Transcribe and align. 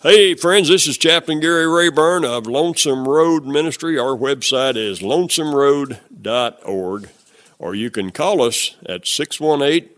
Hey, 0.00 0.34
friends, 0.34 0.68
this 0.68 0.86
is 0.86 0.96
Chaplain 0.96 1.40
Gary 1.40 1.66
Rayburn 1.66 2.24
of 2.24 2.46
Lonesome 2.46 3.08
Road 3.08 3.46
Ministry. 3.46 3.98
Our 3.98 4.16
website 4.16 4.76
is 4.76 5.00
lonesomeroad.org, 5.00 7.08
or 7.58 7.74
you 7.74 7.90
can 7.90 8.12
call 8.12 8.40
us 8.40 8.76
at 8.86 9.08
618 9.08 9.90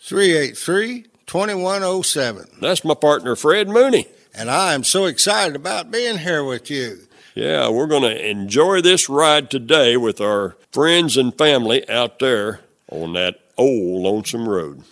383 0.00 1.04
2107. 1.26 2.46
That's 2.62 2.86
my 2.86 2.94
partner, 2.94 3.36
Fred 3.36 3.68
Mooney. 3.68 4.06
And 4.32 4.50
I 4.50 4.72
am 4.72 4.82
so 4.82 5.04
excited 5.04 5.56
about 5.56 5.90
being 5.90 6.16
here 6.16 6.42
with 6.42 6.70
you. 6.70 7.00
Yeah, 7.34 7.68
we're 7.68 7.88
going 7.88 8.04
to 8.04 8.30
enjoy 8.30 8.80
this 8.80 9.10
ride 9.10 9.50
today 9.50 9.98
with 9.98 10.22
our 10.22 10.56
friends 10.70 11.18
and 11.18 11.36
family 11.36 11.86
out 11.86 12.18
there 12.18 12.60
on 12.90 13.12
that 13.12 13.40
old 13.58 14.04
lonesome 14.04 14.48
road. 14.48 14.84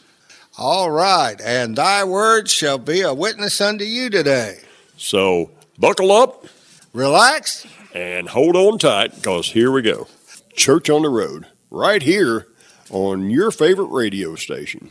All 0.60 0.90
right, 0.90 1.40
and 1.40 1.74
thy 1.74 2.04
word 2.04 2.50
shall 2.50 2.76
be 2.76 3.00
a 3.00 3.14
witness 3.14 3.62
unto 3.62 3.82
you 3.82 4.10
today. 4.10 4.58
So 4.98 5.52
buckle 5.78 6.12
up, 6.12 6.44
relax, 6.92 7.66
and 7.94 8.28
hold 8.28 8.56
on 8.56 8.78
tight 8.78 9.14
because 9.14 9.52
here 9.52 9.72
we 9.72 9.80
go. 9.80 10.06
Church 10.54 10.90
on 10.90 11.00
the 11.00 11.08
Road, 11.08 11.46
right 11.70 12.02
here 12.02 12.46
on 12.90 13.30
your 13.30 13.50
favorite 13.50 13.86
radio 13.86 14.34
station. 14.34 14.90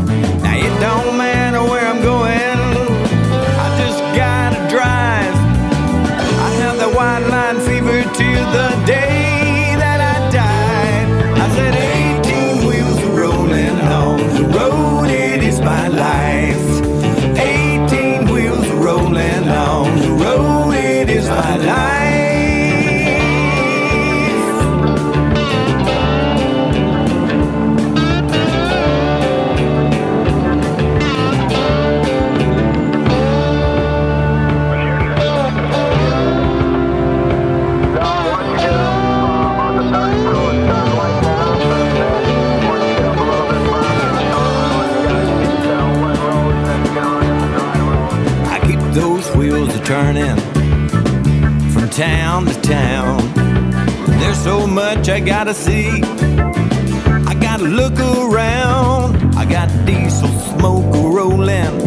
Till 8.13 8.45
the 8.51 8.83
day 8.85 9.20
gotta 55.25 55.53
see. 55.53 56.01
I 57.27 57.37
gotta 57.39 57.63
look 57.63 57.99
around. 57.99 59.35
I 59.35 59.45
got 59.45 59.69
diesel 59.85 60.27
smoke 60.57 60.93
rolling 60.93 61.79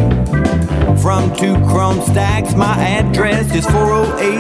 from 0.99 1.35
two 1.37 1.55
chrome 1.67 2.01
stacks. 2.03 2.55
My 2.55 2.77
address 2.79 3.55
is 3.55 3.67
408 3.67 4.39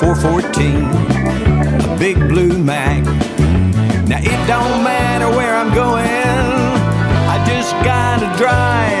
414. 0.00 1.90
A 1.90 1.98
big 1.98 2.16
blue 2.28 2.56
Mack. 2.58 3.04
Now 4.08 4.18
it 4.18 4.46
don't 4.46 4.84
matter 4.84 5.28
where 5.36 5.54
I'm 5.56 5.74
going. 5.74 6.06
I 7.28 7.44
just 7.46 7.72
gotta 7.84 8.36
drive. 8.38 8.99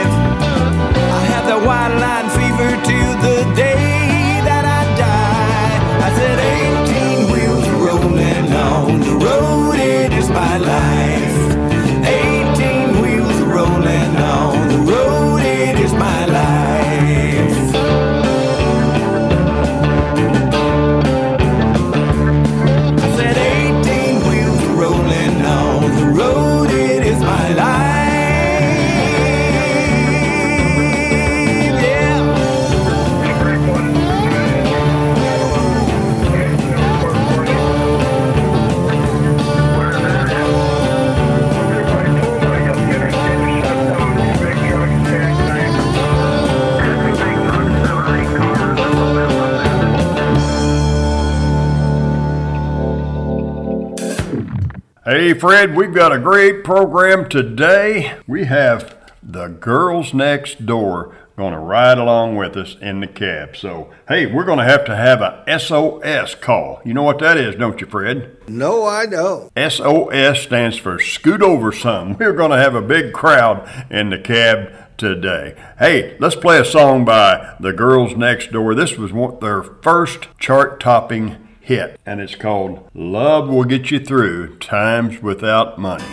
Hey, 55.10 55.34
Fred, 55.34 55.74
we've 55.74 55.92
got 55.92 56.12
a 56.12 56.20
great 56.20 56.62
program 56.62 57.28
today. 57.28 58.16
We 58.28 58.44
have 58.44 58.96
the 59.20 59.48
girls 59.48 60.14
next 60.14 60.66
door 60.66 61.16
going 61.36 61.52
to 61.52 61.58
ride 61.58 61.98
along 61.98 62.36
with 62.36 62.56
us 62.56 62.76
in 62.80 63.00
the 63.00 63.08
cab. 63.08 63.56
So, 63.56 63.90
hey, 64.06 64.26
we're 64.26 64.44
going 64.44 64.60
to 64.60 64.64
have 64.64 64.84
to 64.84 64.94
have 64.94 65.20
a 65.20 65.42
SOS 65.58 66.36
call. 66.36 66.80
You 66.84 66.94
know 66.94 67.02
what 67.02 67.18
that 67.18 67.36
is, 67.36 67.56
don't 67.56 67.80
you, 67.80 67.88
Fred? 67.88 68.36
No, 68.48 68.84
I 68.84 69.06
don't. 69.06 69.50
SOS 69.56 70.42
stands 70.42 70.76
for 70.76 71.00
Scoot 71.00 71.42
Over 71.42 71.72
Some. 71.72 72.16
We're 72.20 72.32
going 72.32 72.52
to 72.52 72.58
have 72.58 72.76
a 72.76 72.80
big 72.80 73.12
crowd 73.12 73.68
in 73.90 74.10
the 74.10 74.18
cab 74.20 74.96
today. 74.96 75.60
Hey, 75.80 76.16
let's 76.20 76.36
play 76.36 76.60
a 76.60 76.64
song 76.64 77.04
by 77.04 77.56
the 77.58 77.72
girls 77.72 78.14
next 78.14 78.52
door. 78.52 78.76
This 78.76 78.96
was 78.96 79.12
one, 79.12 79.40
their 79.40 79.64
first 79.64 80.28
chart 80.38 80.78
topping 80.78 81.48
hit, 81.60 82.00
and 82.06 82.20
it's 82.20 82.34
called 82.34 82.88
Love 82.94 83.48
Will 83.48 83.64
Get 83.64 83.90
You 83.90 84.00
Through 84.00 84.58
Times 84.58 85.22
Without 85.22 85.78
Money. 85.78 86.04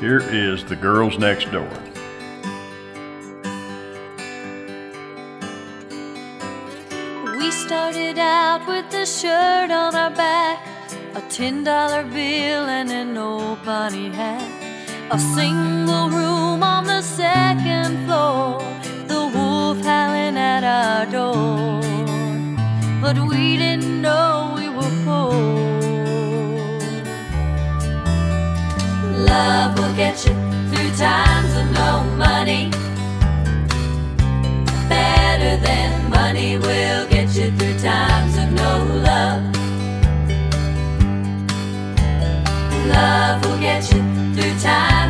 Here 0.00 0.18
is 0.18 0.64
The 0.64 0.76
Girls 0.76 1.18
Next 1.18 1.50
Door. 1.50 1.70
We 7.38 7.50
started 7.50 8.18
out 8.18 8.66
with 8.66 8.92
a 8.92 9.06
shirt 9.06 9.70
on 9.70 9.94
our 9.94 10.10
back, 10.10 10.66
a 11.14 11.20
$10 11.20 11.64
bill, 12.12 12.66
and 12.68 12.90
an 12.90 13.16
old 13.16 13.64
bunny 13.64 14.10
hat. 14.10 14.52
A 15.12 15.18
single 15.18 16.10
room 16.10 16.62
on 16.64 16.84
the 16.84 17.00
second 17.00 18.04
floor, 18.06 18.58
the 19.06 19.30
wolf 19.32 19.78
howling 19.84 20.36
at 20.36 20.64
our 20.64 21.06
door. 21.06 21.80
But 23.00 23.16
we 23.28 23.56
didn't 23.56 24.02
know 24.02 24.52
we. 24.56 24.65
Love 29.30 29.78
will 29.78 29.94
get 29.94 30.16
you 30.26 30.34
through 30.70 30.92
times 30.96 31.52
of 31.60 31.66
no 31.72 32.04
money. 32.16 32.70
Better 34.88 35.56
than 35.66 36.10
money 36.10 36.58
will 36.58 37.06
get 37.08 37.28
you 37.36 37.50
through 37.56 37.78
times 37.78 38.36
of 38.38 38.50
no 38.52 38.72
love. 39.08 39.42
Love 42.88 43.44
will 43.44 43.60
get 43.60 43.82
you 43.92 44.00
through 44.34 44.58
times 44.60 45.05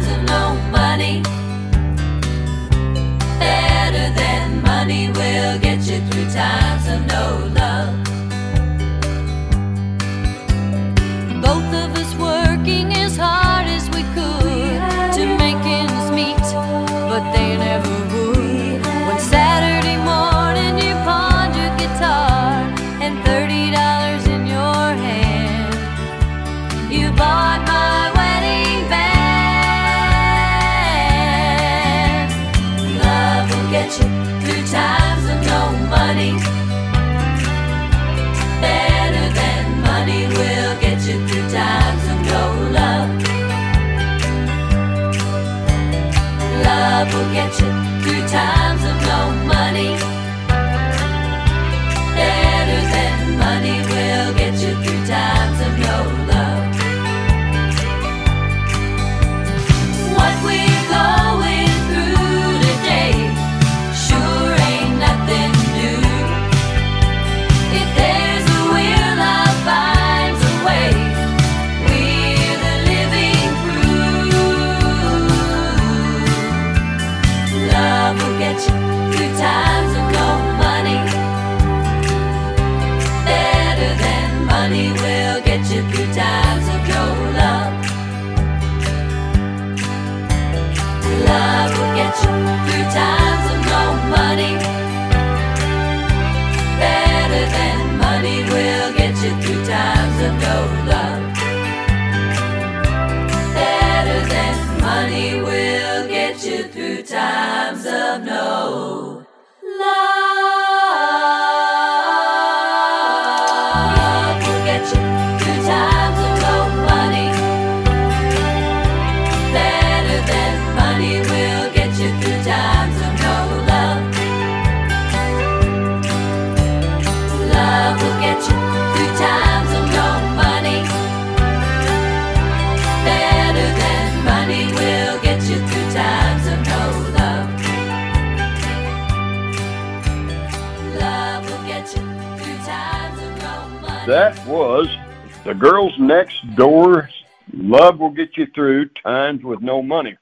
through 148.56 148.88
times 148.88 149.44
with 149.44 149.60
no 149.60 149.80
money. 149.80 150.16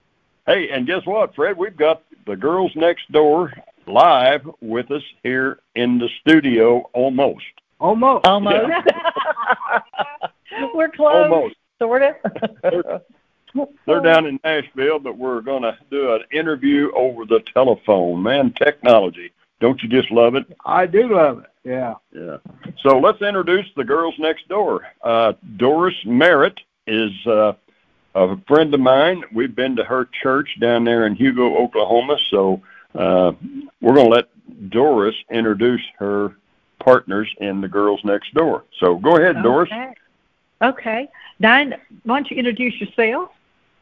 Hey, 0.44 0.68
and 0.68 0.86
guess 0.86 1.06
what, 1.06 1.34
Fred? 1.34 1.56
We've 1.56 1.76
got 1.76 2.02
the 2.26 2.36
girls 2.36 2.72
next 2.74 3.10
door 3.10 3.54
live 3.86 4.46
with 4.60 4.90
us 4.90 5.02
here 5.22 5.60
in 5.74 5.98
the 5.98 6.10
studio 6.20 6.90
almost. 6.92 7.44
Almost. 7.80 8.26
Almost. 8.26 8.56
We're 10.74 10.90
close. 10.90 11.30
Almost. 11.30 11.54
Sort 11.78 12.02
of. 12.02 13.02
They're 13.86 14.00
down 14.00 14.26
in 14.26 14.40
Nashville, 14.42 14.98
but 14.98 15.16
we're 15.16 15.40
going 15.40 15.62
to 15.62 15.78
do 15.90 16.14
an 16.14 16.22
interview 16.32 16.90
over 16.92 17.24
the 17.24 17.40
telephone. 17.52 18.22
Man, 18.22 18.52
technology. 18.52 19.32
Don't 19.60 19.80
you 19.82 19.88
just 19.88 20.10
love 20.10 20.34
it? 20.34 20.44
I 20.64 20.86
do 20.86 21.14
love 21.14 21.40
it. 21.40 21.50
Yeah. 21.62 21.94
Yeah. 22.12 22.38
So 22.80 22.98
let's 22.98 23.22
introduce 23.22 23.66
the 23.76 23.84
girls 23.84 24.14
next 24.18 24.48
door. 24.48 24.88
Uh, 25.02 25.34
Doris 25.56 25.94
Merritt 26.04 26.58
is 26.86 27.12
uh, 27.26 27.52
a 28.14 28.36
friend 28.46 28.72
of 28.74 28.80
mine. 28.80 29.24
We've 29.32 29.54
been 29.54 29.76
to 29.76 29.84
her 29.84 30.08
church 30.22 30.48
down 30.60 30.84
there 30.84 31.06
in 31.06 31.14
Hugo, 31.14 31.56
Oklahoma. 31.56 32.16
So 32.30 32.62
uh, 32.94 33.32
we're 33.80 33.94
going 33.94 34.10
to 34.10 34.14
let 34.14 34.70
Doris 34.70 35.16
introduce 35.30 35.82
her 35.98 36.36
partners 36.78 37.28
in 37.38 37.60
the 37.60 37.68
girls 37.68 38.00
next 38.04 38.34
door. 38.34 38.64
So 38.78 38.96
go 38.96 39.16
ahead, 39.16 39.42
Doris. 39.42 39.70
Okay. 39.72 39.94
Okay. 40.62 41.08
Diane, 41.40 41.74
why 42.04 42.16
don't 42.16 42.30
you 42.30 42.36
introduce 42.36 42.80
yourself? 42.80 43.30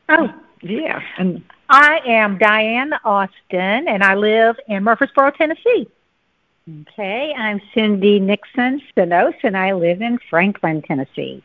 Oh, 0.08 0.32
Yeah. 0.62 1.02
And 1.18 1.42
I 1.68 2.00
am 2.06 2.38
Diane 2.38 2.92
Austin, 3.04 3.88
and 3.88 4.02
I 4.02 4.14
live 4.14 4.56
in 4.68 4.84
Murfreesboro, 4.84 5.30
Tennessee. 5.30 5.88
Okay, 6.82 7.34
I'm 7.36 7.60
Cindy 7.74 8.20
Nixon 8.20 8.80
Spinos, 8.90 9.34
and 9.42 9.56
I 9.56 9.72
live 9.72 10.00
in 10.00 10.18
Franklin, 10.30 10.82
Tennessee. 10.82 11.42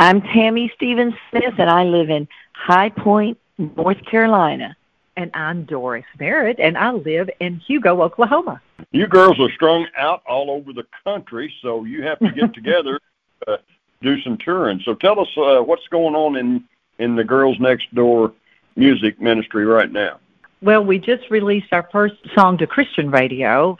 I'm 0.00 0.22
Tammy 0.22 0.72
Stevens 0.74 1.12
Smith, 1.28 1.52
and 1.58 1.68
I 1.68 1.84
live 1.84 2.08
in 2.08 2.26
High 2.54 2.88
Point, 2.88 3.36
North 3.58 4.02
Carolina. 4.10 4.74
and 5.18 5.30
I'm 5.34 5.64
Doris 5.64 6.06
Merritt, 6.18 6.58
and 6.58 6.78
I 6.78 6.92
live 6.92 7.28
in 7.38 7.56
Hugo, 7.56 8.00
Oklahoma. 8.00 8.62
You 8.92 9.06
girls 9.06 9.38
are 9.38 9.50
strung 9.50 9.86
out 9.98 10.22
all 10.26 10.50
over 10.50 10.72
the 10.72 10.86
country, 11.04 11.52
so 11.60 11.84
you 11.84 12.02
have 12.04 12.18
to 12.20 12.30
get 12.30 12.54
together, 12.54 12.98
uh, 13.46 13.58
do 14.00 14.18
some 14.22 14.38
touring. 14.38 14.80
So 14.86 14.94
tell 14.94 15.20
us 15.20 15.28
uh, 15.36 15.60
what's 15.62 15.86
going 15.88 16.14
on 16.14 16.36
in 16.36 16.64
in 16.98 17.14
the 17.14 17.24
girls 17.24 17.60
next 17.60 17.94
door 17.94 18.32
music 18.76 19.20
ministry 19.20 19.66
right 19.66 19.92
now. 19.92 20.18
Well, 20.62 20.84
we 20.84 20.98
just 20.98 21.30
released 21.30 21.72
our 21.72 21.88
first 21.90 22.16
song 22.34 22.58
to 22.58 22.66
Christian 22.66 23.10
radio, 23.10 23.78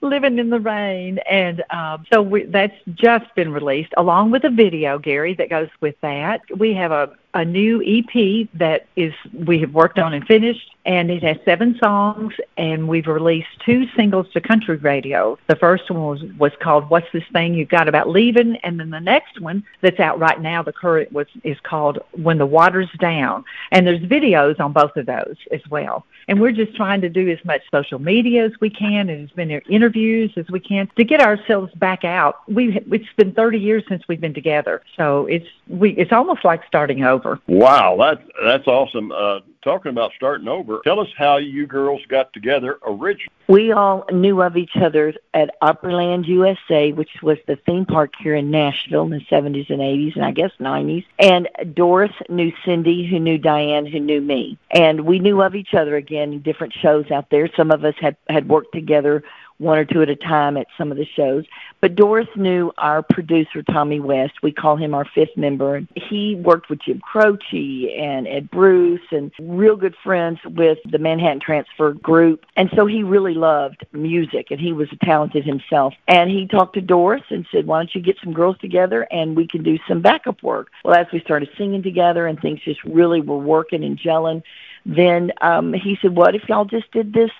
"Living 0.00 0.38
in 0.38 0.48
the 0.48 0.60
Rain," 0.60 1.18
and 1.30 1.62
um, 1.68 2.06
so 2.10 2.22
we, 2.22 2.44
that's 2.44 2.76
just 2.94 3.26
been 3.34 3.52
released, 3.52 3.92
along 3.98 4.30
with 4.30 4.44
a 4.44 4.50
video, 4.50 4.98
Gary, 4.98 5.34
that 5.34 5.50
goes 5.50 5.68
with 5.82 5.94
that. 6.00 6.40
We 6.56 6.72
have 6.72 6.90
a 6.90 7.10
a 7.34 7.44
new 7.44 7.82
EP 7.82 8.48
that 8.54 8.86
is 8.96 9.14
we 9.32 9.58
have 9.60 9.72
worked 9.72 9.98
on 9.98 10.12
and 10.12 10.26
finished, 10.26 10.74
and 10.84 11.10
it 11.10 11.22
has 11.22 11.38
seven 11.44 11.78
songs, 11.78 12.34
and 12.56 12.88
we've 12.88 13.06
released 13.06 13.48
two 13.64 13.86
singles 13.96 14.26
to 14.32 14.40
country 14.40 14.76
radio. 14.76 15.38
The 15.46 15.56
first 15.56 15.90
one 15.90 16.02
was 16.02 16.22
was 16.38 16.52
called 16.60 16.90
"What's 16.90 17.10
This 17.12 17.24
Thing 17.32 17.54
You 17.54 17.64
Got 17.64 17.88
About 17.88 18.08
Leaving," 18.08 18.56
and 18.56 18.78
then 18.78 18.90
the 18.90 19.00
next 19.00 19.40
one 19.40 19.64
that's 19.80 20.00
out 20.00 20.18
right 20.18 20.40
now, 20.40 20.62
the 20.62 20.72
current 20.72 21.12
was 21.12 21.26
is 21.42 21.58
called 21.62 22.00
"When 22.12 22.36
the 22.36 22.46
Water's 22.46 22.90
Down," 22.98 23.44
and 23.70 23.86
there's 23.86 24.00
videos 24.00 24.60
on 24.60 24.72
both 24.72 24.96
of 24.96 25.06
those 25.06 25.36
as 25.50 25.62
well. 25.70 26.04
And 26.28 26.40
we're 26.40 26.52
just 26.52 26.76
trying 26.76 27.00
to 27.00 27.08
do 27.08 27.28
as 27.30 27.42
much 27.44 27.62
social 27.70 27.98
media 27.98 28.44
as 28.44 28.52
we 28.60 28.68
can, 28.68 29.08
and 29.08 29.28
as 29.28 29.36
many 29.36 29.60
interviews 29.68 30.32
as 30.36 30.48
we 30.50 30.60
can 30.60 30.88
to 30.96 31.04
get 31.04 31.20
ourselves 31.20 31.72
back 31.74 32.04
out. 32.04 32.40
We 32.48 32.78
it's 32.90 33.06
been 33.16 33.32
30 33.32 33.58
years 33.58 33.84
since 33.88 34.02
we've 34.06 34.20
been 34.20 34.34
together, 34.34 34.82
so 34.96 35.26
it's 35.26 35.48
we 35.68 35.92
it's 35.92 36.12
almost 36.12 36.44
like 36.44 36.66
starting 36.66 37.04
over. 37.04 37.21
Wow, 37.46 37.96
that's 37.98 38.22
that's 38.44 38.66
awesome. 38.66 39.12
Uh, 39.12 39.40
talking 39.62 39.90
about 39.90 40.12
starting 40.16 40.48
over, 40.48 40.80
tell 40.84 41.00
us 41.00 41.08
how 41.16 41.36
you 41.36 41.66
girls 41.66 42.00
got 42.08 42.32
together 42.32 42.78
originally. 42.86 43.28
We 43.48 43.72
all 43.72 44.04
knew 44.12 44.40
of 44.42 44.56
each 44.56 44.76
other 44.76 45.14
at 45.34 45.50
Opryland 45.60 46.26
USA, 46.26 46.92
which 46.92 47.10
was 47.22 47.38
the 47.46 47.56
theme 47.56 47.86
park 47.86 48.12
here 48.18 48.34
in 48.34 48.50
Nashville 48.50 49.04
in 49.04 49.10
the 49.10 49.20
70s 49.30 49.68
and 49.70 49.80
80s, 49.80 50.16
and 50.16 50.24
I 50.24 50.30
guess 50.32 50.50
90s. 50.60 51.04
And 51.18 51.48
Doris 51.74 52.12
knew 52.28 52.52
Cindy, 52.64 53.06
who 53.06 53.18
knew 53.18 53.38
Diane, 53.38 53.86
who 53.86 54.00
knew 54.00 54.20
me. 54.20 54.58
And 54.70 55.02
we 55.02 55.18
knew 55.18 55.42
of 55.42 55.54
each 55.54 55.74
other 55.74 55.96
again 55.96 56.32
in 56.32 56.42
different 56.42 56.72
shows 56.72 57.10
out 57.10 57.30
there. 57.30 57.48
Some 57.56 57.70
of 57.70 57.84
us 57.84 57.94
had, 58.00 58.16
had 58.28 58.48
worked 58.48 58.72
together 58.72 59.22
one 59.62 59.78
or 59.78 59.84
two 59.84 60.02
at 60.02 60.08
a 60.08 60.16
time 60.16 60.56
at 60.56 60.66
some 60.76 60.90
of 60.90 60.98
the 60.98 61.06
shows. 61.16 61.44
But 61.80 61.94
Doris 61.94 62.28
knew 62.36 62.72
our 62.78 63.02
producer, 63.02 63.62
Tommy 63.62 64.00
West. 64.00 64.34
We 64.42 64.52
call 64.52 64.76
him 64.76 64.94
our 64.94 65.04
fifth 65.04 65.36
member. 65.36 65.82
He 65.94 66.34
worked 66.34 66.68
with 66.68 66.80
Jim 66.80 67.00
Croce 67.00 67.96
and 67.98 68.28
Ed 68.28 68.50
Bruce 68.50 69.00
and 69.10 69.32
real 69.40 69.76
good 69.76 69.96
friends 70.02 70.38
with 70.44 70.78
the 70.84 70.98
Manhattan 70.98 71.40
Transfer 71.40 71.92
Group. 71.92 72.44
And 72.56 72.70
so 72.76 72.86
he 72.86 73.02
really 73.02 73.34
loved 73.34 73.84
music 73.92 74.50
and 74.50 74.60
he 74.60 74.72
was 74.72 74.88
talented 75.02 75.44
himself. 75.44 75.94
And 76.06 76.30
he 76.30 76.46
talked 76.46 76.74
to 76.74 76.80
Doris 76.80 77.22
and 77.30 77.46
said, 77.50 77.66
why 77.66 77.78
don't 77.78 77.94
you 77.94 78.00
get 78.00 78.16
some 78.22 78.32
girls 78.32 78.58
together 78.58 79.06
and 79.10 79.36
we 79.36 79.46
can 79.46 79.62
do 79.62 79.78
some 79.88 80.02
backup 80.02 80.42
work. 80.42 80.70
Well, 80.84 80.94
as 80.94 81.06
we 81.12 81.20
started 81.20 81.50
singing 81.56 81.82
together 81.82 82.26
and 82.26 82.40
things 82.40 82.60
just 82.60 82.82
really 82.84 83.20
were 83.20 83.38
working 83.38 83.84
and 83.84 83.98
gelling, 83.98 84.42
then 84.84 85.32
um, 85.40 85.72
he 85.72 85.96
said, 86.02 86.16
what 86.16 86.34
if 86.34 86.48
y'all 86.48 86.64
just 86.64 86.90
did 86.90 87.12
this 87.12 87.30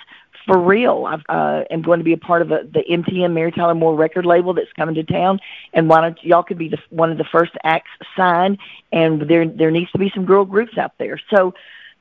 for 0.47 0.59
real. 0.59 1.07
I 1.07 1.33
uh, 1.33 1.65
am 1.71 1.83
going 1.83 1.99
to 1.99 2.05
be 2.05 2.13
a 2.13 2.19
part 2.19 2.43
of 2.43 2.51
a, 2.51 2.65
the 2.65 2.85
MTM 2.89 3.33
Mary 3.33 3.53
Tyler 3.53 3.75
Moore 3.75 3.95
record 3.95 4.27
label 4.27 4.55
that's 4.55 4.73
coming 4.75 4.95
to 4.97 5.05
town, 5.05 5.41
and 5.73 5.89
why 5.89 6.01
don't 6.01 6.23
y'all 6.23 6.43
could 6.43 6.59
be 6.59 6.69
the, 6.69 6.79
one 6.91 7.11
of 7.11 7.19
the 7.19 7.25
first 7.25 7.53
acts 7.65 7.91
signed, 8.17 8.59
and 8.93 9.23
there 9.23 9.47
there 9.47 9.71
needs 9.71 9.91
to 9.93 9.99
be 9.99 10.11
some 10.15 10.25
girl 10.25 10.45
groups 10.45 10.77
out 10.79 10.93
there. 10.99 11.21
So 11.31 11.55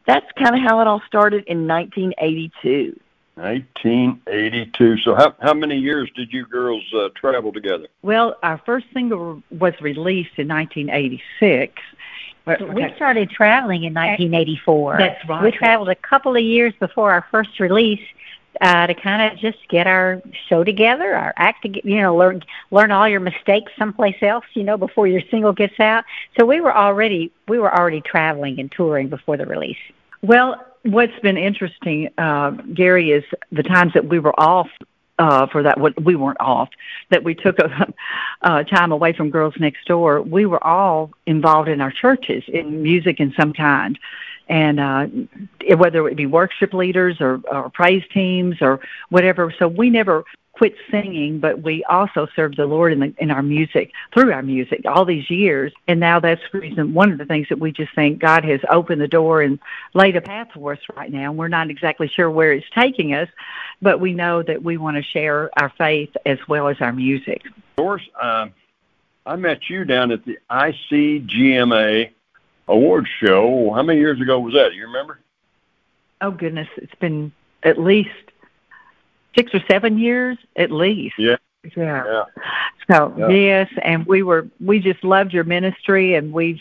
that's 0.05 0.25
kind 0.37 0.55
of 0.55 0.61
how 0.61 0.79
it 0.81 0.87
all 0.87 1.01
started 1.07 1.43
in 1.47 1.67
1982. 1.67 2.99
1982. 3.35 4.97
So 4.97 5.15
how 5.15 5.35
how 5.39 5.53
many 5.53 5.77
years 5.77 6.09
did 6.15 6.31
you 6.33 6.45
girls 6.45 6.83
uh, 6.93 7.09
travel 7.15 7.51
together? 7.51 7.87
Well, 8.01 8.37
our 8.43 8.61
first 8.65 8.87
single 8.93 9.41
was 9.49 9.73
released 9.81 10.37
in 10.37 10.47
1986. 10.47 11.81
We 12.45 12.91
started 12.95 13.29
traveling 13.29 13.83
in 13.83 13.93
1984. 13.93 14.97
That's 14.97 15.29
right. 15.29 15.43
We 15.43 15.51
traveled 15.51 15.89
a 15.89 15.95
couple 15.95 16.35
of 16.35 16.41
years 16.41 16.73
before 16.79 17.11
our 17.11 17.25
first 17.29 17.59
release 17.59 18.01
uh, 18.59 18.87
to 18.87 18.93
kind 18.93 19.31
of 19.31 19.39
just 19.39 19.57
get 19.69 19.87
our 19.87 20.21
show 20.49 20.63
together, 20.63 21.15
our 21.15 21.33
act, 21.37 21.63
to, 21.63 21.87
you 21.87 22.01
know, 22.01 22.15
learn 22.15 22.43
learn 22.71 22.91
all 22.91 23.07
your 23.07 23.19
mistakes 23.19 23.71
someplace 23.77 24.21
else, 24.21 24.45
you 24.53 24.63
know, 24.63 24.77
before 24.77 25.07
your 25.07 25.21
single 25.31 25.53
gets 25.53 25.79
out. 25.79 26.03
So 26.37 26.45
we 26.45 26.59
were 26.59 26.75
already 26.75 27.31
we 27.47 27.59
were 27.59 27.73
already 27.73 28.01
traveling 28.01 28.59
and 28.59 28.71
touring 28.71 29.07
before 29.07 29.37
the 29.37 29.45
release. 29.45 29.77
Well, 30.21 30.63
what's 30.83 31.17
been 31.21 31.37
interesting, 31.37 32.09
uh, 32.17 32.51
Gary, 32.73 33.11
is 33.11 33.23
the 33.51 33.63
times 33.63 33.93
that 33.93 34.05
we 34.05 34.19
were 34.19 34.37
off 34.39 34.69
uh, 35.21 35.45
for 35.47 35.61
that. 35.61 35.79
What 35.79 36.03
we 36.03 36.15
weren't 36.15 36.41
off, 36.41 36.69
that 37.11 37.23
we 37.23 37.35
took 37.35 37.59
a 37.59 37.93
uh, 38.41 38.63
time 38.63 38.91
away 38.91 39.13
from 39.13 39.29
Girls 39.29 39.53
Next 39.59 39.85
Door. 39.85 40.23
We 40.23 40.47
were 40.47 40.63
all 40.65 41.11
involved 41.27 41.69
in 41.69 41.79
our 41.79 41.91
churches 41.91 42.43
in 42.47 42.81
music 42.81 43.19
in 43.19 43.31
some 43.39 43.53
kind, 43.53 43.99
and 44.49 44.79
uh, 44.79 45.07
whether 45.77 46.07
it 46.07 46.17
be 46.17 46.25
worship 46.25 46.73
leaders 46.73 47.17
or, 47.21 47.39
or 47.51 47.69
praise 47.69 48.03
teams 48.11 48.55
or 48.61 48.79
whatever. 49.09 49.53
So 49.59 49.67
we 49.67 49.91
never 49.91 50.23
quit 50.61 50.75
singing, 50.91 51.39
but 51.39 51.63
we 51.63 51.83
also 51.85 52.27
served 52.35 52.55
the 52.55 52.67
Lord 52.67 52.93
in, 52.93 52.99
the, 52.99 53.11
in 53.17 53.31
our 53.31 53.41
music, 53.41 53.93
through 54.13 54.31
our 54.31 54.43
music, 54.43 54.81
all 54.85 55.05
these 55.05 55.27
years. 55.27 55.73
And 55.87 55.99
now 55.99 56.19
that's 56.19 56.43
the 56.51 56.59
reason, 56.59 56.93
one 56.93 57.11
of 57.11 57.17
the 57.17 57.25
things 57.25 57.49
that 57.49 57.57
we 57.57 57.71
just 57.71 57.95
think 57.95 58.19
God 58.19 58.45
has 58.45 58.59
opened 58.69 59.01
the 59.01 59.07
door 59.07 59.41
and 59.41 59.57
laid 59.95 60.17
a 60.17 60.21
path 60.21 60.49
for 60.53 60.73
us 60.73 60.79
right 60.95 61.11
now. 61.11 61.31
And 61.31 61.35
we're 61.39 61.47
not 61.47 61.71
exactly 61.71 62.07
sure 62.07 62.29
where 62.29 62.53
it's 62.53 62.67
taking 62.75 63.15
us, 63.15 63.27
but 63.81 63.99
we 63.99 64.13
know 64.13 64.43
that 64.43 64.61
we 64.61 64.77
want 64.77 64.97
to 64.97 65.01
share 65.01 65.49
our 65.59 65.73
faith 65.79 66.15
as 66.27 66.37
well 66.47 66.67
as 66.67 66.77
our 66.79 66.93
music. 66.93 67.41
Doris, 67.75 68.03
uh, 68.21 68.49
I 69.25 69.35
met 69.37 69.67
you 69.67 69.83
down 69.83 70.11
at 70.11 70.23
the 70.25 70.37
ICGMA 70.51 72.11
awards 72.67 73.09
show. 73.19 73.73
How 73.73 73.81
many 73.81 73.97
years 73.97 74.21
ago 74.21 74.39
was 74.39 74.53
that? 74.53 74.75
You 74.75 74.85
remember? 74.85 75.21
Oh 76.21 76.29
goodness, 76.29 76.67
it's 76.77 76.93
been 76.99 77.31
at 77.63 77.79
least 77.79 78.30
six 79.35 79.53
or 79.53 79.61
seven 79.69 79.97
years 79.97 80.37
at 80.55 80.71
least. 80.71 81.15
Yeah. 81.17 81.37
Yeah. 81.75 82.03
Yeah. 82.05 82.23
So 82.91 83.13
Yeah. 83.17 83.29
yes, 83.29 83.69
and 83.83 84.05
we 84.05 84.23
were 84.23 84.47
we 84.59 84.79
just 84.79 85.03
loved 85.03 85.33
your 85.33 85.43
ministry, 85.43 86.15
and 86.15 86.33
we've 86.33 86.59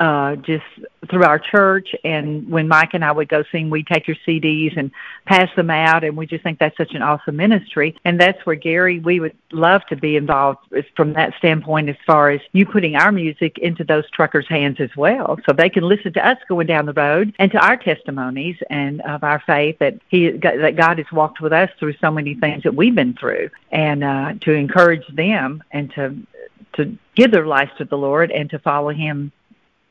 uh, 0.00 0.34
just 0.36 0.64
through 1.10 1.24
our 1.24 1.38
church. 1.38 1.94
And 2.04 2.48
when 2.48 2.66
Mike 2.68 2.94
and 2.94 3.04
I 3.04 3.12
would 3.12 3.28
go 3.28 3.44
sing, 3.52 3.68
we'd 3.68 3.86
take 3.86 4.08
your 4.08 4.16
CDs 4.26 4.76
and 4.78 4.90
pass 5.26 5.54
them 5.56 5.68
out, 5.68 6.04
and 6.04 6.16
we 6.16 6.26
just 6.26 6.42
think 6.42 6.58
that's 6.58 6.76
such 6.76 6.94
an 6.94 7.02
awesome 7.02 7.36
ministry. 7.36 7.94
And 8.04 8.18
that's 8.18 8.44
where 8.46 8.56
Gary, 8.56 8.98
we 8.98 9.20
would 9.20 9.36
love 9.52 9.84
to 9.86 9.96
be 9.96 10.16
involved 10.16 10.60
from 10.96 11.12
that 11.12 11.34
standpoint, 11.36 11.90
as 11.90 11.96
far 12.06 12.30
as 12.30 12.40
you 12.52 12.64
putting 12.64 12.96
our 12.96 13.12
music 13.12 13.58
into 13.58 13.84
those 13.84 14.08
truckers' 14.10 14.48
hands 14.48 14.80
as 14.80 14.94
well, 14.96 15.38
so 15.44 15.52
they 15.52 15.68
can 15.68 15.84
listen 15.84 16.14
to 16.14 16.26
us 16.26 16.38
going 16.48 16.66
down 16.66 16.86
the 16.86 16.94
road 16.94 17.34
and 17.38 17.52
to 17.52 17.58
our 17.58 17.76
testimonies 17.76 18.56
and 18.70 19.02
of 19.02 19.22
our 19.22 19.42
faith 19.46 19.78
that 19.80 19.98
He 20.08 20.30
that 20.30 20.76
God 20.76 20.96
has 20.96 21.12
walked 21.12 21.42
with 21.42 21.52
us 21.52 21.68
through 21.78 21.94
so 22.00 22.10
many 22.10 22.34
things 22.34 22.62
that 22.62 22.74
we've 22.74 22.94
been 22.94 23.14
through, 23.14 23.50
and 23.70 24.02
uh, 24.02 24.32
to 24.40 24.52
encourage 24.52 25.06
them 25.08 25.62
and 25.72 25.92
to 25.92 26.16
to 26.74 26.96
give 27.16 27.32
their 27.32 27.46
lives 27.46 27.70
to 27.76 27.84
the 27.84 27.98
Lord 27.98 28.30
and 28.30 28.48
to 28.50 28.58
follow 28.58 28.90
Him 28.90 29.32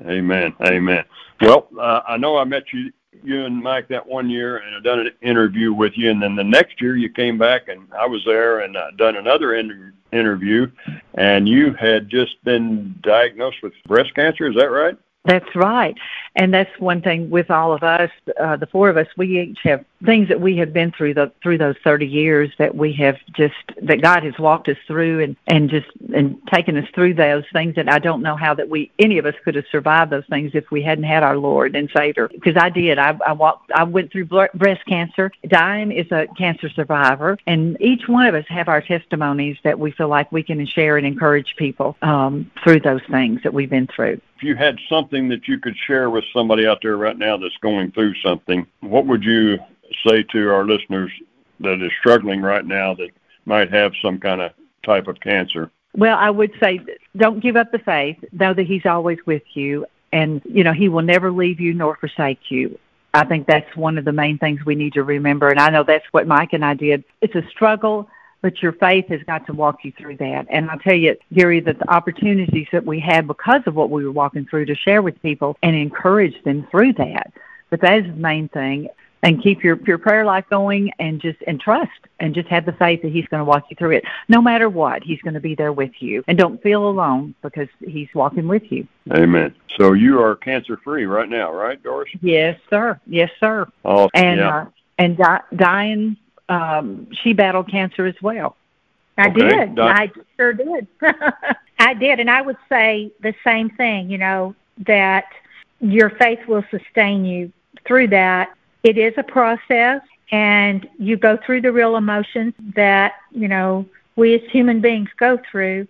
Amen. 0.05 0.53
Amen. 0.65 1.03
Well, 1.41 1.67
uh, 1.79 2.01
I 2.07 2.17
know 2.17 2.37
I 2.37 2.43
met 2.43 2.63
you, 2.73 2.91
you 3.23 3.45
and 3.45 3.61
Mike 3.61 3.87
that 3.89 4.05
one 4.05 4.29
year, 4.29 4.57
and 4.57 4.75
I 4.75 4.79
done 4.79 4.99
an 4.99 5.11
interview 5.21 5.73
with 5.73 5.93
you, 5.97 6.09
and 6.09 6.21
then 6.21 6.35
the 6.35 6.43
next 6.43 6.79
year 6.81 6.95
you 6.95 7.09
came 7.09 7.37
back, 7.37 7.67
and 7.67 7.87
I 7.93 8.05
was 8.05 8.23
there 8.25 8.59
and 8.59 8.77
uh, 8.77 8.91
done 8.97 9.17
another 9.17 9.55
in- 9.55 9.93
interview, 10.11 10.67
and 11.15 11.47
you 11.47 11.73
had 11.73 12.09
just 12.09 12.41
been 12.43 12.95
diagnosed 13.01 13.57
with 13.61 13.73
breast 13.87 14.13
cancer. 14.15 14.47
Is 14.47 14.55
that 14.55 14.71
right? 14.71 14.97
That's 15.25 15.55
right. 15.55 15.97
And 16.35 16.53
that's 16.53 16.71
one 16.79 17.01
thing 17.01 17.29
with 17.29 17.51
all 17.51 17.73
of 17.73 17.83
us, 17.83 18.09
uh, 18.39 18.55
the 18.55 18.67
four 18.67 18.89
of 18.89 18.97
us, 18.97 19.07
we 19.17 19.41
each 19.41 19.59
have 19.63 19.83
things 20.05 20.29
that 20.29 20.39
we 20.39 20.57
have 20.57 20.73
been 20.73 20.91
through 20.91 21.13
the 21.13 21.31
through 21.43 21.57
those 21.57 21.75
30 21.83 22.07
years 22.07 22.49
that 22.57 22.75
we 22.75 22.93
have 22.93 23.17
just 23.33 23.55
that 23.81 24.01
God 24.01 24.23
has 24.23 24.37
walked 24.39 24.69
us 24.69 24.77
through 24.87 25.21
and 25.21 25.35
and 25.47 25.69
just 25.69 25.87
and 26.13 26.39
taken 26.47 26.77
us 26.77 26.87
through 26.93 27.15
those 27.15 27.43
things 27.51 27.75
that 27.75 27.91
I 27.91 27.99
don't 27.99 28.21
know 28.21 28.35
how 28.35 28.53
that 28.53 28.69
we 28.69 28.91
any 28.99 29.17
of 29.17 29.25
us 29.25 29.35
could 29.43 29.55
have 29.55 29.65
survived 29.71 30.11
those 30.11 30.25
things 30.29 30.51
if 30.53 30.71
we 30.71 30.81
hadn't 30.81 31.03
had 31.03 31.23
our 31.23 31.37
Lord 31.37 31.75
and 31.75 31.89
Savior. 31.95 32.27
Because 32.29 32.55
I 32.57 32.69
did. 32.69 32.97
I 32.97 33.17
I 33.25 33.33
walked 33.33 33.71
I 33.71 33.83
went 33.83 34.11
through 34.11 34.25
breast 34.25 34.85
cancer. 34.87 35.31
Diane 35.47 35.91
is 35.91 36.09
a 36.11 36.27
cancer 36.37 36.69
survivor 36.69 37.37
and 37.45 37.77
each 37.81 38.07
one 38.07 38.25
of 38.25 38.35
us 38.35 38.45
have 38.47 38.67
our 38.67 38.81
testimonies 38.81 39.57
that 39.63 39.79
we 39.79 39.91
feel 39.91 40.07
like 40.07 40.31
we 40.31 40.43
can 40.43 40.65
share 40.65 40.97
and 40.97 41.05
encourage 41.05 41.55
people 41.57 41.97
um, 42.01 42.49
through 42.63 42.79
those 42.79 43.01
things 43.09 43.41
that 43.43 43.53
we've 43.53 43.69
been 43.69 43.87
through. 43.87 44.19
If 44.37 44.43
you 44.43 44.55
had 44.55 44.77
something 44.89 45.27
that 45.29 45.47
you 45.47 45.59
could 45.59 45.75
share 45.87 46.09
with 46.09 46.23
somebody 46.33 46.65
out 46.65 46.79
there 46.81 46.95
right 46.95 47.17
now 47.17 47.37
that's 47.37 47.57
going 47.57 47.91
through 47.91 48.15
something, 48.23 48.65
what 48.81 49.05
would 49.05 49.23
you 49.23 49.59
say 50.07 50.23
to 50.23 50.49
our 50.49 50.65
listeners 50.65 51.11
that 51.59 51.81
is 51.81 51.91
struggling 51.99 52.41
right 52.41 52.65
now 52.65 52.93
that 52.95 53.09
might 53.45 53.71
have 53.71 53.93
some 54.01 54.19
kind 54.19 54.41
of 54.41 54.51
type 54.85 55.07
of 55.07 55.19
cancer? 55.19 55.71
Well, 55.95 56.17
I 56.17 56.29
would 56.29 56.51
say 56.59 56.81
don't 57.17 57.41
give 57.41 57.55
up 57.55 57.71
the 57.71 57.79
faith. 57.79 58.17
Know 58.31 58.53
that 58.53 58.67
He's 58.67 58.85
always 58.85 59.17
with 59.25 59.43
you, 59.53 59.85
and 60.11 60.41
you 60.45 60.63
know 60.63 60.73
He 60.73 60.89
will 60.89 61.01
never 61.01 61.31
leave 61.31 61.59
you 61.59 61.73
nor 61.73 61.95
forsake 61.95 62.51
you. 62.51 62.77
I 63.13 63.25
think 63.25 63.47
that's 63.47 63.75
one 63.75 63.97
of 63.97 64.05
the 64.05 64.11
main 64.11 64.37
things 64.37 64.63
we 64.65 64.75
need 64.75 64.93
to 64.93 65.03
remember, 65.03 65.49
and 65.49 65.59
I 65.59 65.69
know 65.69 65.83
that's 65.83 66.05
what 66.11 66.27
Mike 66.27 66.53
and 66.53 66.63
I 66.63 66.75
did. 66.75 67.03
It's 67.21 67.33
a 67.33 67.41
struggle, 67.49 68.07
but 68.41 68.61
your 68.61 68.73
faith 68.73 69.07
has 69.07 69.21
got 69.23 69.47
to 69.47 69.53
walk 69.53 69.83
you 69.83 69.91
through 69.97 70.17
that. 70.17 70.45
And 70.49 70.69
I'll 70.69 70.77
tell 70.77 70.95
you, 70.95 71.17
Gary, 71.33 71.59
that 71.61 71.79
the 71.79 71.91
opportunities 71.91 72.67
that 72.71 72.85
we 72.85 72.99
had 72.99 73.25
because 73.25 73.61
of 73.65 73.75
what 73.75 73.89
we 73.89 74.05
were 74.05 74.11
walking 74.11 74.45
through 74.45 74.65
to 74.65 74.75
share 74.75 75.01
with 75.01 75.19
people 75.23 75.57
and 75.63 75.75
encourage 75.75 76.41
them 76.43 76.67
through 76.69 76.93
that. 76.93 77.33
But 77.71 77.81
that 77.81 77.99
is 77.99 78.05
the 78.05 78.13
main 78.13 78.47
thing. 78.49 78.89
And 79.21 79.43
keep 79.43 79.65
your 79.65 79.77
your 79.85 79.97
prayer 79.97 80.23
life 80.23 80.45
going, 80.49 80.91
and 80.97 81.19
just 81.19 81.39
and 81.45 81.59
trust, 81.59 81.91
and 82.21 82.33
just 82.33 82.47
have 82.47 82.65
the 82.65 82.71
faith 82.71 83.01
that 83.01 83.11
He's 83.11 83.25
going 83.25 83.39
to 83.41 83.45
walk 83.45 83.65
you 83.69 83.75
through 83.75 83.91
it. 83.91 84.05
No 84.29 84.41
matter 84.41 84.69
what, 84.69 85.03
He's 85.03 85.19
going 85.21 85.33
to 85.33 85.41
be 85.41 85.55
there 85.55 85.73
with 85.73 85.91
you, 85.99 86.23
and 86.29 86.37
don't 86.37 86.61
feel 86.63 86.87
alone 86.87 87.35
because 87.41 87.67
He's 87.85 88.07
walking 88.15 88.47
with 88.47 88.71
you. 88.71 88.87
Amen. 89.11 89.53
So 89.77 89.91
you 89.91 90.21
are 90.21 90.37
cancer 90.37 90.77
free 90.85 91.05
right 91.05 91.27
now, 91.27 91.51
right, 91.53 91.81
Doris? 91.83 92.09
Yes, 92.21 92.57
sir. 92.69 92.97
Yes, 93.07 93.29
sir. 93.41 93.67
Oh, 93.83 94.09
And 94.13 94.39
yeah. 94.39 94.55
uh, 94.57 94.65
and 94.99 95.17
Di- 95.17 95.41
Diane, 95.53 96.17
um, 96.47 97.07
she 97.21 97.33
battled 97.33 97.69
cancer 97.69 98.05
as 98.05 98.15
well. 98.21 98.55
I 99.17 99.27
Okay, 99.27 99.49
did. 99.65 99.79
I 99.79 100.11
sure 100.37 100.53
did. 100.53 100.87
I 101.79 101.93
did, 101.93 102.21
and 102.21 102.29
I 102.31 102.41
would 102.41 102.57
say 102.69 103.11
the 103.21 103.33
same 103.43 103.69
thing. 103.71 104.09
You 104.09 104.17
know 104.17 104.55
that 104.87 105.25
your 105.81 106.09
faith 106.11 106.39
will 106.47 106.63
sustain 106.71 107.25
you 107.25 107.51
through 107.85 108.07
that. 108.07 108.53
It 108.83 108.97
is 108.97 109.13
a 109.17 109.23
process, 109.23 110.01
and 110.31 110.87
you 110.97 111.17
go 111.17 111.37
through 111.37 111.61
the 111.61 111.71
real 111.71 111.95
emotions 111.95 112.53
that 112.75 113.13
you 113.31 113.47
know 113.47 113.85
we 114.15 114.35
as 114.35 114.41
human 114.51 114.81
beings 114.81 115.09
go 115.17 115.39
through. 115.49 115.87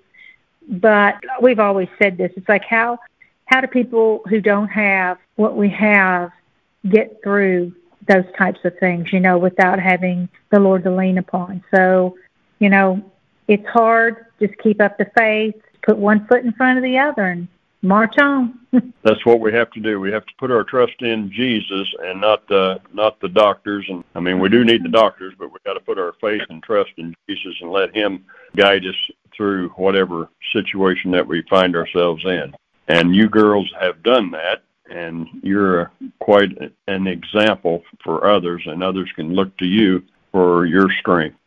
But 0.67 1.15
we've 1.41 1.59
always 1.59 1.89
said 2.01 2.17
this. 2.17 2.31
It's 2.35 2.49
like 2.49 2.63
how 2.63 2.99
how 3.45 3.61
do 3.61 3.67
people 3.67 4.21
who 4.29 4.41
don't 4.41 4.67
have 4.67 5.17
what 5.35 5.55
we 5.55 5.69
have 5.69 6.31
get 6.87 7.21
through 7.23 7.73
those 8.07 8.25
types 8.37 8.59
of 8.63 8.77
things, 8.79 9.13
you 9.13 9.19
know, 9.19 9.37
without 9.37 9.79
having 9.79 10.29
the 10.49 10.59
Lord 10.59 10.83
to 10.83 10.91
lean 10.91 11.17
upon. 11.17 11.63
So, 11.73 12.17
you 12.59 12.69
know, 12.69 13.03
it's 13.47 13.67
hard. 13.67 14.25
Just 14.39 14.57
keep 14.57 14.81
up 14.81 14.97
the 14.97 15.09
faith, 15.17 15.55
put 15.83 15.97
one 15.97 16.25
foot 16.27 16.43
in 16.43 16.51
front 16.53 16.77
of 16.77 16.83
the 16.83 16.97
other, 16.97 17.25
and 17.25 17.47
march 17.81 18.15
on. 18.21 18.59
That's 19.03 19.25
what 19.25 19.39
we 19.39 19.53
have 19.53 19.71
to 19.71 19.79
do. 19.79 19.99
We 19.99 20.11
have 20.11 20.25
to 20.25 20.33
put 20.37 20.51
our 20.51 20.63
trust 20.63 21.01
in 21.01 21.31
Jesus 21.31 21.87
and 22.03 22.21
not 22.21 22.47
the 22.47 22.79
not 22.93 23.19
the 23.19 23.29
doctors. 23.29 23.85
And 23.89 24.03
I 24.15 24.19
mean, 24.19 24.39
we 24.39 24.49
do 24.49 24.63
need 24.63 24.83
the 24.83 24.89
doctors, 24.89 25.33
but 25.37 25.51
we 25.51 25.57
got 25.65 25.73
to 25.73 25.79
put 25.79 25.97
our 25.97 26.13
faith 26.21 26.43
and 26.49 26.61
trust 26.61 26.91
in 26.97 27.15
Jesus 27.27 27.55
and 27.61 27.71
let 27.71 27.95
Him 27.95 28.25
guide 28.55 28.85
us 28.85 28.95
through 29.35 29.69
whatever 29.69 30.29
situation 30.53 31.11
that 31.11 31.25
we 31.25 31.41
find 31.49 31.75
ourselves 31.75 32.23
in. 32.25 32.53
And 32.89 33.15
you 33.15 33.29
girls 33.29 33.71
have 33.79 34.03
done 34.03 34.31
that, 34.31 34.63
and 34.89 35.27
you're 35.43 35.91
quite 36.19 36.49
an 36.87 37.07
example 37.07 37.83
for 38.03 38.27
others, 38.29 38.63
and 38.65 38.83
others 38.83 39.09
can 39.15 39.33
look 39.33 39.55
to 39.57 39.65
you 39.65 40.03
for 40.31 40.65
your 40.65 40.91
strength. 40.99 41.37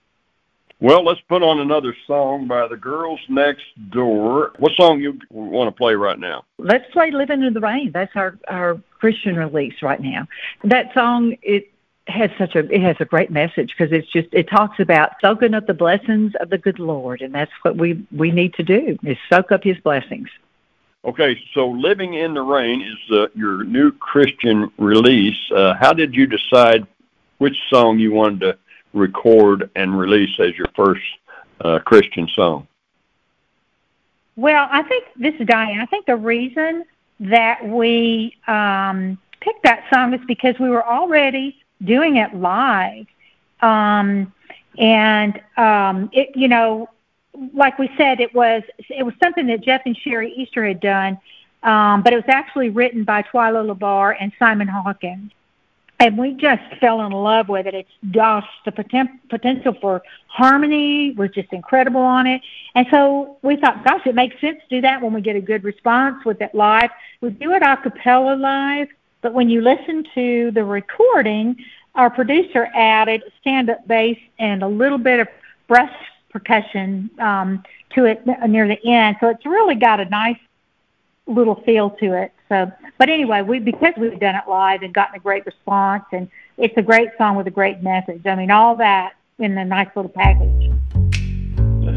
Well, 0.83 1.05
let's 1.05 1.21
put 1.29 1.45
on 1.45 1.61
another 1.61 1.97
song 2.09 2.49
by 2.49 2.67
the 2.67 2.77
Girls 2.77 3.21
Next 3.29 3.63
Door. 3.91 4.55
What 4.59 4.73
song 4.73 5.01
you 5.01 5.17
want 5.31 5.69
to 5.69 5.79
play 5.79 5.95
right 5.95 6.19
now? 6.19 6.45
Let's 6.59 6.91
play 6.91 7.13
"Living 7.13 7.45
in 7.45 7.55
the 7.55 7.61
Rain." 7.61 7.93
That's 7.93 8.11
our 8.17 8.37
our 8.49 8.81
Christian 8.99 9.37
release 9.37 9.81
right 9.81 10.01
now. 10.01 10.27
That 10.65 10.93
song 10.93 11.37
it 11.41 11.71
has 12.09 12.31
such 12.37 12.57
a 12.57 12.69
it 12.69 12.83
has 12.83 12.97
a 12.99 13.05
great 13.05 13.31
message 13.31 13.73
because 13.79 13.93
it's 13.93 14.11
just 14.11 14.27
it 14.33 14.49
talks 14.49 14.81
about 14.81 15.13
soaking 15.21 15.55
up 15.55 15.69
the 15.69 15.75
blessings 15.75 16.33
of 16.41 16.51
the 16.51 16.59
good 16.59 16.81
Lord, 16.81 17.23
and 17.23 17.33
that's 17.33 17.53
what 17.63 17.77
we 17.77 18.05
we 18.11 18.33
need 18.33 18.53
to 18.55 18.65
do 18.65 18.99
is 19.05 19.17
soak 19.31 19.53
up 19.53 19.63
His 19.63 19.79
blessings. 19.79 20.31
Okay, 21.05 21.41
so 21.55 21.69
"Living 21.69 22.15
in 22.15 22.35
the 22.35 22.43
Rain" 22.43 22.83
is 22.83 23.17
uh, 23.17 23.29
your 23.37 23.63
new 23.63 23.93
Christian 23.93 24.69
release. 24.79 25.39
Uh, 25.55 25.75
how 25.75 25.93
did 25.93 26.13
you 26.13 26.27
decide 26.27 26.89
which 27.39 27.57
song 27.71 28.01
you 28.01 28.13
wanted 28.13 28.41
to 28.41 28.59
record 28.93 29.71
and 29.77 29.99
release 29.99 30.31
as 30.39 30.57
your 30.57 30.69
first 30.75 31.03
uh, 31.61 31.79
Christian 31.81 32.29
song? 32.35 32.67
Well, 34.37 34.67
I 34.71 34.83
think 34.83 35.05
this 35.17 35.35
is 35.39 35.47
Diane. 35.47 35.81
I 35.81 35.87
think 35.87 36.07
the 36.07 36.17
reason 36.17 36.85
that 37.21 37.67
we 37.67 38.37
um, 38.47 39.19
picked 39.41 39.63
that 39.65 39.85
song 39.93 40.15
is 40.15 40.21
because 40.27 40.59
we 40.59 40.71
were 40.71 40.87
already 40.87 41.63
doing 41.85 42.17
it 42.17 42.35
live. 42.35 43.07
Um, 43.61 44.33
and 44.79 45.41
um, 45.57 46.11
it, 46.13 46.31
you 46.35 46.49
know, 46.49 46.89
like 47.55 47.79
we 47.79 47.91
said, 47.97 48.21
it 48.21 48.35
was 48.35 48.63
it 48.89 49.05
was 49.05 49.15
something 49.23 49.47
that 49.47 49.61
Jeff 49.63 49.83
and 49.87 49.97
Sheri 49.97 50.33
Easter 50.37 50.67
had 50.67 50.81
done, 50.81 51.19
um, 51.63 52.03
but 52.03 52.13
it 52.13 52.17
was 52.17 52.25
actually 52.29 52.71
written 52.71 53.05
by 53.05 53.23
Twila 53.23 53.75
LaBar 53.75 54.17
and 54.19 54.33
Simon 54.39 54.69
Hawkins. 54.69 55.33
And 56.03 56.19
we 56.19 56.33
just 56.33 56.63
fell 56.81 57.07
in 57.07 57.13
love 57.13 57.49
with 57.49 57.65
it. 57.69 57.75
It's 57.75 57.89
just 58.11 58.49
the 58.65 58.73
poten- 58.73 59.21
potential 59.31 59.73
for 59.81 60.03
harmony 60.27 61.13
was 61.13 61.31
just 61.31 61.53
incredible 61.53 62.01
on 62.01 62.27
it. 62.27 62.43
And 62.75 62.89
so 62.91 63.37
we 63.43 63.55
thought, 63.55 63.85
gosh, 63.85 64.01
it 64.05 64.17
makes 64.17 64.41
sense 64.41 64.59
to 64.69 64.77
do 64.77 64.81
that 64.81 65.01
when 65.01 65.13
we 65.13 65.21
get 65.21 65.37
a 65.37 65.41
good 65.41 65.63
response 65.63 66.25
with 66.25 66.43
it 66.43 66.57
live. 66.57 66.91
We 67.21 67.31
do 67.31 67.53
it 67.53 67.63
a 67.63 67.77
cappella 67.77 68.35
live, 68.35 68.89
but 69.21 69.33
when 69.33 69.49
you 69.49 69.61
listen 69.61 70.05
to 70.17 70.51
the 70.51 70.65
recording, 70.65 71.55
our 71.95 72.11
producer 72.11 72.69
added 72.75 73.23
stand-up 73.41 73.87
bass 73.87 74.19
and 74.41 74.65
a 74.65 74.69
little 74.69 74.99
bit 74.99 75.21
of 75.21 75.29
breast 75.69 75.95
percussion 76.31 77.11
um, 77.21 77.63
to 77.91 78.07
it 78.07 78.27
near 78.49 78.67
the 78.67 78.85
end. 78.85 79.19
So 79.21 79.29
it's 79.29 79.47
really 79.47 79.77
got 79.77 80.01
a 80.01 80.07
nice 80.07 80.41
little 81.29 81.63
feel 81.63 81.91
to 81.91 82.15
it. 82.15 82.33
So, 82.53 82.71
but 82.99 83.09
anyway, 83.09 83.41
we 83.41 83.61
because 83.61 83.95
we've 83.97 84.21
done 84.21 84.35
it 84.35 84.43
live 84.47 84.83
and 84.83 84.93
gotten 84.93 85.15
a 85.15 85.19
great 85.19 85.47
response, 85.47 86.05
and 86.13 86.29
it's 86.59 86.77
a 86.77 86.83
great 86.83 87.09
song 87.17 87.37
with 87.37 87.47
a 87.47 87.51
great 87.51 87.83
message. 87.83 88.27
I 88.27 88.35
mean, 88.35 88.51
all 88.51 88.77
that 88.77 89.15
in 89.39 89.57
a 89.57 89.65
nice 89.65 89.89
little 89.97 90.11
package. 90.11 90.71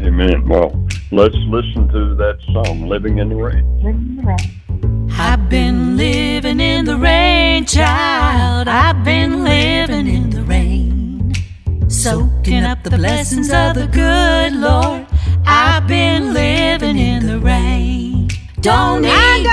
Amen. 0.06 0.48
Well, 0.48 0.88
let's 1.12 1.36
listen 1.36 1.88
to 1.88 2.14
that 2.14 2.38
song, 2.54 2.88
"Living 2.88 3.18
in 3.18 3.28
the 3.28 3.36
Rain." 3.36 3.66
Living 3.82 4.06
in 4.08 4.16
the 4.16 4.22
rain. 4.22 5.10
I've 5.18 5.50
been 5.50 5.98
living 5.98 6.58
in 6.58 6.86
the 6.86 6.96
rain, 6.96 7.66
child. 7.66 8.66
I've 8.66 9.04
been 9.04 9.44
living 9.44 10.06
in 10.06 10.30
the 10.30 10.42
rain, 10.44 11.34
soaking 11.88 12.64
up 12.64 12.82
the 12.82 12.96
blessings 12.96 13.52
of 13.52 13.74
the 13.74 13.88
good 13.88 14.54
Lord. 14.54 15.04
I've 15.46 15.86
been 15.86 16.32
living 16.32 16.96
in 16.96 17.26
the 17.26 17.40
rain. 17.40 18.30
Don't 18.62 19.02
need, 19.02 19.46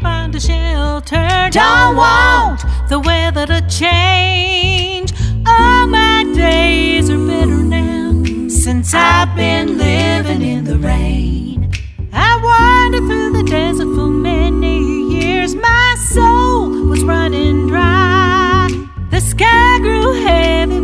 find 0.00 0.34
a 0.34 0.40
shelter. 0.40 1.48
Don't 1.50 1.96
want 1.96 2.60
the 2.88 3.00
weather 3.00 3.46
to 3.46 3.60
change. 3.68 5.12
All 5.46 5.86
my 5.86 6.24
days 6.34 7.10
are 7.10 7.26
better 7.26 7.62
now 7.62 8.22
since 8.48 8.94
I've 8.94 9.34
been 9.36 9.78
living 9.78 10.42
in 10.42 10.64
the 10.64 10.78
rain. 10.78 11.72
I 12.12 12.40
wandered 12.42 13.06
through 13.08 13.32
the 13.42 13.48
desert 13.48 13.94
for 13.94 14.08
many 14.08 14.78
years. 15.14 15.54
My 15.54 15.96
soul 16.10 16.86
was 16.86 17.02
running 17.04 17.68
dry. 17.68 18.68
The 19.10 19.20
sky 19.20 19.78
grew 19.80 20.12
heavy 20.24 20.80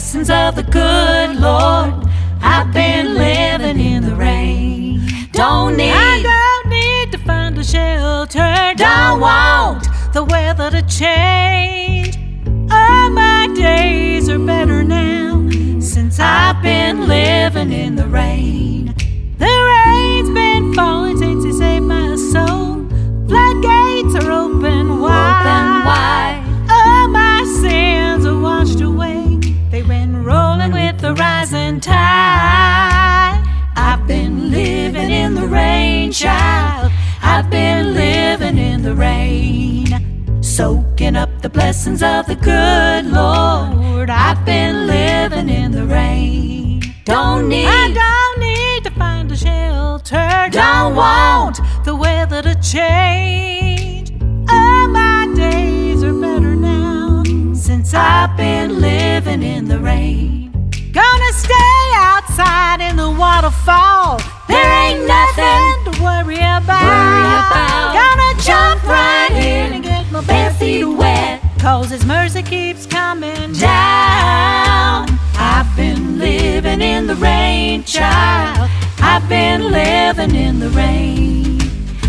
blessings 0.00 0.30
of 0.30 0.56
the 0.56 0.62
good 0.62 1.36
Lord. 1.36 1.92
I've 2.40 2.72
been 2.72 3.16
living 3.18 3.78
in 3.78 4.02
the 4.02 4.16
rain. 4.16 5.02
Don't 5.32 5.76
need, 5.76 5.92
I 5.92 6.22
don't 6.22 6.70
need 6.70 7.12
to 7.12 7.18
find 7.18 7.58
a 7.58 7.62
shelter. 7.62 8.72
Don't 8.78 9.20
want 9.20 9.86
the 10.14 10.24
weather 10.24 10.70
to 10.70 10.80
change. 10.86 12.16
All 12.72 13.10
my 13.10 13.46
days 13.54 14.30
are 14.30 14.38
better 14.38 14.82
now 14.82 15.46
since 15.80 16.18
I've 16.18 16.62
been 16.62 17.06
living 17.06 17.70
in 17.70 17.96
the 17.96 18.06
rain. 18.06 18.94
Rain, 36.10 36.12
child. 36.12 36.92
I've 37.22 37.50
been 37.50 37.94
living 37.94 38.58
in 38.58 38.82
the 38.82 38.94
rain. 38.94 40.42
Soaking 40.42 41.16
up 41.16 41.30
the 41.42 41.48
blessings 41.48 42.02
of 42.02 42.26
the 42.26 42.34
good 42.34 43.06
Lord. 43.06 44.10
I've 44.10 44.44
been 44.44 44.86
living 44.86 45.48
in 45.48 45.72
the 45.72 45.86
rain. 45.86 46.82
Don't 47.04 47.48
need, 47.48 47.66
I 47.66 47.92
don't 47.92 48.40
need 48.40 48.84
to 48.84 48.90
find 48.98 49.30
a 49.32 49.36
shelter. 49.36 50.48
Don't 50.50 50.94
want 50.94 51.60
the 51.84 51.94
weather 51.94 52.42
to 52.42 52.54
change. 52.60 54.12
All 54.50 54.88
my 54.88 55.32
days 55.34 56.02
are 56.02 56.12
better 56.12 56.56
now 56.56 57.22
since 57.54 57.94
I've 57.94 58.36
been 58.36 58.80
living 58.80 59.42
in 59.42 59.66
the 59.66 59.78
rain. 59.78 60.50
Gonna 60.92 61.32
stay 61.32 61.92
outside 61.94 62.80
in 62.80 62.96
the 62.96 63.10
waterfall. 63.10 64.20
There 64.50 64.72
ain't 64.86 65.06
nothing 65.06 65.70
to 65.86 66.02
worry 66.02 66.42
about. 66.42 66.82
Worry 66.82 67.24
about. 67.40 67.94
Gonna 68.00 68.32
jump 68.42 68.82
right 68.84 69.30
in 69.30 69.74
and 69.74 69.84
get 69.84 70.10
my 70.10 70.22
bare 70.22 70.52
feet 70.54 70.84
wet. 70.84 71.40
Cause 71.60 71.90
His 71.90 72.04
mercy 72.04 72.42
keeps 72.42 72.84
coming 72.84 73.52
down. 73.52 75.06
I've 75.36 75.70
been 75.76 76.18
living 76.18 76.80
in 76.80 77.06
the 77.06 77.14
rain, 77.14 77.84
child. 77.84 78.68
I've 78.98 79.28
been 79.28 79.70
living 79.70 80.34
in 80.34 80.58
the 80.58 80.70
rain. 80.70 81.60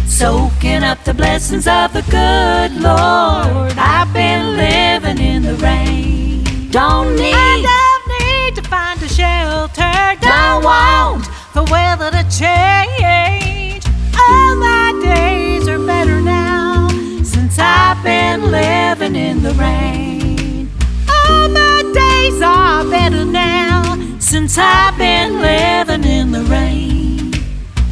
Soaking 0.08 0.84
up 0.84 1.04
the 1.04 1.14
blessings 1.14 1.68
of 1.68 1.94
the 1.94 2.02
good 2.10 2.72
Lord. 2.82 3.74
I've 3.78 4.12
been 4.14 4.58
living 4.58 5.20
in 5.20 5.44
the 5.44 5.56
rain. 5.56 6.44
Don't 6.72 7.16
need, 7.16 7.36
I 7.36 7.62
don't 7.72 8.06
need 8.20 8.56
to 8.56 8.68
find 8.68 9.00
a 9.04 9.08
shelter. 9.08 10.16
Don't 10.22 10.64
want 10.64 11.41
the 11.54 11.64
weather 11.64 12.10
to 12.12 12.24
change. 12.30 13.84
All 14.18 14.56
my 14.56 14.98
days 15.04 15.68
are 15.68 15.86
better 15.86 16.22
now 16.22 16.88
since 17.24 17.58
I've 17.60 18.02
been 18.04 18.52
living 18.52 19.16
in 19.16 19.44
the 19.44 19.54
rain. 19.54 20.70
All 21.10 21.50
my 21.50 21.84
days 21.94 22.42
are 22.42 22.86
better 22.86 23.26
now 23.26 23.98
since 24.20 24.58
I've 24.58 24.98
been 24.98 25.42
living 25.42 26.04
in 26.06 26.32
the 26.32 26.44
rain. 26.44 27.34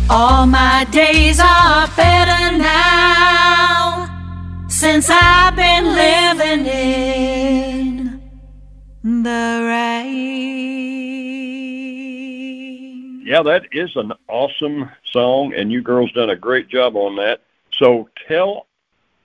All 0.10 0.46
my 0.46 0.86
days 0.92 1.40
are 1.40 1.88
better 1.98 2.58
now 2.58 4.08
since 4.70 5.10
I've 5.10 5.56
been 5.56 5.86
living 5.86 6.66
in 6.66 8.22
the 9.24 9.66
rain. 9.68 11.39
Yeah, 13.30 13.44
that 13.44 13.68
is 13.72 13.96
an 13.96 14.12
awesome 14.28 14.90
song, 15.12 15.54
and 15.54 15.72
you 15.72 15.84
girls 15.84 16.12
done 16.14 16.32
a 16.32 16.36
great 16.36 16.68
job 16.68 16.96
on 16.96 17.16
that. 17.18 17.42
So 17.78 18.10
tell 18.28 18.66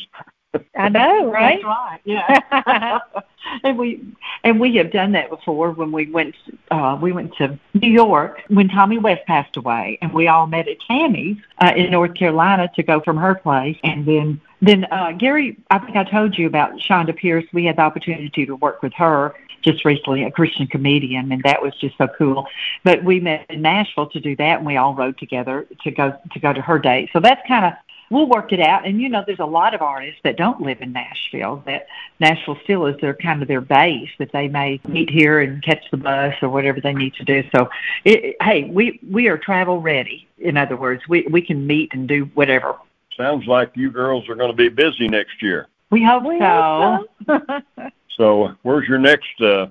I 0.75 0.89
know, 0.89 1.31
right? 1.31 1.61
That's 1.63 1.63
right. 1.63 2.01
Yeah. 2.03 2.99
and 3.63 3.77
we 3.77 4.03
and 4.43 4.59
we 4.59 4.75
have 4.75 4.91
done 4.91 5.13
that 5.13 5.29
before 5.29 5.71
when 5.71 5.91
we 5.91 6.09
went 6.09 6.35
uh 6.69 6.97
we 7.01 7.11
went 7.11 7.35
to 7.37 7.57
New 7.73 7.91
York 7.91 8.41
when 8.49 8.67
Tommy 8.67 8.97
West 8.97 9.25
passed 9.27 9.55
away 9.57 9.97
and 10.01 10.13
we 10.13 10.27
all 10.27 10.47
met 10.47 10.67
at 10.67 10.77
Tammy's 10.81 11.37
uh 11.59 11.71
in 11.75 11.91
North 11.91 12.13
Carolina 12.15 12.69
to 12.75 12.83
go 12.83 12.99
from 12.99 13.17
her 13.17 13.35
place 13.35 13.77
and 13.83 14.05
then 14.05 14.41
then 14.61 14.85
uh 14.91 15.13
Gary 15.13 15.57
I 15.69 15.79
think 15.79 15.95
I 15.95 16.03
told 16.03 16.37
you 16.37 16.47
about 16.47 16.73
Chonda 16.79 17.15
Pierce. 17.15 17.45
We 17.53 17.65
had 17.65 17.77
the 17.77 17.81
opportunity 17.81 18.45
to 18.45 18.55
work 18.55 18.81
with 18.81 18.93
her 18.93 19.33
just 19.61 19.85
recently, 19.85 20.23
a 20.23 20.31
Christian 20.31 20.65
comedian, 20.65 21.31
and 21.31 21.43
that 21.43 21.61
was 21.61 21.75
just 21.75 21.95
so 21.97 22.07
cool. 22.17 22.47
But 22.83 23.03
we 23.03 23.19
met 23.19 23.45
in 23.49 23.61
Nashville 23.61 24.09
to 24.09 24.19
do 24.19 24.35
that, 24.37 24.57
and 24.57 24.65
we 24.65 24.77
all 24.77 24.95
rode 24.95 25.19
together 25.19 25.67
to 25.83 25.91
go 25.91 26.17
to 26.31 26.39
go 26.39 26.51
to 26.51 26.61
her 26.61 26.79
date. 26.79 27.09
So 27.13 27.19
that's 27.19 27.41
kind 27.47 27.65
of 27.65 27.73
we'll 28.11 28.27
work 28.27 28.51
it 28.53 28.59
out. 28.59 28.85
And 28.85 29.01
you 29.01 29.09
know, 29.09 29.23
there's 29.25 29.39
a 29.39 29.45
lot 29.45 29.73
of 29.73 29.81
artists 29.81 30.19
that 30.23 30.37
don't 30.37 30.61
live 30.61 30.81
in 30.81 30.91
Nashville. 30.91 31.63
That 31.65 31.87
Nashville 32.19 32.57
still 32.63 32.85
is 32.85 32.99
their 33.01 33.15
kind 33.15 33.41
of 33.41 33.47
their 33.47 33.61
base. 33.61 34.09
That 34.19 34.31
they 34.31 34.47
may 34.47 34.79
meet 34.87 35.09
here 35.09 35.39
and 35.39 35.63
catch 35.63 35.83
the 35.89 35.97
bus 35.97 36.35
or 36.43 36.49
whatever 36.49 36.79
they 36.79 36.93
need 36.93 37.15
to 37.15 37.23
do. 37.23 37.43
So, 37.55 37.69
it, 38.05 38.35
hey, 38.41 38.65
we 38.65 38.99
we 39.09 39.27
are 39.29 39.37
travel 39.37 39.81
ready. 39.81 40.27
In 40.37 40.57
other 40.57 40.75
words, 40.75 41.01
we 41.09 41.25
we 41.31 41.41
can 41.41 41.65
meet 41.65 41.93
and 41.93 42.07
do 42.07 42.25
whatever. 42.35 42.75
Sounds 43.17 43.47
like 43.47 43.71
you 43.75 43.89
girls 43.91 44.29
are 44.29 44.35
going 44.35 44.51
to 44.51 44.55
be 44.57 44.69
busy 44.69 45.07
next 45.07 45.41
year. 45.41 45.67
We 45.89 46.03
hope 46.03 46.23
We 46.23 46.39
so. 46.39 47.07
hope 47.27 47.63
So, 48.17 48.55
where's 48.63 48.87
your 48.87 48.97
next 48.99 49.41
uh, 49.41 49.67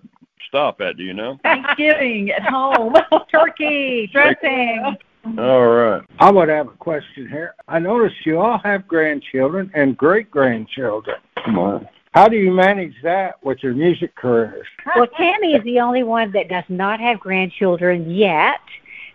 stop 0.49 0.81
at? 0.81 0.97
Do 0.97 1.05
you 1.05 1.13
know? 1.15 1.39
Thanksgiving 1.43 2.31
at 2.31 2.43
home. 2.43 2.95
Turkey, 3.31 4.09
dressing. 4.13 4.97
All 5.25 5.67
right. 5.67 6.03
I 6.19 6.31
would 6.31 6.49
have 6.49 6.69
a 6.69 6.73
question 6.73 7.29
here. 7.29 7.55
I 7.69 7.79
noticed 7.79 8.17
you 8.25 8.39
all 8.39 8.59
have 8.59 8.89
grandchildren 8.89 9.71
and 9.75 9.97
great 9.97 10.31
grandchildren. 10.31 11.17
Come 11.45 11.59
on. 11.59 11.89
How 12.13 12.27
do 12.27 12.37
you 12.37 12.51
manage 12.51 12.95
that 13.05 13.43
with 13.45 13.63
your 13.63 13.73
music 13.73 14.17
careers? 14.17 14.67
Well, 14.97 15.07
Tammy 15.17 15.55
is 15.55 15.63
the 15.63 15.79
only 15.79 16.03
one 16.03 16.33
that 16.33 16.49
does 16.49 16.65
not 16.69 16.99
have 17.01 17.21
grandchildren 17.21 18.11
yet, 18.11 18.61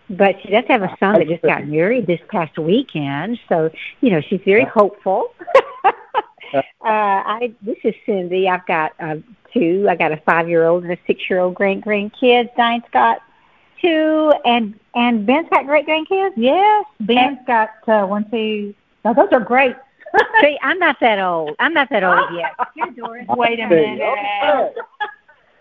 but 0.09 0.35
she 0.41 0.49
does 0.49 0.63
have 0.69 0.81
a 0.81 0.95
son 0.99 1.15
that 1.15 1.27
just 1.27 1.41
got 1.41 1.67
married 1.67 2.07
this 2.07 2.21
past 2.29 2.57
weekend. 2.57 3.37
So, 3.49 3.69
you 3.99 4.11
know, 4.11 4.21
she's 4.21 4.39
very 4.45 4.63
hopeful. 4.63 5.33
uh, 6.53 6.61
I 6.83 7.53
this 7.61 7.77
is 7.83 7.95
Cindy. 8.05 8.47
I've 8.47 8.65
got 8.65 8.93
uh, 8.99 9.17
two. 9.53 9.87
I 9.89 9.95
got 9.95 10.13
a 10.13 10.17
five-year-old 10.17 10.83
and 10.83 10.93
a 10.93 10.97
six-year-old 11.05 11.55
great 11.55 11.81
grandkids. 11.81 12.55
Diane's 12.55 12.83
got 12.93 13.21
two, 13.85 14.33
and 14.45 14.77
and 14.95 15.25
Ben's 15.25 15.47
got 15.49 15.65
great 15.65 15.85
grandkids. 15.87 16.33
Yes, 16.35 16.85
Ben's 17.01 17.39
got 17.45 17.69
uh, 17.87 18.05
one, 18.05 18.29
two. 18.29 18.73
Now 19.03 19.13
those 19.13 19.29
are 19.31 19.39
great. 19.39 19.75
See, 20.41 20.57
I'm 20.61 20.79
not 20.79 20.97
that 21.01 21.19
old. 21.19 21.55
I'm 21.59 21.73
not 21.73 21.89
that 21.89 22.03
old 22.03 22.29
yet. 22.35 22.51
Here, 22.75 22.91
Doris. 22.95 23.25
Wait 23.29 23.59
a 23.59 23.67
minute. 23.67 24.73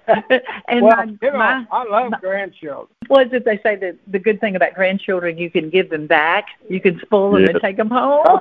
and 0.69 0.83
well, 0.83 0.97
my, 0.97 1.05
you 1.05 1.19
know, 1.23 1.39
my 1.39 1.67
I 1.73 1.85
love 1.85 2.13
grandchildren. 2.21 2.89
was 3.09 3.29
it 3.33 3.47
they 3.47 3.59
say 3.63 3.75
that 3.77 3.97
the 4.07 4.19
good 4.19 4.39
thing 4.39 4.55
about 4.55 4.75
grandchildren 4.75 5.39
you 5.39 5.51
can 5.51 5.71
give 5.71 5.89
them 5.89 6.07
back 6.07 6.45
you 6.69 6.79
can 6.79 7.01
spoil 7.01 7.33
them 7.33 7.45
Yeah. 7.45 7.51
and 7.53 7.61
take 7.63 7.79
them 7.79 7.89
home 7.89 8.41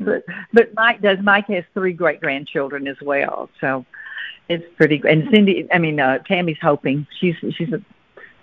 but 0.00 0.22
but 0.52 0.74
mike 0.74 1.00
does 1.00 1.16
mike 1.22 1.46
has 1.46 1.64
three 1.72 1.94
great 1.94 2.20
grandchildren 2.20 2.86
as 2.86 2.96
well 3.00 3.48
so 3.58 3.86
it's 4.50 4.64
pretty 4.76 5.00
and 5.08 5.28
cindy 5.32 5.66
i 5.72 5.78
mean 5.78 5.98
uh 5.98 6.18
tammy's 6.18 6.58
hoping 6.60 7.06
she's 7.18 7.36
she's 7.56 7.72
a, 7.72 7.80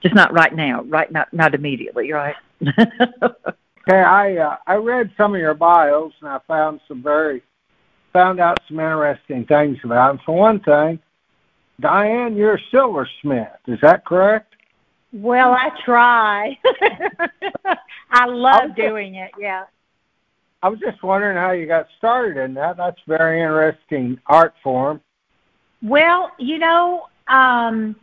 just 0.04 0.14
not 0.14 0.32
right 0.34 0.56
now 0.56 0.84
right 0.84 1.12
not 1.12 1.34
not 1.34 1.56
immediately 1.56 2.12
right 2.12 2.36
Okay, 3.88 4.00
I 4.00 4.38
uh, 4.38 4.58
I 4.66 4.76
read 4.76 5.12
some 5.18 5.36
of 5.36 5.42
your 5.42 5.54
bios 5.54 6.14
and 6.22 6.30
I 6.30 6.40
found 6.48 6.80
some 6.88 7.04
very 7.04 7.44
found 8.14 8.40
out 8.40 8.60
some 8.68 8.80
interesting 8.80 9.46
things 9.46 9.78
about 9.84 10.14
them. 10.14 10.20
For 10.26 10.38
one 10.38 10.62
thing, 10.62 11.00
Diane, 11.82 12.36
you're 12.36 12.56
a 12.56 12.62
silversmith. 12.72 13.50
Is 13.68 13.80
that 13.82 14.06
correct? 14.06 14.56
Well, 15.12 15.52
I 15.52 15.70
try. 15.84 16.58
I 18.12 18.26
love 18.26 18.76
doing 18.76 19.16
it. 19.16 19.32
Yeah. 19.38 19.66
I 20.62 20.70
was 20.70 20.80
just 20.80 21.04
wondering 21.04 21.36
how 21.36 21.52
you 21.52 21.68
got 21.68 21.88
started 21.98 22.42
in 22.42 22.54
that. 22.54 22.78
That's 22.78 23.00
very 23.06 23.42
interesting 23.42 24.18
art 24.28 24.54
form. 24.64 25.02
Well, 25.82 26.32
you 26.40 26.58
know, 26.58 27.08
um, 27.28 27.98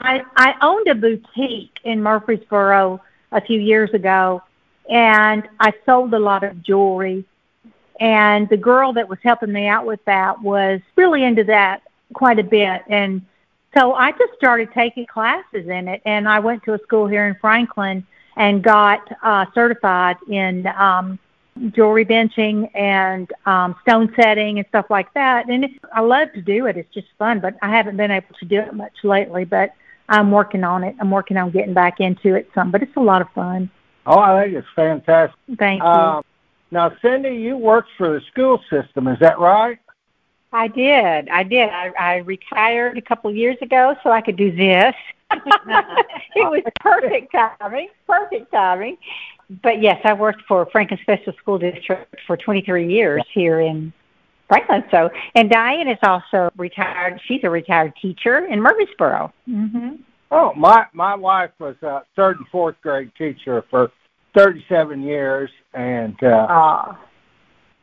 I 0.00 0.22
I 0.36 0.54
owned 0.62 0.88
a 0.88 0.94
boutique 0.94 1.78
in 1.84 2.02
Murfreesboro 2.02 3.00
a 3.32 3.40
few 3.40 3.60
years 3.60 3.90
ago, 3.94 4.42
and 4.88 5.48
I 5.58 5.72
sold 5.86 6.14
a 6.14 6.18
lot 6.18 6.42
of 6.44 6.62
jewelry. 6.62 7.24
And 8.00 8.48
the 8.48 8.56
girl 8.56 8.94
that 8.94 9.08
was 9.08 9.18
helping 9.22 9.52
me 9.52 9.66
out 9.66 9.84
with 9.84 10.02
that 10.06 10.40
was 10.40 10.80
really 10.96 11.22
into 11.22 11.44
that 11.44 11.82
quite 12.14 12.38
a 12.38 12.44
bit, 12.44 12.82
and 12.88 13.22
so 13.76 13.94
I 13.94 14.12
just 14.12 14.34
started 14.34 14.72
taking 14.72 15.06
classes 15.06 15.68
in 15.68 15.88
it. 15.88 16.02
And 16.04 16.28
I 16.28 16.40
went 16.40 16.64
to 16.64 16.74
a 16.74 16.78
school 16.80 17.06
here 17.06 17.26
in 17.28 17.36
Franklin 17.40 18.04
and 18.36 18.62
got 18.62 19.00
uh, 19.22 19.46
certified 19.54 20.16
in 20.28 20.66
um, 20.66 21.18
jewelry 21.72 22.04
benching 22.04 22.70
and 22.74 23.30
um, 23.46 23.76
stone 23.82 24.12
setting 24.16 24.58
and 24.58 24.66
stuff 24.68 24.86
like 24.90 25.12
that. 25.14 25.48
And 25.48 25.64
it, 25.64 25.70
I 25.92 26.00
love 26.00 26.32
to 26.32 26.42
do 26.42 26.66
it. 26.66 26.76
It's 26.76 26.92
just 26.92 27.08
fun, 27.18 27.40
but 27.40 27.56
I 27.62 27.68
haven't 27.68 27.96
been 27.96 28.10
able 28.10 28.34
to 28.40 28.44
do 28.44 28.60
it 28.60 28.74
much 28.74 29.04
lately. 29.04 29.44
But 29.44 29.72
I'm 30.10 30.32
working 30.32 30.64
on 30.64 30.82
it. 30.82 30.96
I'm 31.00 31.10
working 31.10 31.36
on 31.36 31.50
getting 31.50 31.72
back 31.72 32.00
into 32.00 32.34
it 32.34 32.50
some, 32.54 32.70
but 32.72 32.82
it's 32.82 32.96
a 32.96 33.00
lot 33.00 33.22
of 33.22 33.28
fun. 33.30 33.70
Oh, 34.06 34.18
I 34.18 34.42
think 34.42 34.56
it's 34.56 34.66
fantastic. 34.74 35.38
Thank 35.56 35.82
you. 35.82 35.88
Um, 35.88 36.24
now, 36.72 36.92
Cindy, 37.00 37.36
you 37.36 37.56
worked 37.56 37.90
for 37.96 38.12
the 38.12 38.20
school 38.30 38.60
system. 38.68 39.06
Is 39.06 39.18
that 39.20 39.38
right? 39.38 39.78
I 40.52 40.66
did. 40.66 41.28
I 41.28 41.44
did. 41.44 41.68
I, 41.68 41.92
I 41.98 42.16
retired 42.16 42.98
a 42.98 43.02
couple 43.02 43.30
of 43.30 43.36
years 43.36 43.56
ago 43.62 43.94
so 44.02 44.10
I 44.10 44.20
could 44.20 44.36
do 44.36 44.50
this. 44.50 44.94
it 45.30 46.50
was 46.50 46.62
perfect 46.80 47.32
timing. 47.32 47.88
Perfect 48.04 48.50
timing. 48.50 48.96
But 49.62 49.80
yes, 49.80 50.00
I 50.02 50.12
worked 50.12 50.42
for 50.48 50.66
Franklin 50.72 50.98
Special 51.02 51.32
School 51.34 51.58
District 51.58 52.16
for 52.26 52.36
23 52.36 52.92
years 52.92 53.22
here 53.32 53.60
in 53.60 53.92
Franklin. 54.50 54.82
So, 54.90 55.08
and 55.36 55.48
Diane 55.48 55.86
is 55.88 55.98
also 56.02 56.50
retired. 56.56 57.20
She's 57.24 57.40
a 57.44 57.50
retired 57.50 57.92
teacher 58.02 58.46
in 58.46 58.60
Murfreesboro. 58.60 59.32
hmm 59.46 59.90
Oh, 60.32 60.52
my 60.54 60.86
my 60.92 61.14
wife 61.16 61.50
was 61.58 61.74
a 61.82 62.02
third 62.14 62.36
and 62.38 62.46
fourth 62.48 62.76
grade 62.82 63.10
teacher 63.18 63.64
for 63.70 63.90
37 64.36 65.02
years, 65.02 65.50
and 65.74 66.16
uh, 66.22 66.46
Uh, 66.48 66.94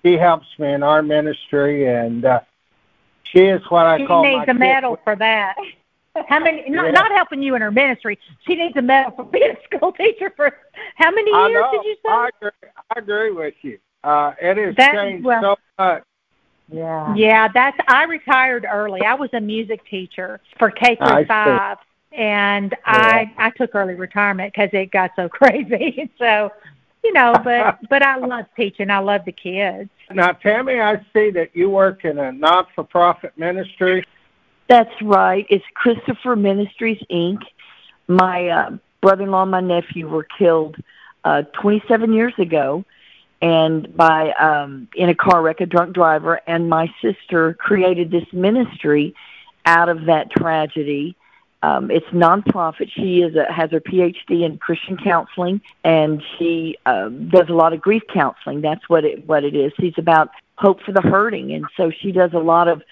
she 0.06 0.14
helps 0.18 0.48
me 0.58 0.72
in 0.72 0.82
our 0.84 1.02
ministry, 1.02 1.88
and 1.94 2.24
uh, 2.24 2.40
she 3.24 3.40
is 3.40 3.62
what 3.70 3.86
I 3.86 3.98
she 3.98 4.06
call 4.06 4.24
my 4.24 4.30
needs 4.32 4.44
a 4.44 4.46
kid- 4.54 4.60
medal 4.60 4.98
for 5.04 5.16
that. 5.18 5.56
How 6.30 6.40
many? 6.40 6.70
Not, 6.70 6.86
Yeah. 6.86 6.92
not 6.92 7.12
helping 7.12 7.42
you 7.44 7.56
in 7.56 7.62
her 7.62 7.70
ministry. 7.72 8.18
She 8.48 8.56
needs 8.56 8.76
a 8.78 8.82
medal 8.82 9.12
for 9.12 9.26
being 9.26 9.52
a 9.52 9.58
school 9.76 9.92
teacher 9.92 10.32
for 10.36 10.56
how 10.96 11.12
many 11.12 11.30
years 11.32 11.66
did 11.74 11.84
you 11.84 11.96
say? 11.96 12.10
I 12.12 12.30
agree, 12.40 12.52
I 12.96 13.00
agree 13.00 13.32
with 13.32 13.54
you. 13.62 13.78
Uh, 14.06 14.32
it 14.42 14.56
has 14.58 14.76
That- 14.78 14.94
changed 14.94 15.26
well- 15.26 15.42
so 15.42 15.56
much. 15.84 16.04
Yeah 16.72 17.14
Yeah, 17.16 17.48
that's. 17.48 17.78
I 17.88 18.04
retired 18.04 18.66
early. 18.70 19.02
I 19.02 19.14
was 19.14 19.30
a 19.34 19.40
music 19.40 19.86
teacher 19.86 20.40
for 20.58 20.72
K 20.72 20.96
through 20.96 21.26
five, 21.26 21.78
and 22.12 22.76
I 22.86 23.32
I 23.38 23.50
took 23.52 23.76
early 23.76 23.96
retirement 23.96 24.54
because 24.54 24.70
it 24.74 24.92
got 24.92 25.12
so 25.16 25.30
crazy. 25.40 26.10
so, 26.18 26.52
you 27.04 27.14
know, 27.14 27.34
but 27.44 27.80
but 27.90 28.04
I 28.04 28.18
love 28.18 28.46
teaching. 28.56 28.90
I 28.90 29.00
love 29.00 29.26
the 29.26 29.32
kids. 29.32 29.90
Now, 30.12 30.32
Tammy, 30.32 30.80
I 30.80 30.98
see 31.14 31.32
that 31.32 31.50
you 31.54 31.70
work 31.70 32.06
in 32.06 32.18
a 32.18 32.32
not-for-profit 32.32 33.38
ministry. 33.38 34.06
That's 34.70 35.02
right. 35.02 35.46
It's 35.50 35.66
Christopher 35.74 36.38
Ministries 36.38 37.02
Inc. 37.12 37.42
My 38.08 38.48
uh, 38.48 38.78
brother-in-law 39.02 39.44
and 39.44 39.52
my 39.52 39.60
nephew 39.60 40.08
were 40.08 40.26
killed 40.38 40.78
uh, 41.26 41.42
27 41.62 42.14
years 42.14 42.34
ago, 42.38 42.86
and 43.42 43.96
by 43.96 44.32
um, 44.32 44.88
in 44.96 45.10
a 45.10 45.16
car 45.16 45.42
wreck, 45.42 45.62
a 45.62 45.66
drunk 45.66 45.94
driver. 45.94 46.42
And 46.48 46.70
my 46.70 46.92
sister 47.02 47.54
created 47.54 48.12
this 48.12 48.26
ministry 48.34 49.16
out 49.66 49.90
of 49.90 50.06
that 50.06 50.32
tragedy. 50.32 51.16
Um, 51.64 51.90
it's 51.92 52.06
nonprofit. 52.08 52.90
She 52.92 53.22
is 53.22 53.36
a, 53.36 53.52
has 53.52 53.72
her 53.72 53.82
PhD 53.82 54.46
in 54.46 54.58
Christian 54.58 54.98
counseling, 54.98 55.62
and 55.84 56.24
she 56.38 56.78
um, 56.86 57.30
does 57.30 57.50
a 57.50 57.54
lot 57.54 57.74
of 57.74 57.82
grief 57.82 58.04
counseling. 58.14 58.62
That's 58.62 58.88
what 58.88 59.04
it 59.04 59.28
what 59.28 59.44
it 59.44 59.56
is. 59.56 59.74
She's 59.80 59.98
about 59.98 60.30
hope 60.56 60.82
for 60.84 60.92
the 60.92 61.02
hurting, 61.02 61.52
and 61.54 61.66
so 61.76 61.92
she 61.92 62.12
does 62.12 62.34
a 62.34 62.40
lot 62.40 62.68
of 62.68 62.84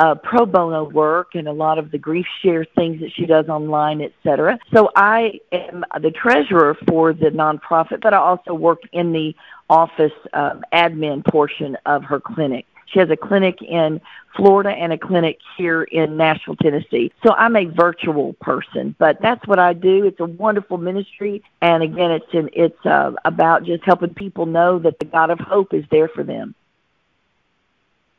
uh, 0.00 0.14
pro 0.14 0.46
bono 0.46 0.84
work 0.84 1.34
and 1.34 1.46
a 1.46 1.52
lot 1.52 1.78
of 1.78 1.90
the 1.90 1.98
grief 1.98 2.24
share 2.42 2.64
things 2.64 3.00
that 3.00 3.12
she 3.12 3.26
does 3.26 3.48
online, 3.50 4.00
etc. 4.00 4.58
So 4.72 4.90
I 4.96 5.40
am 5.52 5.84
the 6.00 6.10
treasurer 6.10 6.74
for 6.88 7.12
the 7.12 7.26
nonprofit, 7.26 8.00
but 8.00 8.14
I 8.14 8.16
also 8.16 8.54
work 8.54 8.80
in 8.92 9.12
the 9.12 9.34
office 9.68 10.12
um, 10.32 10.64
admin 10.72 11.22
portion 11.26 11.76
of 11.84 12.02
her 12.04 12.18
clinic. 12.18 12.64
She 12.86 12.98
has 12.98 13.10
a 13.10 13.16
clinic 13.16 13.60
in 13.60 14.00
Florida 14.36 14.70
and 14.70 14.90
a 14.90 14.98
clinic 14.98 15.38
here 15.58 15.82
in 15.82 16.16
Nashville, 16.16 16.56
Tennessee. 16.56 17.12
So 17.22 17.34
I'm 17.34 17.54
a 17.54 17.66
virtual 17.66 18.32
person, 18.40 18.96
but 18.98 19.20
that's 19.20 19.46
what 19.46 19.58
I 19.58 19.74
do. 19.74 20.06
It's 20.06 20.18
a 20.18 20.24
wonderful 20.24 20.78
ministry, 20.78 21.42
and 21.60 21.82
again, 21.82 22.10
it's 22.10 22.32
in, 22.32 22.48
it's 22.54 22.86
uh, 22.86 23.12
about 23.26 23.64
just 23.64 23.84
helping 23.84 24.14
people 24.14 24.46
know 24.46 24.78
that 24.78 24.98
the 24.98 25.04
God 25.04 25.28
of 25.28 25.38
hope 25.38 25.74
is 25.74 25.84
there 25.90 26.08
for 26.08 26.24
them. 26.24 26.54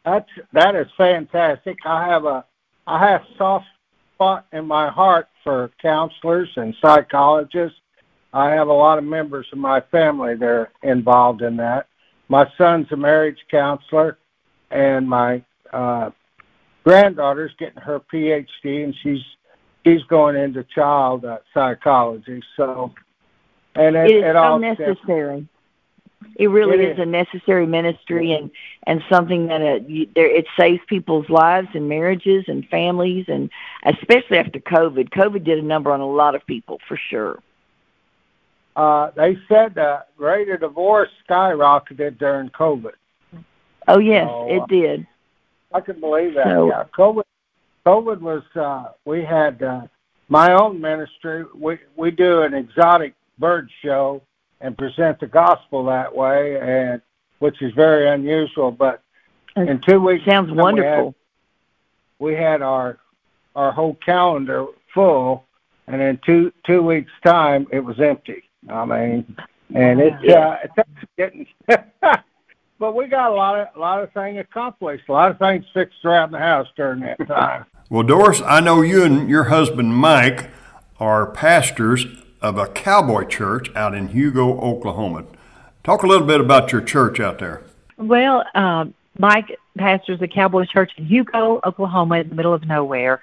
That's 0.06 0.30
that 0.54 0.76
is 0.76 0.88
fantastic. 0.98 1.78
I 1.86 2.08
have 2.08 2.26
a 2.26 2.46
I 2.88 3.00
have 3.10 3.22
soft 3.38 3.66
spot 4.16 4.46
in 4.52 4.66
my 4.66 4.90
heart 4.90 5.28
for 5.44 5.72
counselors 5.82 6.50
and 6.56 6.76
psychologists. 6.82 7.78
I 8.34 8.50
have 8.52 8.68
a 8.68 8.74
lot 8.74 8.98
of 8.98 9.04
members 9.04 9.48
of 9.52 9.58
my 9.58 9.82
family 9.92 10.36
that 10.36 10.46
are 10.46 10.72
involved 10.84 11.42
in 11.42 11.58
that. 11.58 11.88
My 12.30 12.50
son's 12.58 12.88
a 12.92 12.96
marriage 12.96 13.40
counselor, 13.50 14.18
and 14.72 15.08
my 15.08 15.44
uh, 15.74 16.12
granddaughter's 16.84 17.52
getting 17.60 17.82
her 17.82 18.00
PhD, 18.00 18.84
and 18.84 18.96
she's 19.04 19.22
she's 19.86 20.04
going 20.04 20.36
into 20.36 20.64
child 20.64 21.26
uh, 21.26 21.40
psychology. 21.54 22.42
So, 22.56 22.94
and 23.76 23.96
it, 23.96 24.10
it 24.10 24.18
is 24.18 24.24
it 24.24 24.34
so 24.34 24.38
all 24.38 24.60
necessary. 24.60 25.48
It 26.36 26.48
really 26.48 26.84
It 26.84 26.90
is. 26.92 26.94
is. 26.98 27.02
a 27.02 27.06
necessary 27.06 27.66
ministry 27.66 28.32
and 28.34 28.52
and 28.88 29.02
something 29.10 29.48
that 29.48 29.62
uh, 29.62 29.80
you, 29.88 30.08
there 30.16 30.30
it 30.30 30.46
saves 30.60 30.82
people's 30.88 31.30
lives 31.30 31.68
and 31.74 31.88
marriages 31.90 32.46
and 32.48 32.68
families 32.70 33.26
and 33.28 33.50
especially 33.86 34.38
after 34.38 34.60
COVID. 34.60 35.10
COVID 35.10 35.44
did 35.44 35.60
a 35.60 35.62
number 35.62 35.92
on 35.92 36.00
a 36.00 36.08
lot 36.10 36.36
of 36.36 36.46
people 36.46 36.80
for 36.88 36.98
sure. 37.10 37.40
Uh, 38.76 39.12
they 39.16 39.38
said 39.50 39.76
the 39.76 40.04
rate 40.18 40.50
of 40.50 40.62
divorce 40.62 41.10
skyrocketed 41.30 42.18
during 42.18 42.50
COVID. 42.50 42.94
Oh 43.88 44.00
yes, 44.00 44.28
Oh, 44.30 44.48
it 44.50 44.62
uh, 44.62 44.66
did. 44.68 45.08
I 45.74 45.82
can 45.82 46.00
believe 46.00 46.36
that. 46.36 46.46
So- 46.46 46.68
yeah, 46.68 46.84
COVID. 46.98 47.24
COVID 47.86 48.22
was. 48.22 48.44
Uh, 48.56 48.92
we 49.06 49.24
had 49.24 49.62
uh, 49.64 49.82
my 50.30 50.54
own 50.54 50.80
ministry. 50.80 51.46
We 51.56 51.80
we 51.96 52.12
do 52.12 52.44
an 52.44 52.54
exotic 52.54 53.16
bird 53.40 53.70
show 53.84 54.22
and 54.62 54.78
present 54.78 55.20
the 55.20 55.28
gospel 55.28 55.86
that 55.86 56.16
way, 56.16 56.60
and 56.60 57.02
which 57.40 57.62
is 57.62 57.74
very 57.74 58.08
unusual. 58.10 58.72
But 58.72 59.02
in 59.56 59.80
two 59.82 60.00
weeks, 60.00 60.24
Sounds 60.26 60.48
time, 60.48 60.56
we 60.56 60.58
had- 60.58 60.64
wonderful. 60.64 61.16
we 62.20 62.36
had 62.36 62.62
our 62.62 62.98
our 63.56 63.72
whole 63.72 63.96
calendar 63.96 64.66
full, 64.94 65.46
and 65.88 66.02
in 66.02 66.18
two 66.26 66.54
two 66.66 66.82
weeks 66.82 67.12
time 67.24 67.68
it 67.72 67.80
was 67.82 68.00
empty. 68.00 68.44
I 68.70 68.86
mean, 68.86 69.36
and 69.74 70.00
it's 70.00 70.24
uh, 70.34 70.58
it's 70.64 70.90
getting. 71.18 71.48
but 72.80 72.96
we 72.96 73.08
got 73.08 73.32
a 73.32 73.34
lot 73.34 73.60
of 73.60 73.68
a 73.76 73.80
lot 73.80 74.02
of 74.04 74.12
things 74.14 74.40
accomplished, 74.40 75.10
a 75.10 75.12
lot 75.12 75.32
of 75.32 75.38
things 75.40 75.66
fixed 75.74 76.04
around 76.06 76.32
the 76.32 76.40
house 76.40 76.68
during 76.76 77.02
that 77.02 77.18
time. 77.28 77.66
Well, 77.90 78.04
Doris, 78.04 78.42
I 78.46 78.62
know 78.62 78.82
you 78.82 79.04
and 79.04 79.30
your 79.30 79.46
husband 79.46 79.96
Mike 79.96 80.50
are 81.00 81.26
pastors 81.32 82.06
of 82.42 82.58
a 82.58 82.68
cowboy 82.68 83.26
church 83.26 83.74
out 83.76 83.94
in 83.94 84.10
Hugo, 84.10 84.60
Oklahoma. 84.60 85.26
Talk 85.84 86.04
a 86.04 86.08
little 86.08 86.28
bit 86.28 86.40
about 86.40 86.72
your 86.72 86.82
church 86.82 87.20
out 87.20 87.40
there. 87.40 87.64
Well, 87.98 88.44
um, 88.56 88.94
Mike 89.18 89.58
pastors 89.78 90.22
a 90.22 90.28
cowboy 90.28 90.66
church 90.66 90.92
in 90.98 91.06
Hugo, 91.06 91.60
Oklahoma, 91.64 92.20
in 92.20 92.30
the 92.30 92.36
middle 92.36 92.54
of 92.54 92.66
nowhere, 92.66 93.22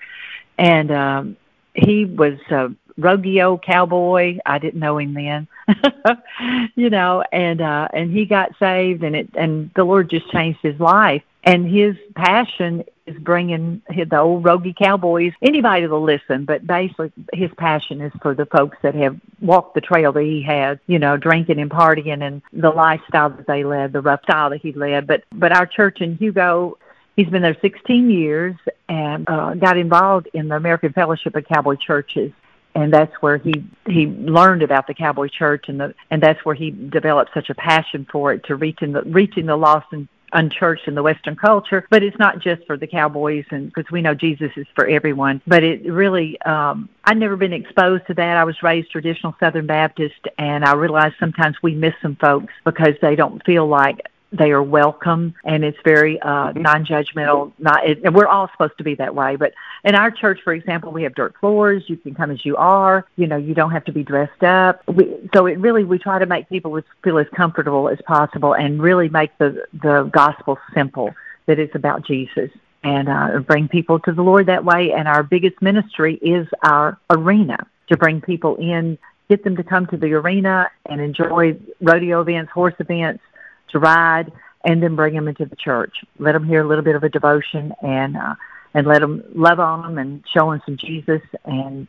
and 0.57 0.91
um, 0.91 1.37
he 1.75 2.05
was 2.05 2.39
a 2.51 2.71
rodeo 2.97 3.59
cowboy. 3.59 4.39
I 4.45 4.59
didn't 4.59 4.81
know 4.81 4.99
him 4.99 5.15
then, 5.15 5.49
you 6.75 6.91
know, 6.91 7.23
and 7.33 7.61
uh, 7.61 7.89
and 7.93 8.13
he 8.13 8.25
got 8.25 8.53
saved, 8.59 9.03
and 9.03 9.15
it 9.15 9.29
and 9.35 9.71
the 9.77 9.85
Lord 9.85 10.11
just 10.11 10.31
changed 10.31 10.61
his 10.63 10.79
life. 10.81 11.23
And 11.45 11.67
his 11.67 11.97
passion 12.15 12.85
is 13.07 13.17
bringing 13.21 13.81
the 13.89 14.19
old 14.19 14.45
rogie 14.45 14.75
cowboys 14.75 15.33
anybody 15.41 15.87
to 15.87 15.97
listen, 15.97 16.45
but 16.45 16.67
basically 16.67 17.11
his 17.33 17.51
passion 17.57 18.01
is 18.03 18.13
for 18.21 18.35
the 18.35 18.45
folks 18.47 18.77
that 18.83 18.95
have 18.95 19.19
walked 19.41 19.75
the 19.75 19.81
trail 19.81 20.13
that 20.13 20.23
he 20.25 20.43
had, 20.43 20.79
you 20.87 20.99
know, 20.99 21.17
drinking 21.17 21.59
and 21.59 21.71
partying 21.71 22.23
and 22.23 22.43
the 22.53 22.69
lifestyle 22.69 23.31
that 23.31 23.47
they 23.47 23.65
led, 23.65 23.93
the 23.93 24.03
rough 24.03 24.23
style 24.25 24.51
that 24.51 24.61
he 24.61 24.73
led. 24.73 25.07
But 25.07 25.25
but 25.33 25.53
our 25.53 25.67
church 25.67 26.01
in 26.01 26.17
Hugo 26.17 26.77
He's 27.19 27.29
been 27.29 27.43
there 27.43 27.57
16 27.61 28.11
years 28.11 28.55
and 28.89 29.29
uh, 29.29 29.55
got 29.55 29.77
involved 29.77 30.29
in 30.35 30.47
the 30.47 30.55
American 30.55 30.93
Fellowship 30.93 31.35
of 31.35 31.45
Cowboy 31.47 31.75
Churches, 31.75 32.31
and 32.75 32.93
that's 32.93 33.15
where 33.21 33.39
he 33.39 33.65
he 33.87 34.07
learned 34.07 34.63
about 34.63 34.87
the 34.87 34.95
cowboy 34.95 35.29
church, 35.29 35.67
and 35.69 35.81
the 35.81 35.95
and 36.11 36.23
that's 36.23 36.45
where 36.45 36.55
he 36.55 36.71
developed 36.71 37.31
such 37.35 37.51
a 37.51 37.55
passion 37.55 38.07
for 38.11 38.33
it 38.33 38.45
to 38.45 38.57
reaching 38.57 38.93
the 38.93 39.03
reaching 39.03 39.47
the 39.47 39.57
lost 39.57 39.87
and 39.93 40.09
unchurched 40.33 40.87
in 40.87 40.95
the 40.95 41.03
Western 41.03 41.37
culture. 41.37 41.87
But 41.91 42.03
it's 42.03 42.19
not 42.19 42.41
just 42.41 42.65
for 42.67 42.77
the 42.77 42.87
cowboys, 42.87 43.45
and 43.51 43.73
because 43.73 43.91
we 43.91 44.03
know 44.03 44.15
Jesus 44.15 44.51
is 44.57 44.67
for 44.75 44.87
everyone. 44.87 45.41
But 45.47 45.65
it 45.65 45.91
really, 45.91 46.41
um, 46.43 46.89
I'd 47.05 47.17
never 47.17 47.37
been 47.37 47.53
exposed 47.53 48.07
to 48.09 48.15
that. 48.15 48.37
I 48.37 48.45
was 48.45 48.63
raised 48.63 48.91
traditional 48.91 49.35
Southern 49.41 49.67
Baptist, 49.67 50.29
and 50.39 50.65
I 50.65 50.75
realized 50.75 51.15
sometimes 51.19 51.57
we 51.63 51.75
miss 51.75 51.95
some 52.03 52.17
folks 52.17 52.53
because 52.65 52.95
they 53.01 53.17
don't 53.17 53.45
feel 53.45 53.67
like 53.67 54.01
they 54.33 54.51
are 54.51 54.63
welcome 54.63 55.35
and 55.45 55.65
it's 55.65 55.79
very 55.85 56.21
uh 56.21 56.53
non-judgmental 56.53 57.53
not 57.59 57.87
it, 57.89 58.03
and 58.05 58.15
we're 58.15 58.27
all 58.27 58.49
supposed 58.53 58.77
to 58.77 58.85
be 58.85 58.95
that 58.95 59.15
way 59.15 59.37
but 59.37 59.55
in 59.85 59.95
our 59.95 60.11
church 60.11 60.41
for 60.43 60.53
example 60.53 60.93
we 60.93 61.03
have 61.03 61.15
dirt 61.15 61.35
floors 61.41 61.83
you 61.87 61.97
can 61.97 62.15
come 62.15 62.31
as 62.31 62.45
you 62.45 62.57
are 62.57 63.07
you 63.17 63.27
know 63.27 63.37
you 63.37 63.55
don't 63.55 63.71
have 63.71 63.85
to 63.85 63.93
be 63.93 64.03
dressed 64.03 64.43
up. 64.43 64.87
We, 64.89 65.07
so 65.35 65.47
it 65.47 65.59
really 65.59 65.85
we 65.85 65.99
try 65.99 66.19
to 66.19 66.27
make 66.27 66.49
people 66.49 66.77
as- 66.77 66.85
feel 67.03 67.19
as 67.19 67.27
comfortable 67.35 67.89
as 67.89 67.99
possible 68.07 68.55
and 68.55 68.83
really 68.83 69.09
make 69.09 69.37
the 69.39 69.65
the 69.73 70.05
gospel 70.13 70.59
simple 70.75 71.15
that 71.47 71.59
it's 71.59 71.75
about 71.75 72.05
jesus 72.05 72.51
and 72.85 73.09
uh, 73.09 73.39
bring 73.41 73.69
people 73.69 73.99
to 74.01 74.13
the 74.13 74.23
lord 74.23 74.47
that 74.47 74.65
way. 74.65 74.93
And 74.93 75.09
our 75.09 75.23
biggest 75.23 75.61
ministry 75.61 76.15
is 76.17 76.47
our 76.63 76.99
arena 77.11 77.67
to 77.89 77.97
bring 77.97 78.21
people 78.21 78.57
in 78.57 78.99
get 79.29 79.45
them 79.45 79.57
to 79.57 79.63
come 79.63 79.87
to 79.87 79.97
the 79.97 80.13
arena 80.15 80.71
and 80.87 81.01
enjoy 81.01 81.57
rodeo 81.81 82.21
events 82.21 82.51
horse 82.51 82.75
events 82.79 83.23
to 83.71 83.79
ride 83.79 84.33
and 84.65 84.83
then 84.83 84.97
bring 84.97 85.15
them 85.15 85.29
into 85.29 85.45
the 85.47 85.57
church. 85.57 85.95
Let 86.19 86.33
them 86.33 86.47
hear 86.47 86.63
a 86.63 86.67
little 86.69 86.85
bit 86.85 86.97
of 86.97 87.05
a 87.05 87.09
devotion 87.09 87.73
and 87.83 88.17
uh, 88.17 88.35
and 88.75 88.87
let 88.87 89.01
them 89.01 89.23
love 89.35 89.61
on 89.61 89.83
them 89.83 89.99
and 89.99 90.25
show 90.33 90.51
them 90.51 90.63
some 90.67 90.77
Jesus 90.77 91.23
and 91.45 91.89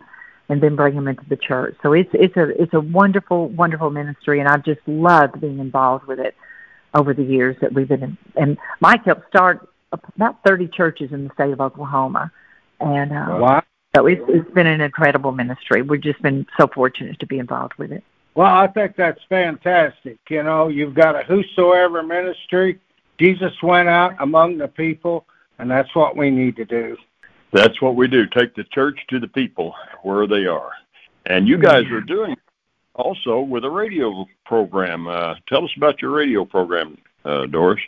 and 0.49 0.61
then 0.61 0.75
bring 0.75 0.95
them 0.95 1.07
into 1.07 1.25
the 1.29 1.37
church. 1.37 1.75
So 1.83 1.93
it's 1.93 2.09
it's 2.13 2.37
a 2.37 2.61
it's 2.61 2.73
a 2.73 2.79
wonderful 2.79 3.49
wonderful 3.49 3.89
ministry 3.89 4.39
and 4.39 4.47
I've 4.47 4.63
just 4.63 4.81
loved 4.87 5.39
being 5.41 5.59
involved 5.59 6.05
with 6.05 6.19
it 6.19 6.35
over 6.93 7.13
the 7.13 7.23
years 7.23 7.55
that 7.61 7.73
we've 7.73 7.87
been 7.87 8.03
in. 8.03 8.17
And 8.35 8.57
Mike 8.79 9.05
helped 9.05 9.27
start 9.27 9.69
about 9.91 10.43
30 10.45 10.67
churches 10.67 11.11
in 11.11 11.27
the 11.27 11.33
state 11.33 11.51
of 11.51 11.61
Oklahoma. 11.61 12.31
And 12.79 13.11
uh, 13.11 13.37
Wow. 13.39 13.63
so 13.95 14.07
it's 14.07 14.21
it's 14.27 14.49
been 14.51 14.67
an 14.67 14.81
incredible 14.81 15.31
ministry. 15.31 15.81
We've 15.81 16.01
just 16.01 16.21
been 16.21 16.45
so 16.59 16.67
fortunate 16.67 17.19
to 17.19 17.25
be 17.27 17.39
involved 17.39 17.73
with 17.77 17.91
it. 17.91 18.03
Well, 18.39 18.55
I 18.55 18.67
think 18.67 18.95
that's 18.95 19.19
fantastic. 19.27 20.17
You 20.29 20.43
know, 20.43 20.69
you've 20.69 20.93
got 20.93 21.13
a 21.13 21.23
whosoever 21.23 22.01
ministry. 22.01 22.79
Jesus 23.17 23.51
went 23.61 23.89
out 23.89 24.15
among 24.21 24.57
the 24.59 24.69
people, 24.69 25.25
and 25.57 25.69
that's 25.69 25.93
what 25.93 26.15
we 26.15 26.29
need 26.29 26.55
to 26.55 26.63
do. 26.63 26.95
That's 27.51 27.81
what 27.81 27.97
we 27.97 28.07
do. 28.07 28.25
Take 28.27 28.55
the 28.55 28.63
church 28.63 28.97
to 29.09 29.19
the 29.19 29.27
people 29.27 29.75
where 30.03 30.25
they 30.25 30.45
are. 30.45 30.71
And 31.25 31.49
you 31.49 31.57
guys 31.57 31.83
are 31.87 31.99
doing 31.99 32.37
also 32.95 33.41
with 33.41 33.65
a 33.65 33.69
radio 33.69 34.25
program. 34.45 35.09
Uh, 35.09 35.35
tell 35.49 35.65
us 35.65 35.71
about 35.75 36.01
your 36.01 36.11
radio 36.11 36.45
program, 36.45 36.97
uh, 37.25 37.45
Doris. 37.45 37.81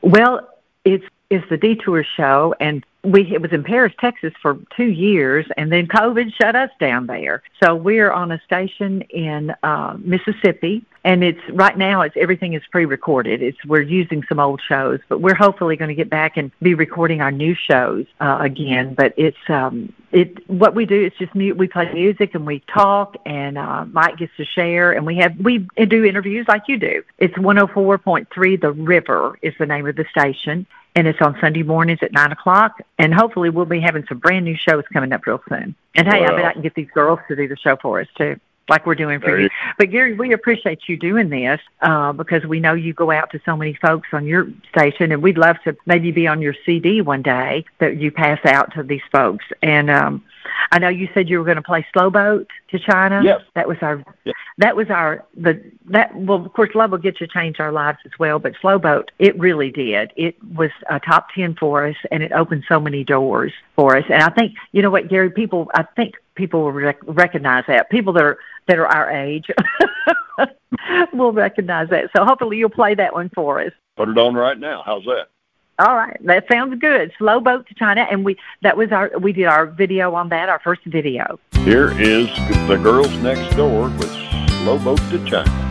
Well, 0.00 0.48
it's 0.84 1.06
is 1.30 1.42
the 1.50 1.56
Detour 1.56 2.04
Show, 2.16 2.54
and 2.60 2.84
we 3.02 3.32
it 3.32 3.40
was 3.40 3.52
in 3.52 3.62
Paris, 3.62 3.92
Texas 4.00 4.32
for 4.42 4.58
two 4.76 4.90
years, 4.90 5.46
and 5.56 5.70
then 5.70 5.86
COVID 5.86 6.32
shut 6.34 6.56
us 6.56 6.70
down 6.80 7.06
there. 7.06 7.42
So 7.62 7.74
we're 7.74 8.10
on 8.10 8.32
a 8.32 8.40
station 8.44 9.02
in 9.02 9.54
uh, 9.62 9.96
Mississippi, 9.98 10.84
and 11.04 11.22
it's 11.22 11.40
right 11.50 11.76
now 11.76 12.02
it's 12.02 12.16
everything 12.16 12.54
is 12.54 12.62
pre-recorded. 12.70 13.42
It's 13.42 13.58
we're 13.64 13.82
using 13.82 14.24
some 14.28 14.40
old 14.40 14.60
shows, 14.66 15.00
but 15.08 15.20
we're 15.20 15.34
hopefully 15.34 15.76
going 15.76 15.88
to 15.88 15.94
get 15.94 16.10
back 16.10 16.36
and 16.36 16.50
be 16.62 16.74
recording 16.74 17.20
our 17.20 17.32
new 17.32 17.54
shows 17.54 18.06
uh, 18.20 18.38
again. 18.40 18.94
But 18.94 19.14
it's 19.16 19.36
um, 19.48 19.92
it 20.12 20.48
what 20.48 20.74
we 20.74 20.86
do 20.86 21.06
is 21.06 21.12
just. 21.18 21.34
We 21.34 21.68
play 21.68 21.92
music 21.92 22.34
and 22.34 22.46
we 22.46 22.60
talk, 22.72 23.16
and 23.24 23.56
uh, 23.58 23.84
Mike 23.86 24.18
gets 24.18 24.32
to 24.36 24.44
share, 24.44 24.92
and 24.92 25.06
we 25.06 25.16
have 25.16 25.36
we 25.38 25.66
do 25.88 26.04
interviews 26.04 26.46
like 26.48 26.62
you 26.66 26.78
do. 26.78 27.02
It's 27.18 27.34
104.3 27.34 28.60
The 28.60 28.72
River 28.72 29.38
is 29.42 29.54
the 29.58 29.66
name 29.66 29.86
of 29.86 29.96
the 29.96 30.06
station 30.10 30.66
and 30.96 31.06
it's 31.06 31.20
on 31.20 31.36
Sunday 31.40 31.62
mornings 31.62 32.00
at 32.02 32.10
nine 32.12 32.32
o'clock. 32.32 32.80
And 32.98 33.14
hopefully, 33.14 33.50
we'll 33.50 33.66
be 33.66 33.80
having 33.80 34.04
some 34.08 34.18
brand 34.18 34.44
new 34.44 34.56
shows 34.56 34.82
coming 34.92 35.12
up 35.12 35.26
real 35.26 35.40
soon. 35.48 35.76
And 35.94 36.08
hey, 36.08 36.22
Well. 36.22 36.32
I 36.32 36.36
bet 36.36 36.44
I 36.46 36.52
can 36.54 36.62
get 36.62 36.74
these 36.74 36.90
girls 36.92 37.20
to 37.28 37.36
do 37.36 37.46
the 37.46 37.56
show 37.56 37.76
for 37.80 38.00
us 38.00 38.08
too, 38.16 38.40
like 38.68 38.86
we're 38.86 38.94
doing 38.94 39.20
for 39.20 39.38
you. 39.38 39.48
But 39.78 39.90
Gary, 39.90 40.14
we 40.14 40.32
appreciate 40.32 40.88
you 40.88 40.96
doing 40.96 41.28
this 41.28 41.60
uh, 41.82 42.12
because 42.12 42.44
we 42.44 42.60
know 42.60 42.74
you 42.74 42.92
go 42.92 43.10
out 43.10 43.30
to 43.30 43.40
so 43.44 43.56
many 43.56 43.74
folks 43.74 44.08
on 44.12 44.26
your 44.26 44.48
station, 44.70 45.12
and 45.12 45.22
we'd 45.22 45.38
love 45.38 45.56
to 45.64 45.76
maybe 45.86 46.10
be 46.10 46.26
on 46.26 46.40
your 46.40 46.54
CD 46.64 47.00
one 47.00 47.22
day 47.22 47.64
that 47.78 47.98
you 47.98 48.10
pass 48.10 48.44
out 48.44 48.72
to 48.74 48.82
these 48.82 49.02
folks. 49.12 49.44
And 49.62 49.90
um, 49.90 50.24
I 50.72 50.78
know 50.78 50.88
you 50.88 51.08
said 51.14 51.28
you 51.28 51.38
were 51.38 51.44
going 51.44 51.56
to 51.56 51.62
play 51.62 51.86
Slow 51.92 52.10
Boat 52.10 52.48
to 52.70 52.78
China. 52.78 53.22
Yes. 53.22 53.42
that 53.54 53.68
was 53.68 53.78
our 53.82 54.02
Yes. 54.24 54.34
that 54.58 54.74
was 54.74 54.90
our 54.90 55.24
the 55.36 55.62
that 55.86 56.14
well 56.16 56.44
of 56.44 56.52
course 56.52 56.74
love 56.74 56.90
will 56.90 56.98
get 56.98 57.20
you 57.20 57.26
change 57.26 57.60
our 57.60 57.70
lives 57.70 57.98
as 58.04 58.12
well 58.18 58.38
but 58.40 58.54
slow 58.60 58.78
boat 58.78 59.10
it 59.20 59.38
really 59.38 59.70
did 59.70 60.12
it 60.16 60.36
was 60.54 60.70
a 60.90 60.98
top 60.98 61.28
10 61.34 61.54
for 61.54 61.86
us 61.86 61.96
and 62.10 62.22
it 62.24 62.32
opened 62.32 62.64
so 62.68 62.80
many 62.80 63.04
doors 63.04 63.52
for 63.76 63.96
us 63.96 64.04
and 64.10 64.22
i 64.22 64.28
think 64.30 64.54
you 64.72 64.82
know 64.82 64.90
what 64.90 65.08
gary 65.08 65.30
people 65.30 65.70
i 65.74 65.82
think 65.94 66.14
people 66.36 66.62
will 66.62 66.72
rec- 66.72 67.02
recognize 67.06 67.64
that. 67.66 67.90
People 67.90 68.12
that 68.12 68.22
are 68.22 68.38
that 68.68 68.78
are 68.78 68.86
our 68.86 69.10
age 69.10 69.46
will 71.12 71.32
recognize 71.32 71.88
that. 71.90 72.10
So 72.16 72.24
hopefully 72.24 72.58
you'll 72.58 72.70
play 72.70 72.94
that 72.94 73.12
one 73.12 73.30
for 73.34 73.60
us. 73.60 73.72
Put 73.96 74.08
it 74.08 74.18
on 74.18 74.34
right 74.34 74.58
now. 74.58 74.82
How's 74.84 75.04
that? 75.04 75.28
all 75.78 75.94
right. 75.94 76.16
That 76.24 76.46
sounds 76.50 76.78
good. 76.80 77.12
Slow 77.18 77.40
boat 77.40 77.66
to 77.68 77.74
china. 77.74 78.06
And 78.10 78.24
we 78.24 78.36
that 78.62 78.76
was 78.76 78.92
our 78.92 79.10
we 79.18 79.32
did 79.32 79.44
our 79.44 79.66
video 79.66 80.14
on 80.14 80.28
that 80.30 80.48
our 80.48 80.60
first 80.60 80.82
video. 80.84 81.38
Here 81.64 81.90
is 82.00 82.28
the 82.68 82.78
girls 82.82 83.12
next 83.18 83.54
door 83.56 83.88
with 83.90 84.10
Slow 84.62 84.78
Boat 84.78 85.00
to 85.10 85.24
China. 85.26 85.65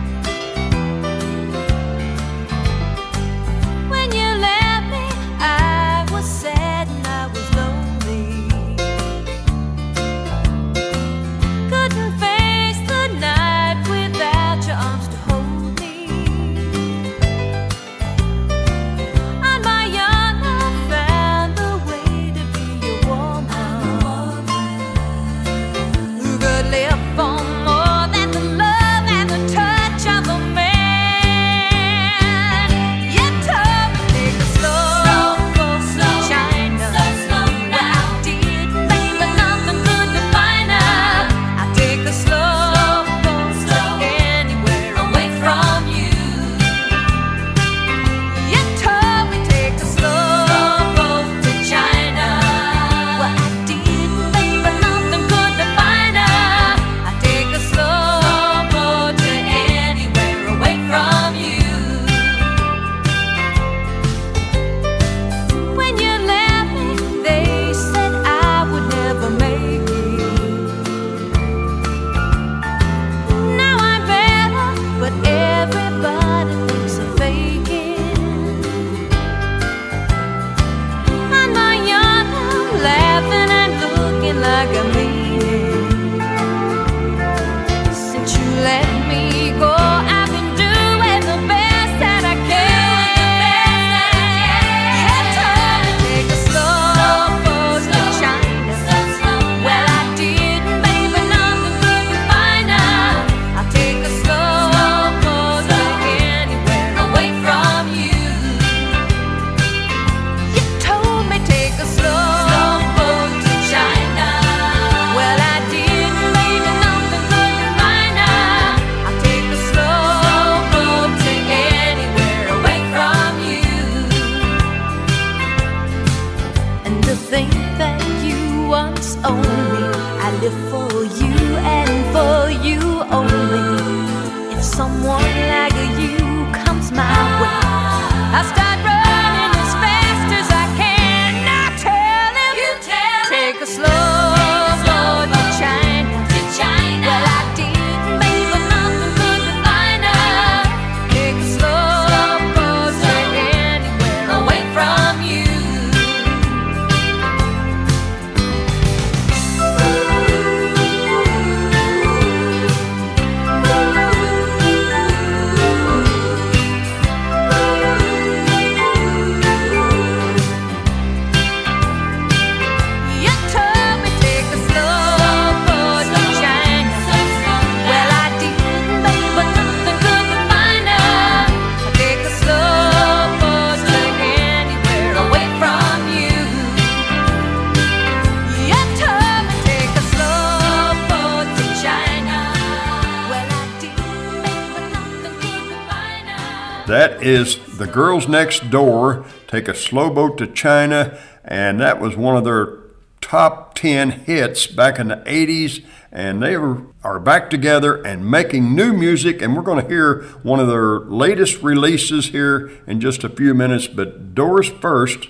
Is 197.26 197.58
The 197.76 197.88
Girls 197.88 198.28
Next 198.28 198.70
Door 198.70 199.26
Take 199.48 199.66
a 199.66 199.74
Slow 199.74 200.10
Boat 200.10 200.38
to 200.38 200.46
China, 200.46 201.18
and 201.44 201.80
that 201.80 202.00
was 202.00 202.16
one 202.16 202.36
of 202.36 202.44
their 202.44 202.78
top 203.20 203.74
10 203.74 204.10
hits 204.10 204.68
back 204.68 205.00
in 205.00 205.08
the 205.08 205.16
80s. 205.16 205.84
And 206.12 206.40
they 206.40 206.54
are 206.54 207.18
back 207.18 207.50
together 207.50 208.00
and 208.06 208.30
making 208.30 208.76
new 208.76 208.92
music, 208.92 209.42
and 209.42 209.56
we're 209.56 209.62
going 209.62 209.82
to 209.82 209.88
hear 209.88 210.22
one 210.44 210.60
of 210.60 210.68
their 210.68 211.00
latest 211.00 211.62
releases 211.64 212.28
here 212.28 212.70
in 212.86 213.00
just 213.00 213.24
a 213.24 213.28
few 213.28 213.54
minutes. 213.54 213.88
But 213.88 214.34
Doris 214.34 214.68
first, 214.68 215.28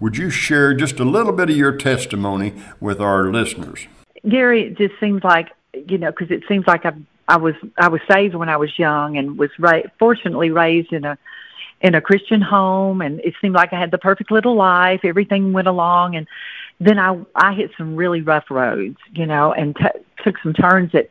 Would 0.00 0.16
you 0.16 0.30
share 0.30 0.74
just 0.74 1.00
a 1.00 1.04
little 1.04 1.32
bit 1.32 1.50
of 1.50 1.56
your 1.56 1.76
testimony 1.76 2.54
with 2.80 3.00
our 3.00 3.32
listeners? 3.32 3.86
Gary, 4.28 4.66
it 4.68 4.78
just 4.78 4.94
seems 5.00 5.22
like 5.24 5.50
you 5.86 5.98
know 5.98 6.10
because 6.10 6.30
it 6.30 6.42
seems 6.48 6.66
like 6.66 6.84
I 6.84 6.92
I 7.28 7.36
was 7.36 7.54
I 7.76 7.88
was 7.88 8.00
saved 8.10 8.34
when 8.34 8.48
I 8.48 8.56
was 8.56 8.78
young 8.78 9.18
and 9.18 9.38
was 9.38 9.50
ra- 9.58 9.82
fortunately 9.98 10.50
raised 10.50 10.92
in 10.92 11.04
a 11.04 11.18
in 11.80 11.94
a 11.94 12.00
Christian 12.00 12.40
home, 12.40 13.02
and 13.02 13.20
it 13.20 13.34
seemed 13.40 13.54
like 13.54 13.72
I 13.72 13.78
had 13.78 13.92
the 13.92 13.98
perfect 13.98 14.32
little 14.32 14.56
life. 14.56 15.00
Everything 15.04 15.52
went 15.52 15.68
along, 15.68 16.16
and 16.16 16.26
then 16.80 16.98
I 16.98 17.20
I 17.34 17.52
hit 17.52 17.70
some 17.76 17.94
really 17.94 18.22
rough 18.22 18.50
roads, 18.50 18.98
you 19.12 19.26
know, 19.26 19.52
and 19.52 19.76
t- 19.76 20.00
took 20.24 20.38
some 20.42 20.54
turns 20.54 20.90
that, 20.92 21.10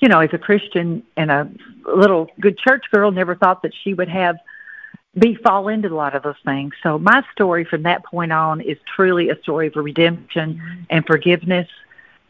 you 0.00 0.08
know, 0.08 0.20
as 0.20 0.30
a 0.32 0.38
Christian 0.38 1.02
and 1.16 1.30
a 1.30 1.50
little 1.84 2.30
good 2.40 2.56
church 2.56 2.84
girl, 2.90 3.10
never 3.10 3.34
thought 3.34 3.62
that 3.62 3.72
she 3.82 3.92
would 3.94 4.08
have 4.08 4.36
be 5.18 5.34
fall 5.34 5.68
into 5.68 5.88
a 5.88 5.96
lot 5.96 6.14
of 6.14 6.22
those 6.22 6.36
things. 6.44 6.72
So 6.82 6.98
my 6.98 7.24
story 7.32 7.64
from 7.64 7.82
that 7.82 8.04
point 8.04 8.32
on 8.32 8.60
is 8.60 8.78
truly 8.94 9.30
a 9.30 9.42
story 9.42 9.66
of 9.66 9.74
redemption 9.74 10.86
and 10.88 11.04
forgiveness, 11.04 11.68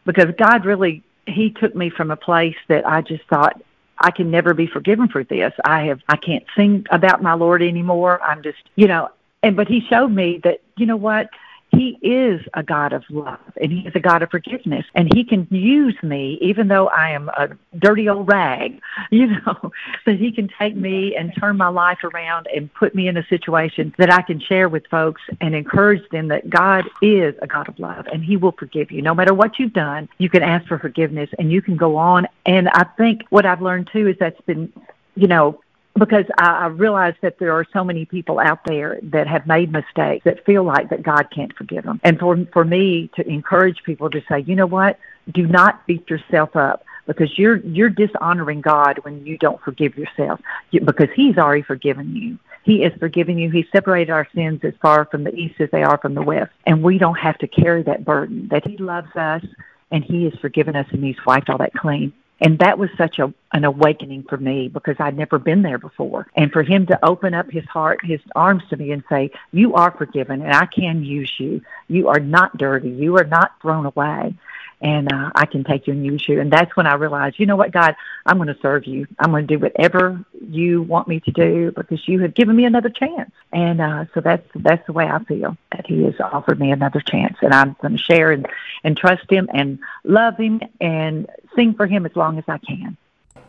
because 0.05 0.33
God 0.37 0.65
really 0.65 1.03
He 1.29 1.51
took 1.51 1.75
me 1.75 1.89
from 1.89 2.11
a 2.11 2.15
place 2.15 2.57
that 2.67 2.87
I 2.87 3.01
just 3.01 3.23
thought 3.29 3.61
I 3.97 4.11
can 4.11 4.31
never 4.31 4.53
be 4.53 4.67
forgiven 4.67 5.09
for 5.09 5.23
this. 5.23 5.53
I 5.63 5.85
have 5.85 6.01
I 6.07 6.15
can't 6.15 6.45
sing 6.55 6.85
about 6.89 7.21
my 7.21 7.33
Lord 7.33 7.61
anymore. 7.61 8.21
I'm 8.21 8.43
just 8.43 8.59
you 8.75 8.87
know 8.87 9.09
and 9.43 9.55
but 9.55 9.67
he 9.67 9.81
showed 9.89 10.09
me 10.09 10.39
that 10.43 10.61
you 10.77 10.85
know 10.85 10.97
what 10.97 11.29
he 11.71 11.99
is 12.01 12.41
a 12.55 12.63
God 12.63 12.93
of 12.93 13.03
love 13.09 13.39
and 13.61 13.71
He 13.71 13.87
is 13.87 13.95
a 13.95 13.99
God 13.99 14.23
of 14.23 14.31
forgiveness 14.31 14.85
and 14.95 15.13
He 15.13 15.23
can 15.23 15.47
use 15.51 15.95
me 16.01 16.37
even 16.41 16.67
though 16.67 16.87
I 16.87 17.11
am 17.11 17.29
a 17.29 17.49
dirty 17.77 18.09
old 18.09 18.27
rag, 18.27 18.81
you 19.11 19.27
know, 19.27 19.71
that 20.05 20.15
He 20.17 20.31
can 20.31 20.49
take 20.59 20.75
me 20.75 21.15
and 21.15 21.31
turn 21.39 21.57
my 21.57 21.67
life 21.67 22.03
around 22.03 22.47
and 22.53 22.73
put 22.73 22.95
me 22.95 23.07
in 23.07 23.17
a 23.17 23.25
situation 23.27 23.93
that 23.97 24.11
I 24.11 24.21
can 24.23 24.39
share 24.39 24.67
with 24.67 24.87
folks 24.87 25.21
and 25.41 25.53
encourage 25.53 26.07
them 26.09 26.27
that 26.29 26.49
God 26.49 26.85
is 27.01 27.35
a 27.41 27.47
God 27.47 27.69
of 27.69 27.77
love 27.77 28.07
and 28.11 28.23
He 28.23 28.35
will 28.35 28.53
forgive 28.53 28.91
you. 28.91 29.01
No 29.01 29.13
matter 29.13 29.33
what 29.33 29.59
you've 29.59 29.73
done, 29.73 30.09
you 30.17 30.29
can 30.29 30.41
ask 30.41 30.67
for 30.67 30.79
forgiveness 30.79 31.29
and 31.37 31.51
you 31.51 31.61
can 31.61 31.77
go 31.77 31.97
on. 31.97 32.27
And 32.45 32.67
I 32.69 32.85
think 32.97 33.23
what 33.29 33.45
I've 33.45 33.61
learned 33.61 33.89
too 33.93 34.07
is 34.07 34.15
that's 34.19 34.41
been 34.41 34.73
you 35.15 35.27
know, 35.27 35.59
because 35.99 36.25
I, 36.37 36.51
I 36.51 36.67
realize 36.67 37.15
that 37.21 37.39
there 37.39 37.53
are 37.53 37.65
so 37.73 37.83
many 37.83 38.05
people 38.05 38.39
out 38.39 38.63
there 38.65 38.99
that 39.03 39.27
have 39.27 39.45
made 39.45 39.71
mistakes 39.71 40.23
that 40.23 40.45
feel 40.45 40.63
like 40.63 40.89
that 40.89 41.03
God 41.03 41.27
can't 41.31 41.55
forgive 41.55 41.83
them. 41.83 41.99
And 42.03 42.19
for 42.19 42.37
for 42.53 42.65
me 42.65 43.09
to 43.15 43.27
encourage 43.27 43.83
people 43.83 44.09
to 44.09 44.21
say, 44.29 44.39
you 44.41 44.55
know 44.55 44.65
what, 44.65 44.99
do 45.31 45.45
not 45.45 45.85
beat 45.85 46.09
yourself 46.09 46.55
up 46.55 46.85
because 47.05 47.37
you're 47.37 47.57
you're 47.57 47.89
dishonoring 47.89 48.61
God 48.61 48.99
when 49.03 49.25
you 49.25 49.37
don't 49.37 49.61
forgive 49.61 49.97
yourself 49.97 50.39
because 50.71 51.09
He's 51.15 51.37
already 51.37 51.63
forgiven 51.63 52.15
you. 52.15 52.37
He 52.63 52.83
is 52.83 52.93
forgiving 52.99 53.39
you. 53.39 53.49
He 53.49 53.65
separated 53.71 54.11
our 54.11 54.27
sins 54.35 54.61
as 54.63 54.73
far 54.81 55.05
from 55.05 55.23
the 55.23 55.33
east 55.33 55.59
as 55.59 55.71
they 55.71 55.81
are 55.83 55.97
from 55.97 56.13
the 56.13 56.21
west, 56.21 56.51
and 56.65 56.83
we 56.83 56.97
don't 56.97 57.17
have 57.17 57.37
to 57.39 57.47
carry 57.47 57.83
that 57.83 58.05
burden. 58.05 58.47
That 58.49 58.65
He 58.65 58.77
loves 58.77 59.15
us 59.15 59.43
and 59.91 60.03
He 60.03 60.25
has 60.25 60.33
forgiven 60.35 60.75
us 60.75 60.87
and 60.91 61.03
He's 61.03 61.17
wiped 61.25 61.49
all 61.49 61.57
that 61.57 61.73
clean. 61.73 62.13
And 62.41 62.59
that 62.59 62.77
was 62.77 62.89
such 62.97 63.19
a 63.19 63.33
an 63.51 63.65
awakening 63.65 64.23
for 64.29 64.37
me 64.37 64.67
because 64.67 64.95
I'd 64.99 65.17
never 65.17 65.39
been 65.39 65.63
there 65.63 65.79
before. 65.79 66.27
And 66.35 66.51
for 66.51 66.63
him 66.63 66.85
to 66.85 67.05
open 67.05 67.33
up 67.33 67.49
his 67.49 67.65
heart, 67.65 67.99
his 68.03 68.21
arms 68.35 68.63
to 68.69 68.77
me 68.77 68.91
and 68.91 69.03
say, 69.09 69.31
"You 69.51 69.73
are 69.73 69.91
forgiven 69.91 70.41
and 70.41 70.53
I 70.53 70.65
can 70.67 71.03
use 71.03 71.33
you. 71.39 71.61
You 71.87 72.09
are 72.09 72.19
not 72.19 72.57
dirty. 72.57 72.89
You 72.89 73.17
are 73.17 73.25
not 73.25 73.59
thrown 73.61 73.85
away." 73.85 74.35
And 74.81 75.11
uh, 75.11 75.31
I 75.35 75.45
can 75.45 75.63
take 75.63 75.87
you 75.87 75.93
and 75.93 76.05
use 76.05 76.27
you. 76.27 76.39
And 76.39 76.51
that's 76.51 76.75
when 76.75 76.87
I 76.87 76.93
realized, 76.95 77.39
you 77.39 77.45
know 77.45 77.55
what, 77.55 77.71
God, 77.71 77.95
I'm 78.25 78.37
going 78.37 78.47
to 78.47 78.57
serve 78.61 78.85
you. 78.85 79.07
I'm 79.19 79.31
going 79.31 79.45
to 79.47 79.57
do 79.57 79.59
whatever 79.59 80.23
you 80.41 80.81
want 80.81 81.07
me 81.07 81.19
to 81.21 81.31
do 81.31 81.71
because 81.75 82.07
you 82.07 82.21
have 82.21 82.33
given 82.33 82.55
me 82.55 82.65
another 82.65 82.89
chance. 82.89 83.31
And 83.51 83.81
uh, 83.81 84.05
so 84.13 84.21
that's 84.21 84.47
that's 84.55 84.85
the 84.87 84.93
way 84.93 85.05
I 85.05 85.23
feel 85.23 85.57
that 85.71 85.85
He 85.87 86.03
has 86.03 86.15
offered 86.19 86.59
me 86.59 86.71
another 86.71 87.01
chance, 87.01 87.37
and 87.41 87.53
I'm 87.53 87.75
going 87.81 87.97
to 87.97 88.03
share 88.03 88.31
and 88.31 88.47
and 88.83 88.95
trust 88.95 89.29
Him 89.29 89.49
and 89.53 89.79
love 90.03 90.37
Him 90.37 90.61
and 90.79 91.27
sing 91.55 91.73
for 91.73 91.87
Him 91.87 92.05
as 92.05 92.15
long 92.15 92.37
as 92.37 92.45
I 92.47 92.57
can. 92.59 92.97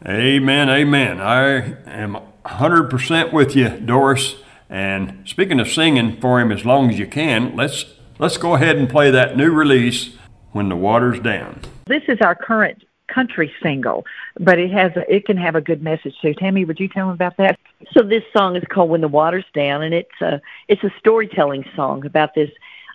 Amen. 0.06 0.70
Amen. 0.70 1.20
I 1.20 1.76
am 1.84 2.18
100% 2.44 3.32
with 3.32 3.54
you, 3.54 3.68
Doris. 3.68 4.36
And 4.70 5.28
speaking 5.28 5.60
of 5.60 5.68
singing 5.68 6.20
for 6.20 6.40
him 6.40 6.50
as 6.52 6.64
long 6.64 6.90
as 6.90 6.98
you 6.98 7.06
can, 7.06 7.56
let's 7.56 7.84
let's 8.18 8.36
go 8.36 8.54
ahead 8.54 8.76
and 8.76 8.88
play 8.88 9.10
that 9.10 9.36
new 9.36 9.52
release 9.52 10.16
when 10.52 10.68
the 10.68 10.76
water's 10.76 11.20
down. 11.20 11.60
This 11.86 12.02
is 12.08 12.18
our 12.20 12.34
current 12.34 12.84
country 13.08 13.52
single, 13.62 14.04
but 14.38 14.58
it 14.58 14.70
has 14.70 14.92
a, 14.96 15.14
it 15.14 15.26
can 15.26 15.36
have 15.36 15.56
a 15.56 15.60
good 15.60 15.82
message 15.82 16.14
too. 16.22 16.34
Tammy, 16.34 16.64
would 16.64 16.80
you 16.80 16.88
tell 16.88 17.06
them 17.06 17.14
about 17.14 17.36
that? 17.38 17.58
So 17.92 18.02
this 18.02 18.22
song 18.32 18.56
is 18.56 18.64
called 18.68 18.90
"When 18.90 19.00
the 19.00 19.08
Water's 19.08 19.44
Down," 19.52 19.82
and 19.82 19.94
it's 19.94 20.20
a 20.20 20.40
it's 20.68 20.84
a 20.84 20.92
storytelling 20.98 21.64
song 21.74 22.06
about 22.06 22.34
this 22.34 22.50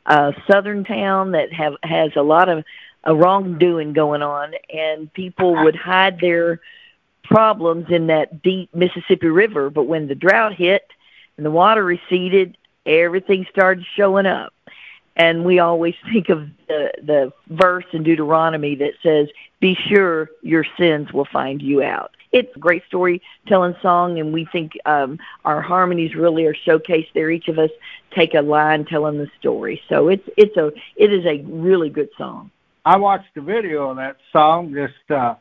uh, 0.06 0.32
southern 0.50 0.84
town 0.84 1.32
that 1.32 1.52
have 1.54 1.76
has 1.84 2.12
a 2.16 2.22
lot 2.22 2.50
of 2.50 2.64
a 3.04 3.14
wrongdoing 3.14 3.94
going 3.94 4.22
on, 4.22 4.54
and 4.74 5.12
people 5.14 5.64
would 5.64 5.76
hide 5.76 6.20
their 6.20 6.62
problems 7.24 7.88
in 7.90 8.08
that 8.08 8.42
deep 8.42 8.74
Mississippi 8.74 9.28
River. 9.28 9.70
But 9.70 9.84
when 9.84 10.08
the 10.08 10.16
drought 10.16 10.56
hit 10.56 10.88
and 11.38 11.46
the 11.46 11.52
water 11.52 11.84
receded, 11.84 12.58
everything 12.86 13.46
started 13.50 13.86
showing 13.96 14.26
up 14.26 14.54
and 15.16 15.46
we 15.46 15.60
always 15.60 15.96
think 16.14 16.30
of 16.30 16.48
the 16.68 16.92
the 17.02 17.34
verse 17.50 17.86
in 17.94 18.04
Deuteronomy 18.04 18.76
that 18.76 18.94
says, 19.02 19.30
"Be 19.60 19.76
sure 19.88 20.30
your 20.42 20.66
sins 20.78 21.12
will 21.14 21.28
find 21.32 21.62
you 21.62 21.84
out." 21.84 22.12
It's 22.32 22.54
a 22.56 22.60
great 22.60 22.84
storytelling 22.88 23.76
song, 23.82 24.20
and 24.20 24.34
we 24.34 24.46
think 24.52 24.74
um, 24.86 25.20
our 25.46 25.62
harmonies 25.62 26.16
really 26.16 26.46
are 26.46 26.54
showcased 26.54 27.14
there. 27.14 27.32
Each 27.32 27.48
of 27.48 27.58
us 27.58 27.70
take 28.12 28.34
a 28.34 28.42
line 28.42 28.84
telling 28.84 29.18
the 29.18 29.30
story, 29.40 29.82
so 29.88 30.10
it's 30.10 30.28
it's 30.38 30.58
a 30.58 30.72
it 30.96 31.14
is 31.14 31.26
a 31.26 31.42
really 31.44 31.90
good 31.90 32.10
song. 32.18 32.52
I 32.86 32.98
watched 32.98 33.34
the 33.34 33.42
video 33.42 33.90
of 33.90 33.98
that 33.98 34.18
song 34.32 34.74
just 34.74 35.10
uh, 35.10 35.36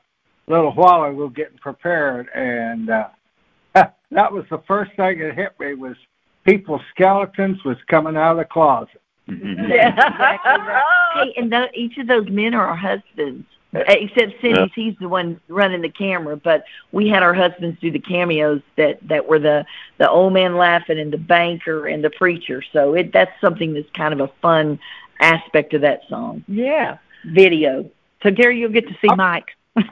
a 0.46 0.50
little 0.50 0.72
while 0.72 1.04
ago, 1.04 1.28
getting 1.28 1.58
prepared, 1.58 2.28
and 2.34 2.88
uh, 2.88 3.08
that 3.74 4.32
was 4.32 4.44
the 4.50 4.62
first 4.66 4.92
thing 4.96 5.18
that 5.18 5.34
hit 5.34 5.58
me 5.58 5.74
was 5.74 5.96
people's 6.44 6.80
skeletons 6.90 7.62
was 7.64 7.76
coming 7.88 8.16
out 8.16 8.32
of 8.32 8.38
the 8.38 8.44
closet. 8.44 9.00
Mm-hmm. 9.28 9.64
hey, 11.24 11.34
and 11.36 11.52
the, 11.52 11.68
each 11.74 11.96
of 11.98 12.06
those 12.06 12.28
men 12.28 12.54
are 12.54 12.66
our 12.66 12.76
husbands, 12.76 13.46
except 13.72 14.40
Cindy's. 14.40 14.58
Yeah. 14.58 14.66
He's 14.74 14.94
the 15.00 15.08
one 15.08 15.40
running 15.48 15.82
the 15.82 15.88
camera. 15.88 16.36
But 16.36 16.64
we 16.92 17.08
had 17.08 17.22
our 17.22 17.34
husbands 17.34 17.80
do 17.80 17.90
the 17.90 17.98
cameos 17.98 18.62
that 18.76 18.98
that 19.08 19.26
were 19.26 19.38
the 19.38 19.64
the 19.98 20.08
old 20.08 20.32
man 20.32 20.56
laughing 20.56 20.98
and 20.98 21.12
the 21.12 21.18
banker 21.18 21.86
and 21.86 22.04
the 22.04 22.10
preacher. 22.10 22.62
So 22.72 22.94
it 22.94 23.12
that's 23.12 23.32
something 23.40 23.74
that's 23.74 23.90
kind 23.90 24.12
of 24.12 24.20
a 24.20 24.32
fun 24.40 24.78
aspect 25.20 25.74
of 25.74 25.80
that 25.82 26.02
song. 26.08 26.44
Yeah, 26.46 26.98
video. 27.24 27.90
So 28.22 28.30
Gary, 28.30 28.58
you'll 28.58 28.70
get 28.70 28.88
to 28.88 28.96
see 29.00 29.14
Mike. 29.14 29.50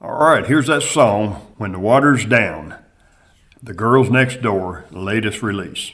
All 0.00 0.18
right, 0.18 0.44
here's 0.46 0.66
that 0.66 0.82
song 0.82 1.46
when 1.56 1.72
the 1.72 1.78
water's 1.78 2.24
down. 2.24 2.74
The 3.62 3.74
Girls 3.74 4.10
Next 4.10 4.42
Door, 4.42 4.86
latest 4.90 5.42
release. 5.42 5.92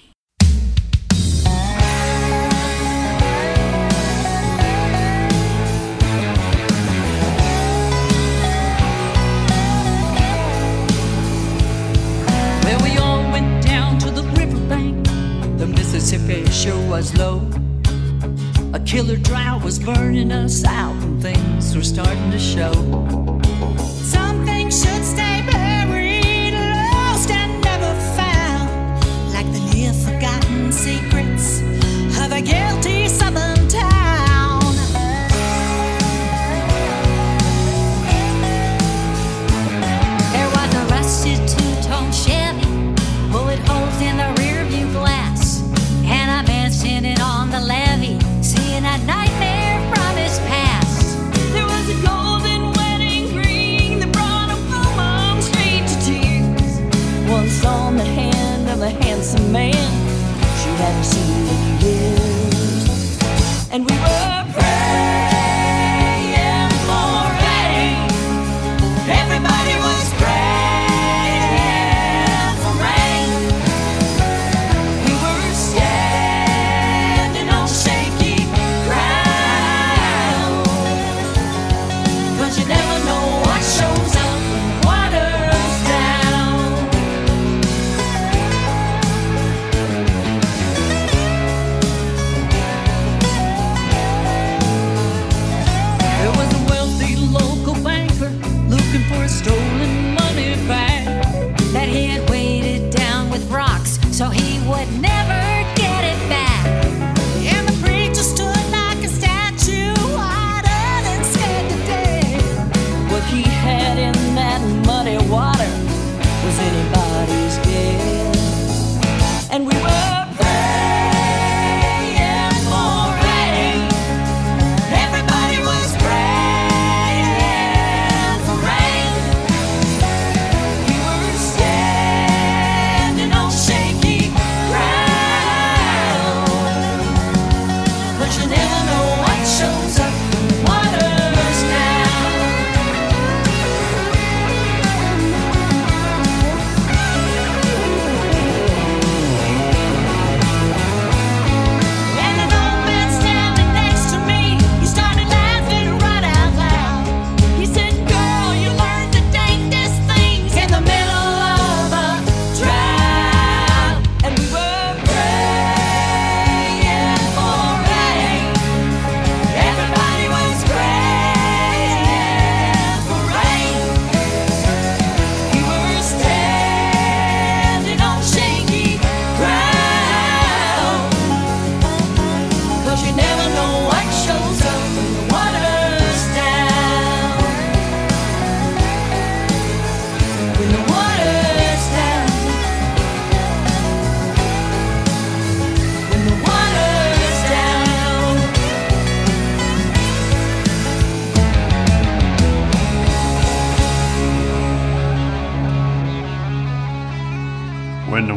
Was 16.89 17.17
low. 17.17 17.39
A 18.73 18.81
killer 18.81 19.17
drought 19.17 19.63
was 19.65 19.79
burning 19.79 20.31
us 20.31 20.65
out, 20.65 20.95
and 21.03 21.21
things 21.21 21.75
were 21.75 21.83
starting 21.83 22.31
to 22.31 22.39
show. 22.39 22.73
Some 24.03 24.45
things 24.45 24.83
should 24.83 25.05
stay 25.05 25.45
buried, 25.51 26.55
lost 26.55 27.31
and 27.31 27.61
never 27.63 27.93
found, 28.17 28.71
like 29.33 29.47
the 29.53 29.61
near 29.75 29.93
forgotten 29.93 30.73
secrets 30.73 31.61
of 32.23 32.33
a 32.33 32.41
guilty 32.41 32.96
of 59.35 59.41
a 59.41 59.49
man. 59.49 59.73
She 59.73 60.69
hadn't 60.83 61.05
seen 61.05 61.47
in 61.49 61.81
years, 61.81 63.19
and 63.73 63.89
we 63.89 63.97
were 63.99 64.46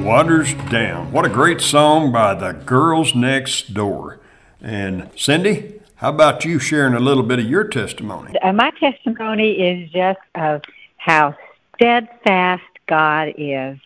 Water's 0.09 0.55
Down. 0.71 1.11
What 1.11 1.27
a 1.27 1.29
great 1.29 1.61
song 1.61 2.11
by 2.11 2.33
the 2.33 2.51
Girls 2.51 3.13
Next 3.13 3.75
Door. 3.75 4.19
And 4.59 5.07
Cindy, 5.15 5.81
how 5.97 6.09
about 6.09 6.43
you 6.43 6.57
sharing 6.57 6.95
a 6.95 6.99
little 6.99 7.21
bit 7.21 7.37
of 7.37 7.45
your 7.45 7.63
testimony? 7.63 8.35
Uh, 8.39 8.51
my 8.51 8.71
testimony 8.79 9.51
is 9.51 9.91
just 9.91 10.19
of 10.33 10.63
how 10.97 11.35
steadfast 11.75 12.63
God 12.87 13.35
is, 13.37 13.77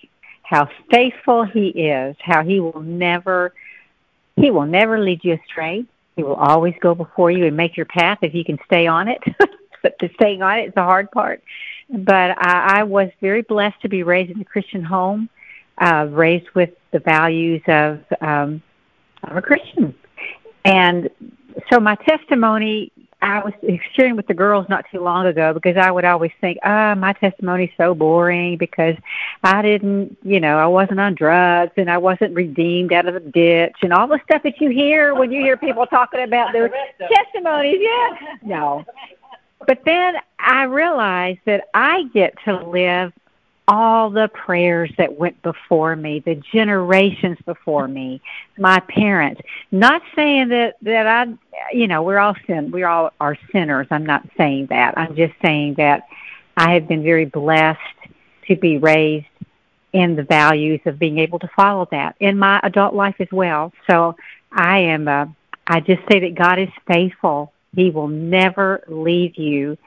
how 0.44 0.70
faithful 0.90 1.44
He 1.44 1.68
is, 1.68 2.16
how 2.22 2.42
He 2.42 2.62
will 2.62 2.82
never, 2.82 3.54
He 4.38 4.50
will 4.50 4.66
never 4.66 5.02
lead 5.02 5.26
you 5.26 5.34
astray. 5.34 5.84
He 6.16 6.24
will 6.24 6.36
always 6.36 6.76
go 6.80 6.96
before 6.96 7.32
you 7.32 7.48
and 7.48 7.58
make 7.58 7.76
your 7.76 7.86
path 7.86 8.20
if 8.22 8.34
you 8.34 8.46
can 8.46 8.60
stay 8.66 8.88
on 8.88 9.10
it. 9.10 9.22
but 9.84 9.98
the 10.00 10.10
staying 10.16 10.42
on 10.42 10.58
it 10.60 10.68
is 10.70 10.74
the 10.74 10.84
hard 10.84 11.12
part. 11.12 11.44
But 11.90 12.38
I, 12.38 12.80
I 12.80 12.84
was 12.84 13.10
very 13.20 13.42
blessed 13.42 13.82
to 13.82 13.90
be 13.90 14.04
raised 14.04 14.32
in 14.32 14.40
a 14.40 14.46
Christian 14.46 14.86
home, 14.86 15.28
uh, 15.78 16.08
raised 16.10 16.50
with 16.52 16.72
the 16.92 17.00
values 17.00 17.62
of 17.68 18.00
um, 18.22 18.62
of 19.24 19.38
a 19.38 19.42
Christian, 19.42 19.96
and 20.66 21.10
so 21.72 21.80
my 21.80 21.96
testimony 21.96 22.92
I 23.24 23.42
was 23.42 23.54
sharing 23.94 24.18
with 24.18 24.28
the 24.28 24.34
girls 24.34 24.68
not 24.68 24.84
too 24.92 25.00
long 25.00 25.26
ago 25.26 25.54
because 25.54 25.78
I 25.78 25.90
would 25.92 26.04
always 26.04 26.32
think, 26.42 26.58
ah, 26.64 26.94
my 26.94 27.14
testimony's 27.14 27.72
so 27.78 27.96
boring 27.96 28.58
because 28.58 28.98
I 29.46 29.62
didn't, 29.62 30.18
you 30.24 30.42
know, 30.42 30.58
I 30.58 30.68
wasn't 30.68 31.00
on 31.00 31.16
drugs 31.16 31.72
and 31.78 31.90
I 31.90 31.98
wasn't 32.00 32.36
redeemed 32.36 32.92
out 32.92 33.08
of 33.08 33.14
the 33.14 33.22
ditch 33.22 33.78
and 33.82 33.94
all 33.94 34.08
the 34.08 34.20
stuff 34.26 34.44
that 34.44 34.60
you 34.60 34.70
hear 34.72 35.16
when 35.16 35.32
you 35.32 35.40
hear 35.40 35.56
people 35.56 35.86
talking 35.88 36.22
about 36.22 36.52
their 36.52 36.70
testimonies. 37.00 37.78
Yeah, 37.80 38.18
no. 38.42 38.86
But 39.66 39.80
then 39.86 40.16
I 40.40 40.64
realized 40.64 41.40
that 41.46 41.70
I 41.74 42.04
get 42.14 42.34
to 42.44 42.62
live 42.68 43.14
all 43.68 44.10
the 44.10 44.28
prayers 44.28 44.92
that 44.98 45.18
went 45.18 45.42
before 45.42 45.96
me, 45.96 46.20
the 46.20 46.36
generations 46.52 47.38
before 47.46 47.88
me, 47.88 48.22
my 48.58 48.80
parents. 48.82 49.42
Not 49.72 50.02
saying 50.16 50.50
that 50.50 50.76
that 50.82 51.08
I, 51.08 51.34
you 51.72 51.88
know, 51.88 52.04
we're 52.04 52.20
all 52.20 52.36
sin, 52.46 52.72
we 52.72 52.84
all 52.84 53.12
are 53.20 53.38
sinners. 53.52 53.88
I'm 53.90 54.06
not 54.06 54.28
saying 54.38 54.68
that. 54.68 54.98
I'm 54.98 55.16
just 55.16 55.34
saying 55.42 55.76
that 55.76 56.04
I 56.58 56.74
have 56.74 56.88
been 56.88 57.04
very 57.04 57.26
blessed 57.26 57.80
to 58.48 58.56
be 58.56 58.78
raised 58.78 59.26
in 59.94 60.16
the 60.16 60.24
values 60.24 60.82
of 60.86 61.00
being 61.00 61.20
able 61.20 61.40
to 61.40 61.50
follow 61.56 61.88
that 61.92 62.16
in 62.20 62.38
my 62.38 62.60
adult 62.64 62.94
life 62.94 63.16
as 63.20 63.32
well. 63.32 63.72
So 63.90 64.16
I 64.52 64.80
am. 64.80 65.08
Uh, 65.08 65.28
I 65.66 65.80
just 65.80 66.02
say 66.12 66.20
that 66.20 66.36
God 66.36 66.60
is 66.60 66.70
faithful. 66.88 67.54
He 67.74 67.90
will 67.90 68.10
never 68.10 68.84
leave 68.88 69.38
you, 69.38 69.78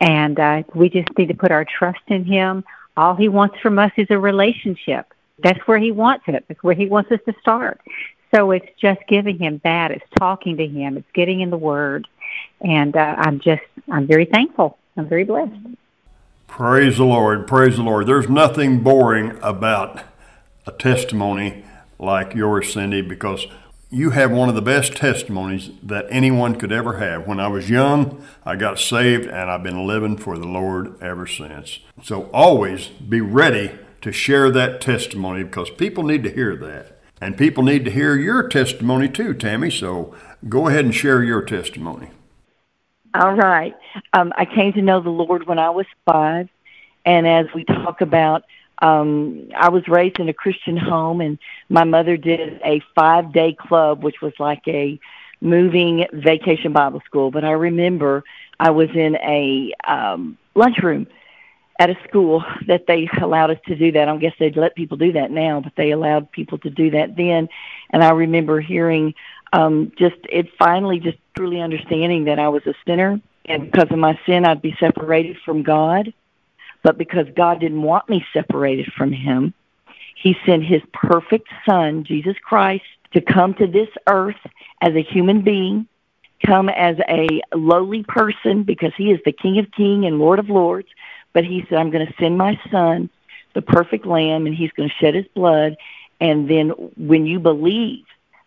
and 0.00 0.38
uh, 0.38 0.62
we 0.74 0.90
just 0.90 1.08
need 1.16 1.28
to 1.28 1.34
put 1.34 1.50
our 1.50 1.64
trust 1.64 2.02
in 2.08 2.24
Him 2.24 2.64
all 2.96 3.14
he 3.14 3.28
wants 3.28 3.58
from 3.60 3.78
us 3.78 3.92
is 3.96 4.06
a 4.10 4.18
relationship. 4.18 5.12
That's 5.42 5.60
where 5.66 5.78
he 5.78 5.90
wants 5.90 6.24
it. 6.28 6.44
That's 6.48 6.62
where 6.62 6.74
he 6.74 6.86
wants 6.86 7.10
us 7.10 7.20
to 7.26 7.34
start. 7.40 7.80
So 8.34 8.50
it's 8.50 8.68
just 8.80 9.00
giving 9.08 9.38
him 9.38 9.60
that. 9.64 9.90
It's 9.90 10.04
talking 10.18 10.56
to 10.56 10.66
him. 10.66 10.96
It's 10.96 11.10
getting 11.12 11.40
in 11.40 11.50
the 11.50 11.58
Word, 11.58 12.08
and 12.60 12.96
uh, 12.96 13.16
I'm 13.18 13.40
just 13.40 13.62
I'm 13.90 14.06
very 14.06 14.24
thankful. 14.24 14.78
I'm 14.96 15.08
very 15.08 15.24
blessed. 15.24 15.52
Praise 16.46 16.98
the 16.98 17.04
Lord. 17.04 17.46
Praise 17.46 17.76
the 17.76 17.82
Lord. 17.82 18.06
There's 18.06 18.28
nothing 18.28 18.80
boring 18.80 19.38
about 19.42 20.02
a 20.66 20.72
testimony 20.72 21.64
like 21.98 22.34
yours, 22.34 22.72
Cindy, 22.72 23.00
because 23.00 23.46
you 23.92 24.08
have 24.08 24.30
one 24.30 24.48
of 24.48 24.54
the 24.54 24.62
best 24.62 24.96
testimonies 24.96 25.70
that 25.82 26.06
anyone 26.08 26.58
could 26.58 26.72
ever 26.72 26.96
have. 26.96 27.26
When 27.26 27.38
I 27.38 27.48
was 27.48 27.68
young, 27.68 28.24
I 28.42 28.56
got 28.56 28.78
saved 28.78 29.26
and 29.26 29.50
I've 29.50 29.62
been 29.62 29.86
living 29.86 30.16
for 30.16 30.38
the 30.38 30.46
Lord 30.46 31.00
ever 31.02 31.26
since. 31.26 31.78
So 32.02 32.30
always 32.32 32.86
be 32.86 33.20
ready 33.20 33.78
to 34.00 34.10
share 34.10 34.50
that 34.50 34.80
testimony 34.80 35.44
because 35.44 35.68
people 35.68 36.04
need 36.04 36.22
to 36.22 36.30
hear 36.30 36.56
that. 36.56 37.00
And 37.20 37.36
people 37.36 37.62
need 37.62 37.84
to 37.84 37.90
hear 37.90 38.16
your 38.16 38.48
testimony 38.48 39.10
too, 39.10 39.34
Tammy. 39.34 39.70
So 39.70 40.14
go 40.48 40.68
ahead 40.68 40.86
and 40.86 40.94
share 40.94 41.22
your 41.22 41.42
testimony. 41.42 42.08
All 43.14 43.34
right. 43.34 43.76
Um, 44.14 44.32
I 44.38 44.46
came 44.46 44.72
to 44.72 44.80
know 44.80 45.02
the 45.02 45.10
Lord 45.10 45.46
when 45.46 45.58
I 45.58 45.68
was 45.68 45.86
five. 46.06 46.48
And 47.04 47.26
as 47.26 47.44
we 47.54 47.64
talk 47.64 48.00
about 48.00 48.44
um 48.82 49.48
I 49.56 49.70
was 49.70 49.88
raised 49.88 50.18
in 50.18 50.28
a 50.28 50.34
Christian 50.34 50.76
home 50.76 51.20
and 51.20 51.38
my 51.68 51.84
mother 51.84 52.16
did 52.16 52.60
a 52.64 52.82
5-day 52.96 53.56
club 53.58 54.02
which 54.02 54.20
was 54.20 54.34
like 54.38 54.62
a 54.66 55.00
moving 55.40 56.06
vacation 56.12 56.72
Bible 56.72 57.02
school 57.06 57.30
but 57.30 57.44
I 57.44 57.52
remember 57.52 58.24
I 58.60 58.70
was 58.70 58.90
in 58.94 59.16
a 59.16 59.72
um 59.84 60.36
lunchroom 60.54 61.06
at 61.78 61.90
a 61.90 61.96
school 62.06 62.44
that 62.66 62.86
they 62.86 63.08
allowed 63.20 63.50
us 63.50 63.58
to 63.66 63.74
do 63.74 63.90
that. 63.92 64.08
I 64.08 64.16
guess 64.18 64.34
they'd 64.38 64.56
let 64.56 64.76
people 64.76 64.96
do 64.96 65.12
that 65.12 65.30
now, 65.32 65.60
but 65.60 65.72
they 65.74 65.90
allowed 65.90 66.30
people 66.30 66.58
to 66.58 66.70
do 66.70 66.90
that 66.90 67.16
then. 67.16 67.48
And 67.90 68.04
I 68.04 68.10
remember 68.10 68.60
hearing 68.60 69.14
um 69.52 69.92
just 69.98 70.16
it 70.28 70.48
finally 70.58 70.98
just 70.98 71.18
truly 71.36 71.60
understanding 71.60 72.24
that 72.24 72.38
I 72.38 72.48
was 72.48 72.66
a 72.66 72.74
sinner 72.86 73.20
and 73.46 73.70
because 73.70 73.90
of 73.90 73.98
my 73.98 74.18
sin 74.26 74.44
I'd 74.44 74.62
be 74.62 74.76
separated 74.78 75.36
from 75.44 75.62
God 75.62 76.12
but 76.82 76.98
because 76.98 77.26
God 77.34 77.60
didn't 77.60 77.82
want 77.82 78.08
me 78.08 78.24
separated 78.32 78.92
from 78.92 79.12
him, 79.12 79.54
he 80.14 80.36
sent 80.46 80.64
his 80.64 80.82
perfect 80.92 81.48
son, 81.66 82.04
Jesus 82.04 82.36
Christ, 82.42 82.84
to 83.12 83.20
come 83.20 83.54
to 83.54 83.66
this 83.66 83.88
earth 84.06 84.38
as 84.80 84.94
a 84.94 85.02
human 85.02 85.42
being, 85.42 85.86
come 86.44 86.68
as 86.68 86.96
a 87.08 87.40
lowly 87.54 88.02
person 88.04 88.62
because 88.62 88.92
he 88.96 89.10
is 89.10 89.20
the 89.24 89.32
King 89.32 89.58
of 89.58 89.70
Kings 89.72 90.06
and 90.06 90.18
Lord 90.18 90.38
of 90.38 90.48
Lords. 90.48 90.88
But 91.32 91.44
he 91.44 91.64
said, 91.68 91.78
I'm 91.78 91.90
going 91.90 92.06
to 92.06 92.14
send 92.18 92.36
my 92.36 92.60
son, 92.70 93.10
the 93.54 93.62
perfect 93.62 94.06
lamb, 94.06 94.46
and 94.46 94.54
he's 94.54 94.72
going 94.72 94.88
to 94.88 94.94
shed 94.96 95.14
his 95.14 95.26
blood. 95.34 95.76
And 96.20 96.48
then 96.48 96.70
when 96.96 97.26
you 97.26 97.40
believe 97.40 98.04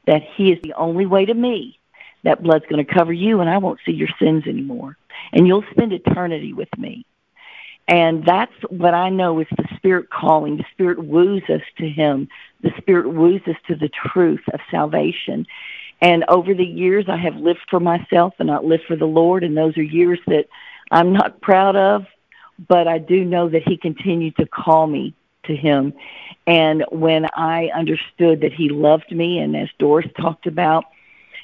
that 0.07 0.23
he 0.23 0.51
is 0.51 0.61
the 0.61 0.73
only 0.73 1.05
way 1.05 1.25
to 1.25 1.33
me, 1.33 1.79
that 2.23 2.43
blood's 2.43 2.65
going 2.67 2.83
to 2.83 2.93
cover 2.93 3.13
you 3.13 3.41
and 3.41 3.49
I 3.49 3.57
won't 3.57 3.79
see 3.85 3.91
your 3.91 4.09
sins 4.19 4.47
anymore. 4.47 4.97
And 5.31 5.47
you'll 5.47 5.65
spend 5.71 5.93
eternity 5.93 6.53
with 6.53 6.69
me. 6.77 7.05
And 7.87 8.25
that's 8.25 8.53
what 8.69 8.93
I 8.93 9.09
know 9.09 9.39
is 9.39 9.47
the 9.57 9.67
Spirit 9.75 10.09
calling. 10.09 10.57
The 10.57 10.65
Spirit 10.71 11.03
woos 11.03 11.43
us 11.49 11.61
to 11.77 11.87
Him. 11.87 12.27
The 12.61 12.71
Spirit 12.77 13.13
woos 13.13 13.41
us 13.47 13.57
to 13.67 13.75
the 13.75 13.89
truth 13.89 14.41
of 14.53 14.59
salvation. 14.71 15.45
And 16.01 16.25
over 16.27 16.53
the 16.53 16.65
years, 16.65 17.05
I 17.07 17.17
have 17.17 17.35
lived 17.35 17.61
for 17.69 17.79
myself 17.79 18.33
and 18.39 18.47
not 18.47 18.65
lived 18.65 18.85
for 18.87 18.95
the 18.95 19.05
Lord. 19.05 19.43
And 19.43 19.55
those 19.55 19.77
are 19.77 19.83
years 19.83 20.19
that 20.27 20.47
I'm 20.91 21.13
not 21.13 21.41
proud 21.41 21.75
of, 21.75 22.05
but 22.67 22.87
I 22.87 22.97
do 22.97 23.23
know 23.23 23.49
that 23.49 23.63
He 23.67 23.77
continued 23.77 24.35
to 24.37 24.47
call 24.47 24.87
me 24.87 25.13
to 25.43 25.55
Him. 25.55 25.93
And 26.47 26.83
when 26.89 27.27
I 27.33 27.69
understood 27.75 28.41
that 28.41 28.53
He 28.53 28.69
loved 28.69 29.11
me, 29.11 29.39
and 29.39 29.55
as 29.55 29.69
Doris 29.77 30.07
talked 30.19 30.47
about, 30.47 30.85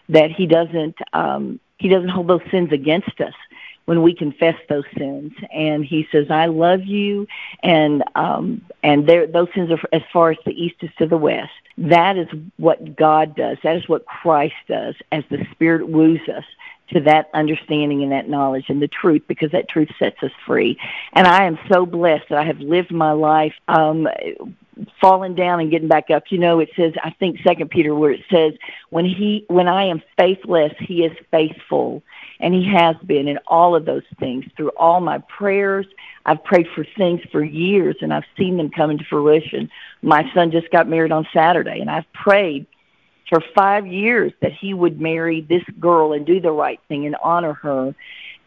that 0.10 0.32
He 0.32 0.48
doesn't 0.48 0.98
um, 1.14 1.60
He 1.78 1.88
doesn't 1.88 2.10
hold 2.10 2.28
those 2.28 2.42
sins 2.50 2.72
against 2.72 3.22
us 3.22 3.36
when 3.86 4.02
we 4.02 4.14
confess 4.14 4.56
those 4.70 4.86
sins. 4.98 5.34
And 5.54 5.84
he 5.86 6.08
says, 6.12 6.30
I 6.30 6.48
love 6.48 6.84
you. 6.84 7.28
And, 7.64 8.04
um, 8.16 8.62
and 8.84 9.08
there, 9.08 9.28
those 9.28 9.48
sins 9.54 9.72
are 9.72 9.80
as 9.92 10.04
far 10.14 10.32
as 10.32 10.38
the 10.46 10.52
east 10.52 10.76
is 10.82 10.90
to 11.00 11.06
the 11.06 11.18
west. 11.18 11.52
That 11.78 12.18
is 12.18 12.28
what 12.58 12.96
God 12.96 13.36
does. 13.36 13.58
That 13.64 13.78
is 13.78 13.88
what 13.88 14.06
Christ 14.06 14.56
does 14.68 14.96
as 15.12 15.24
the 15.30 15.46
Spirit 15.52 15.88
woos 15.88 16.22
us 16.30 16.46
to 16.94 17.02
that 17.02 17.30
understanding 17.34 18.04
and 18.04 18.12
that 18.12 18.30
knowledge 18.30 18.66
and 18.70 18.82
the 18.82 18.88
truth 18.88 19.24
because 19.28 19.52
that 19.52 19.70
truth 19.70 19.90
sets 20.00 20.22
us 20.24 20.32
free. 20.46 20.78
And 21.14 21.28
I 21.28 21.46
am 21.46 21.58
so 21.72 21.86
blessed 21.86 22.30
that 22.30 22.40
I 22.40 22.46
have 22.46 22.60
lived 22.60 22.92
my 22.92 23.12
life 23.12 23.54
um 23.68 24.08
falling 25.00 25.36
down 25.36 25.60
and 25.60 25.70
getting 25.72 25.88
back 25.88 26.10
up. 26.10 26.24
You 26.30 26.38
know, 26.38 26.60
it 26.60 26.70
says 26.76 26.94
I 27.04 27.12
think 27.12 27.40
second 27.44 27.70
Peter 27.70 27.94
where 27.94 28.12
it 28.12 28.24
says 28.32 28.54
when 28.90 29.06
he 29.06 29.46
when 29.48 29.68
I 29.68 29.86
am 29.86 30.02
faithless, 30.18 30.74
he 30.80 31.04
is 31.04 31.18
faithful. 31.32 32.04
And 32.40 32.56
he 32.56 32.68
has 32.74 32.96
been 33.06 33.28
in 33.28 33.38
all 33.46 33.76
of 33.76 33.86
those 33.86 34.04
things 34.20 34.46
through 34.58 34.70
all 34.70 35.00
my 35.00 35.20
prayers. 35.20 35.86
I've 36.26 36.44
prayed 36.44 36.68
for 36.74 36.84
things 36.98 37.22
for 37.32 37.44
years 37.44 37.98
and 38.02 38.12
I've 38.12 38.26
seen 38.36 38.58
them 38.58 38.72
come 38.72 38.90
into 38.90 39.04
fruition. 39.04 39.70
My 40.02 40.28
son 40.34 40.50
just 40.50 40.72
got 40.72 40.90
married 40.90 41.12
on 41.12 41.28
Saturday 41.34 41.80
and 41.80 41.90
I've 41.90 42.12
prayed 42.14 42.66
for 43.32 43.42
five 43.56 43.88
years 43.88 44.34
that 44.42 44.52
he 44.52 44.74
would 44.74 45.00
marry 45.00 45.42
this 45.42 45.64
girl 45.80 46.14
and 46.14 46.26
do 46.26 46.40
the 46.40 46.52
right 46.52 46.80
thing 46.88 47.06
and 47.06 47.16
honor 47.24 47.54
her. 47.54 47.96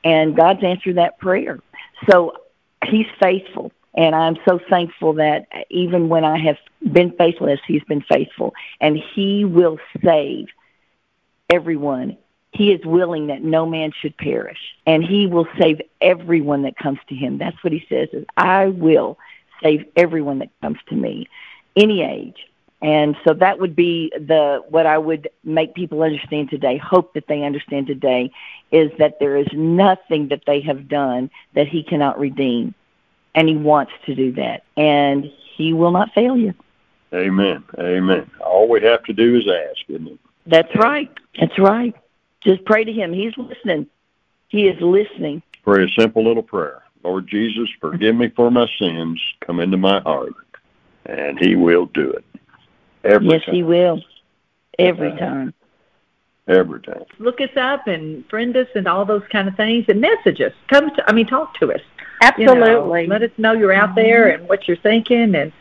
And 0.04 0.36
God's 0.36 0.62
answered 0.62 0.96
that 0.96 1.18
prayer. 1.18 1.58
So 2.08 2.34
he's 2.86 3.06
faithful. 3.20 3.72
And 3.94 4.14
I'm 4.14 4.36
so 4.46 4.60
thankful 4.68 5.14
that 5.14 5.46
even 5.70 6.08
when 6.08 6.24
I 6.24 6.36
have 6.38 6.58
been 6.92 7.12
faithless, 7.12 7.60
he's 7.66 7.84
been 7.84 8.02
faithful. 8.02 8.52
And 8.80 8.96
he 8.96 9.44
will 9.44 9.78
save 10.02 10.48
everyone 11.48 12.18
he 12.54 12.70
is 12.70 12.80
willing 12.84 13.26
that 13.26 13.42
no 13.42 13.66
man 13.66 13.90
should 14.00 14.16
perish, 14.16 14.76
and 14.86 15.02
he 15.02 15.26
will 15.26 15.48
save 15.60 15.82
everyone 16.00 16.62
that 16.62 16.76
comes 16.76 17.00
to 17.08 17.14
him. 17.14 17.36
That's 17.36 17.62
what 17.64 17.72
he 17.72 17.84
says 17.88 18.08
is 18.12 18.24
I 18.36 18.68
will 18.68 19.18
save 19.60 19.84
everyone 19.96 20.38
that 20.38 20.50
comes 20.62 20.78
to 20.88 20.94
me, 20.94 21.28
any 21.76 22.02
age. 22.02 22.46
And 22.84 23.16
so 23.24 23.32
that 23.32 23.58
would 23.58 23.74
be 23.74 24.12
the 24.14 24.62
what 24.68 24.84
I 24.84 24.98
would 24.98 25.30
make 25.42 25.74
people 25.74 26.02
understand 26.02 26.50
today, 26.50 26.76
hope 26.76 27.14
that 27.14 27.28
they 27.28 27.42
understand 27.42 27.86
today 27.86 28.30
is 28.70 28.90
that 28.98 29.18
there 29.20 29.38
is 29.38 29.46
nothing 29.54 30.28
that 30.28 30.42
they 30.46 30.60
have 30.60 30.86
done 30.86 31.30
that 31.54 31.66
he 31.66 31.82
cannot 31.82 32.18
redeem. 32.18 32.74
And 33.34 33.48
he 33.48 33.56
wants 33.56 33.92
to 34.04 34.14
do 34.14 34.32
that. 34.32 34.64
And 34.76 35.24
he 35.56 35.72
will 35.72 35.92
not 35.92 36.12
fail 36.12 36.36
you. 36.36 36.52
Amen. 37.14 37.64
Amen. 37.78 38.30
All 38.44 38.68
we 38.68 38.82
have 38.82 39.02
to 39.04 39.14
do 39.14 39.34
is 39.36 39.48
ask, 39.48 39.88
isn't 39.88 40.06
it? 40.06 40.18
That's 40.46 40.76
right. 40.76 41.10
That's 41.40 41.58
right. 41.58 41.94
Just 42.42 42.66
pray 42.66 42.84
to 42.84 42.92
Him. 42.92 43.14
He's 43.14 43.32
listening. 43.38 43.86
He 44.48 44.68
is 44.68 44.78
listening. 44.82 45.42
Pray 45.62 45.84
a 45.84 45.88
simple 45.98 46.22
little 46.22 46.42
prayer. 46.42 46.82
Lord 47.02 47.28
Jesus, 47.28 47.70
forgive 47.80 48.14
me 48.14 48.28
for 48.28 48.50
my 48.50 48.68
sins. 48.78 49.22
Come 49.40 49.60
into 49.60 49.78
my 49.78 50.00
heart. 50.00 50.34
And 51.06 51.38
He 51.38 51.56
will 51.56 51.86
do 51.86 52.10
it. 52.10 52.24
Every 53.04 53.28
yes, 53.28 53.44
time. 53.44 53.54
He 53.54 53.62
will. 53.62 54.02
Every 54.78 55.10
time. 55.12 55.54
Every 56.48 56.80
time. 56.80 57.04
Look 57.18 57.40
us 57.40 57.56
up 57.56 57.86
and 57.86 58.28
friend 58.28 58.56
us 58.56 58.68
and 58.74 58.86
all 58.86 59.04
those 59.04 59.22
kind 59.30 59.48
of 59.48 59.56
things 59.56 59.86
and 59.88 60.00
message 60.00 60.40
us. 60.40 60.52
Come 60.68 60.94
to, 60.94 61.08
I 61.08 61.12
mean, 61.12 61.26
talk 61.26 61.58
to 61.60 61.72
us. 61.72 61.80
You 62.38 62.46
know, 62.46 62.54
Absolutely. 62.54 63.06
let 63.06 63.22
us 63.22 63.30
know 63.38 63.52
you're 63.52 63.72
out 63.72 63.94
there 63.94 64.28
and 64.28 64.48
what 64.48 64.66
you're 64.66 64.78
thinking 64.78 65.34
and 65.34 65.52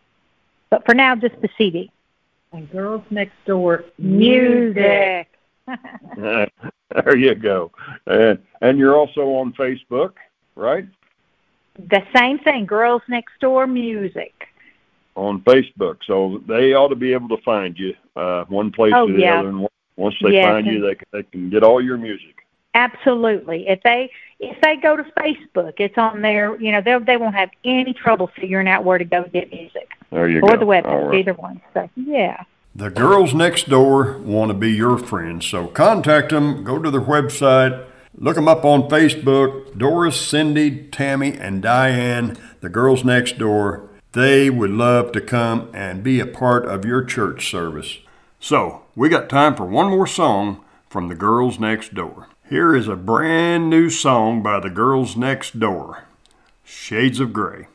But 0.70 0.84
for 0.86 0.94
now, 0.94 1.14
just 1.14 1.40
the 1.40 1.48
CD. 1.56 1.90
and 2.52 2.70
Girls 2.70 3.02
Next 3.10 3.32
Door 3.46 3.84
Music. 3.98 5.28
there 6.16 7.16
you 7.16 7.34
go. 7.34 7.70
And 8.06 8.38
and 8.60 8.78
you're 8.78 8.96
also 8.96 9.22
on 9.34 9.52
Facebook, 9.54 10.12
right? 10.54 10.86
The 11.78 12.02
same 12.14 12.38
thing, 12.38 12.66
Girls 12.66 13.02
Next 13.08 13.32
Door 13.40 13.66
Music. 13.68 14.32
On 15.16 15.40
Facebook, 15.42 15.98
so 16.06 16.42
they 16.48 16.72
ought 16.74 16.88
to 16.88 16.96
be 16.96 17.12
able 17.12 17.28
to 17.36 17.42
find 17.44 17.78
you 17.78 17.94
uh, 18.16 18.44
one 18.48 18.72
place 18.72 18.92
Oh, 18.96 19.06
to 19.06 19.12
the 19.12 19.20
yeah. 19.20 19.38
other. 19.40 19.48
And 19.48 19.68
once 19.96 20.14
they 20.22 20.32
Yes, 20.32 20.44
find 20.44 20.66
you, 20.66 20.80
they 20.80 20.94
can, 20.96 21.06
they 21.12 21.22
can 21.22 21.50
get 21.50 21.62
all 21.62 21.80
your 21.80 21.96
music. 21.96 22.34
Absolutely. 22.74 23.68
If 23.68 23.80
they 23.84 24.10
if 24.40 24.60
they 24.60 24.74
go 24.76 24.96
to 24.96 25.04
Facebook, 25.16 25.74
it's 25.78 25.96
on 25.96 26.20
there. 26.22 26.60
You 26.60 26.72
know, 26.72 26.80
they 26.80 26.98
they 26.98 27.16
won't 27.16 27.36
have 27.36 27.50
any 27.64 27.92
trouble 27.92 28.28
figuring 28.34 28.66
out 28.66 28.84
where 28.84 28.98
to 28.98 29.04
go 29.04 29.22
get 29.32 29.52
music 29.52 29.88
There 30.10 30.28
you 30.28 30.40
or 30.40 30.50
go. 30.50 30.56
the 30.58 30.64
website, 30.66 30.86
All 30.86 31.06
right. 31.06 31.18
either 31.20 31.34
one. 31.34 31.60
So 31.72 31.88
yeah. 31.94 32.42
The 32.74 32.90
girls 32.90 33.32
next 33.34 33.68
door 33.68 34.18
want 34.18 34.48
to 34.50 34.54
be 34.54 34.72
your 34.72 34.98
friends, 34.98 35.46
so 35.46 35.68
contact 35.68 36.30
them. 36.30 36.64
Go 36.64 36.80
to 36.82 36.90
their 36.90 37.00
website, 37.00 37.86
look 38.16 38.36
them 38.36 38.48
up 38.48 38.64
on 38.64 38.88
Facebook. 38.88 39.76
Doris, 39.76 40.20
Cindy, 40.20 40.84
Tammy, 40.88 41.36
and 41.36 41.62
Diane, 41.62 42.36
the 42.60 42.68
girls 42.68 43.04
next 43.04 43.38
door. 43.38 43.88
They 44.12 44.48
would 44.48 44.70
love 44.70 45.12
to 45.12 45.20
come 45.20 45.70
and 45.74 46.04
be 46.04 46.20
a 46.20 46.26
part 46.26 46.66
of 46.66 46.84
your 46.84 47.02
church 47.02 47.50
service. 47.50 47.98
So, 48.38 48.82
we 48.94 49.08
got 49.08 49.28
time 49.28 49.56
for 49.56 49.64
one 49.64 49.90
more 49.90 50.06
song 50.06 50.64
from 50.88 51.08
the 51.08 51.14
girls 51.14 51.58
next 51.58 51.94
door. 51.94 52.28
Here 52.48 52.76
is 52.76 52.88
a 52.88 52.94
brand 52.94 53.70
new 53.70 53.90
song 53.90 54.42
by 54.42 54.60
the 54.60 54.70
girls 54.70 55.16
next 55.16 55.58
door 55.58 56.04
Shades 56.62 57.20
of 57.20 57.32
Gray. 57.32 57.66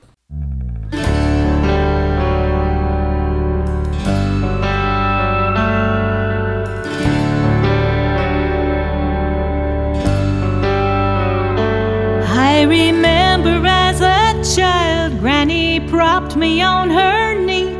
Propped 16.29 16.41
me 16.41 16.61
on 16.61 16.91
her 16.91 17.33
knee. 17.33 17.75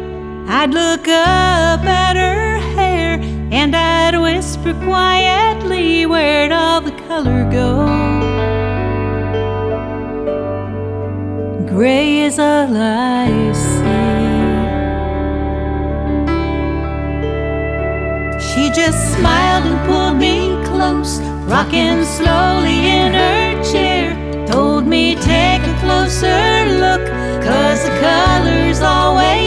I'd 0.48 0.72
look 0.74 1.08
up 1.08 1.86
at 1.86 2.16
her 2.16 2.58
hair 2.76 3.20
and 3.52 3.76
I'd 3.76 4.20
whisper 4.20 4.74
quietly, 4.86 6.08
Where'd 6.08 6.52
all 6.52 6.82
the 6.82 6.94
color 7.08 7.48
go? 7.52 7.86
Gray 11.68 12.22
is 12.22 12.40
all 12.40 12.76
I 12.76 13.28
see. 13.54 14.10
She 18.48 18.72
just 18.72 19.14
smiled 19.14 19.66
and 19.68 19.80
pulled 19.88 20.18
me 20.18 20.58
close, 20.66 21.20
rocking 21.46 22.04
slowly 22.04 22.80
in 22.98 23.14
her 23.14 23.64
chair. 23.72 24.08
Told 24.48 24.88
me 24.88 25.14
take 25.14 25.62
a 25.62 25.80
closer 25.82 26.49
color's 28.00 28.82
always 28.82 29.39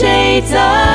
full 0.00 0.56
of 0.56 0.89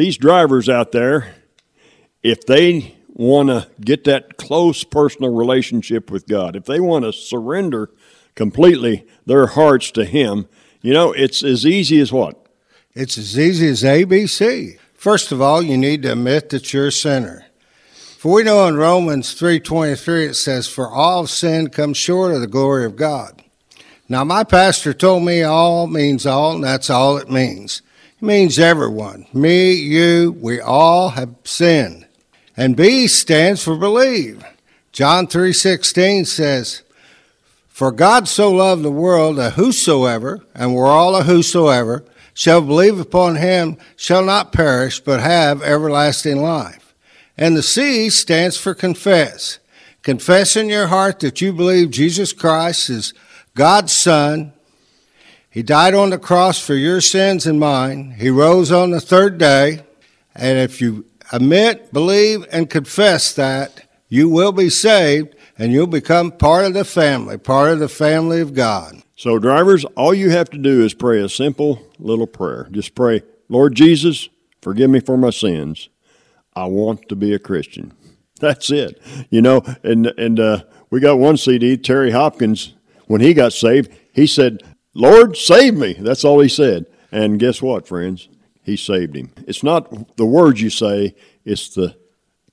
These 0.00 0.16
drivers 0.16 0.70
out 0.70 0.92
there, 0.92 1.34
if 2.22 2.46
they 2.46 2.96
want 3.08 3.50
to 3.50 3.68
get 3.82 4.04
that 4.04 4.38
close 4.38 4.82
personal 4.82 5.34
relationship 5.34 6.10
with 6.10 6.26
God, 6.26 6.56
if 6.56 6.64
they 6.64 6.80
want 6.80 7.04
to 7.04 7.12
surrender 7.12 7.90
completely 8.34 9.06
their 9.26 9.48
hearts 9.48 9.90
to 9.90 10.06
Him, 10.06 10.48
you 10.80 10.94
know, 10.94 11.12
it's 11.12 11.42
as 11.42 11.66
easy 11.66 12.00
as 12.00 12.10
what? 12.10 12.46
It's 12.94 13.18
as 13.18 13.38
easy 13.38 13.68
as 13.68 13.82
ABC. 13.82 14.78
First 14.94 15.32
of 15.32 15.42
all, 15.42 15.62
you 15.62 15.76
need 15.76 16.00
to 16.04 16.12
admit 16.12 16.48
that 16.48 16.72
you're 16.72 16.86
a 16.86 16.92
sinner. 16.92 17.44
For 18.16 18.32
we 18.32 18.42
know 18.42 18.66
in 18.68 18.78
Romans 18.78 19.34
3:23 19.34 20.30
it 20.30 20.34
says 20.34 20.66
for 20.66 20.88
all 20.88 21.26
sin 21.26 21.68
comes 21.68 21.98
short 21.98 22.32
of 22.32 22.40
the 22.40 22.46
glory 22.46 22.86
of 22.86 22.96
God. 22.96 23.42
Now 24.08 24.24
my 24.24 24.44
pastor 24.44 24.94
told 24.94 25.24
me 25.24 25.42
all 25.42 25.86
means 25.86 26.24
all 26.24 26.54
and 26.54 26.64
that's 26.64 26.88
all 26.88 27.18
it 27.18 27.30
means. 27.30 27.82
Means 28.20 28.58
everyone. 28.58 29.26
Me, 29.32 29.72
you, 29.72 30.36
we 30.40 30.60
all 30.60 31.10
have 31.10 31.34
sinned. 31.44 32.06
And 32.56 32.76
B 32.76 33.06
stands 33.06 33.62
for 33.64 33.76
believe. 33.76 34.44
John 34.92 35.26
3:16 35.26 36.26
says 36.26 36.82
for 37.80 37.90
God 37.90 38.28
so 38.28 38.52
loved 38.52 38.82
the 38.82 38.90
world 38.90 39.36
that 39.36 39.54
whosoever, 39.54 40.44
and 40.54 40.74
we're 40.74 40.84
all 40.84 41.16
a 41.16 41.22
whosoever, 41.22 42.04
shall 42.34 42.60
believe 42.60 43.00
upon 43.00 43.36
him 43.36 43.78
shall 43.96 44.22
not 44.22 44.52
perish, 44.52 45.00
but 45.00 45.20
have 45.20 45.62
everlasting 45.62 46.42
life. 46.42 46.94
And 47.38 47.56
the 47.56 47.62
C 47.62 48.10
stands 48.10 48.58
for 48.58 48.74
confess. 48.74 49.60
Confess 50.02 50.56
in 50.56 50.68
your 50.68 50.88
heart 50.88 51.20
that 51.20 51.40
you 51.40 51.54
believe 51.54 51.90
Jesus 51.90 52.34
Christ 52.34 52.90
is 52.90 53.14
God's 53.54 53.92
Son. 53.92 54.52
He 55.50 55.64
died 55.64 55.94
on 55.94 56.10
the 56.10 56.18
cross 56.18 56.64
for 56.64 56.74
your 56.74 57.00
sins 57.00 57.44
and 57.44 57.58
mine. 57.58 58.12
He 58.12 58.30
rose 58.30 58.70
on 58.70 58.90
the 58.90 59.00
third 59.00 59.36
day. 59.36 59.80
And 60.34 60.58
if 60.58 60.80
you 60.80 61.06
admit, 61.32 61.92
believe, 61.92 62.46
and 62.52 62.70
confess 62.70 63.32
that, 63.34 63.82
you 64.08 64.28
will 64.28 64.52
be 64.52 64.70
saved 64.70 65.34
and 65.58 65.72
you'll 65.72 65.88
become 65.88 66.30
part 66.30 66.66
of 66.66 66.74
the 66.74 66.84
family, 66.84 67.36
part 67.36 67.72
of 67.72 67.80
the 67.80 67.88
family 67.88 68.40
of 68.40 68.54
God. 68.54 69.02
So, 69.16 69.38
drivers, 69.38 69.84
all 69.96 70.14
you 70.14 70.30
have 70.30 70.48
to 70.50 70.58
do 70.58 70.84
is 70.84 70.94
pray 70.94 71.20
a 71.20 71.28
simple 71.28 71.82
little 71.98 72.26
prayer. 72.26 72.68
Just 72.70 72.94
pray, 72.94 73.22
Lord 73.48 73.74
Jesus, 73.74 74.28
forgive 74.62 74.88
me 74.88 75.00
for 75.00 75.18
my 75.18 75.30
sins. 75.30 75.88
I 76.54 76.64
want 76.66 77.08
to 77.08 77.16
be 77.16 77.34
a 77.34 77.38
Christian. 77.38 77.92
That's 78.40 78.70
it. 78.70 79.00
You 79.30 79.42
know, 79.42 79.62
and 79.82 80.06
and 80.06 80.40
uh, 80.40 80.62
we 80.90 81.00
got 81.00 81.18
one 81.18 81.36
CD, 81.36 81.76
Terry 81.76 82.12
Hopkins, 82.12 82.72
when 83.06 83.20
he 83.20 83.34
got 83.34 83.52
saved, 83.52 83.92
he 84.12 84.26
said, 84.26 84.62
Lord, 84.94 85.36
save 85.36 85.74
me. 85.74 85.94
That's 85.94 86.24
all 86.24 86.40
he 86.40 86.48
said. 86.48 86.86
And 87.12 87.38
guess 87.38 87.62
what, 87.62 87.86
friends? 87.86 88.28
He 88.62 88.76
saved 88.76 89.16
him. 89.16 89.32
It's 89.46 89.62
not 89.62 90.16
the 90.16 90.26
words 90.26 90.60
you 90.60 90.70
say, 90.70 91.14
it's 91.44 91.68
the 91.68 91.96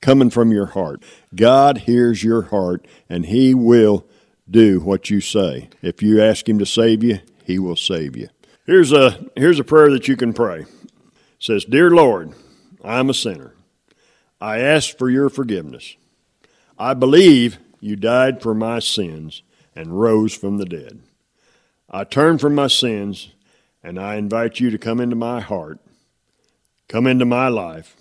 coming 0.02 0.30
from 0.30 0.52
your 0.52 0.68
heart. 0.68 1.04
God 1.36 1.80
hears 1.80 2.24
your 2.24 2.44
heart 2.44 2.88
and 3.10 3.26
he 3.26 3.54
will 3.54 4.06
do 4.50 4.80
what 4.80 5.10
you 5.10 5.20
say. 5.20 5.70
If 5.82 6.02
you 6.02 6.22
ask 6.22 6.48
him 6.48 6.60
to 6.60 6.66
save 6.66 7.04
you, 7.04 7.20
he 7.44 7.60
will 7.60 7.76
save 7.76 8.16
you. 8.16 8.30
Here's 8.66 8.92
a 8.92 9.26
here's 9.36 9.60
a 9.60 9.64
prayer 9.64 9.90
that 9.92 10.08
you 10.08 10.18
can 10.18 10.34
pray. 10.34 10.62
It 10.62 10.68
says, 11.40 11.66
"Dear 11.66 11.90
Lord, 11.92 12.34
I'm 12.84 13.10
a 13.10 13.14
sinner. 13.14 13.54
I 14.40 14.60
ask 14.60 14.98
for 14.98 15.10
your 15.10 15.30
forgiveness. 15.30 15.96
I 16.78 16.94
believe 16.94 17.60
you 17.80 17.96
died 17.96 18.42
for 18.42 18.54
my 18.54 18.80
sins 18.80 19.42
and 19.76 20.00
rose 20.00 20.36
from 20.36 20.58
the 20.58 20.66
dead. 20.66 21.00
I 21.90 22.04
turn 22.04 22.38
from 22.38 22.56
my 22.56 22.68
sins 22.68 23.30
and 23.84 24.00
I 24.00 24.16
invite 24.16 24.60
you 24.60 24.70
to 24.70 24.78
come 24.78 25.00
into 25.00 25.16
my 25.16 25.40
heart. 25.40 25.80
Come 26.88 27.08
into 27.08 27.26
my 27.26 27.48
life. 27.48 27.96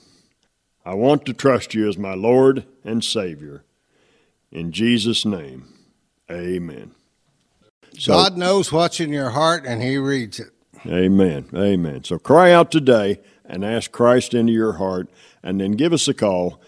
I 0.85 0.95
want 0.95 1.27
to 1.27 1.33
trust 1.33 1.75
you 1.75 1.89
as 1.89 1.99
my 1.99 2.15
Lord 2.15 2.65
and 2.85 3.03
Savior. 3.03 3.65
In 4.53 4.73
Jesus' 4.73 5.25
name, 5.25 5.67
amen. 6.31 6.93
So- 7.99 8.13
God 8.13 8.37
knows 8.37 8.73
what's 8.73 9.01
in 9.01 9.11
your 9.13 9.31
heart 9.31 9.65
and 9.67 9.83
he 9.83 9.99
reads 9.99 10.39
it. 10.39 10.51
Amen. 10.87 11.47
Amen. 11.55 12.05
So 12.05 12.19
cry 12.19 12.53
out 12.53 12.71
today 12.71 13.21
and 13.45 13.65
ask 13.65 13.91
Christ 13.93 14.35
into 14.35 14.53
your 14.53 14.75
heart, 14.75 15.09
and 15.43 15.61
then 15.61 15.73
give 15.73 15.93
us 15.93 16.09
a 16.09 16.15
call 16.15 16.61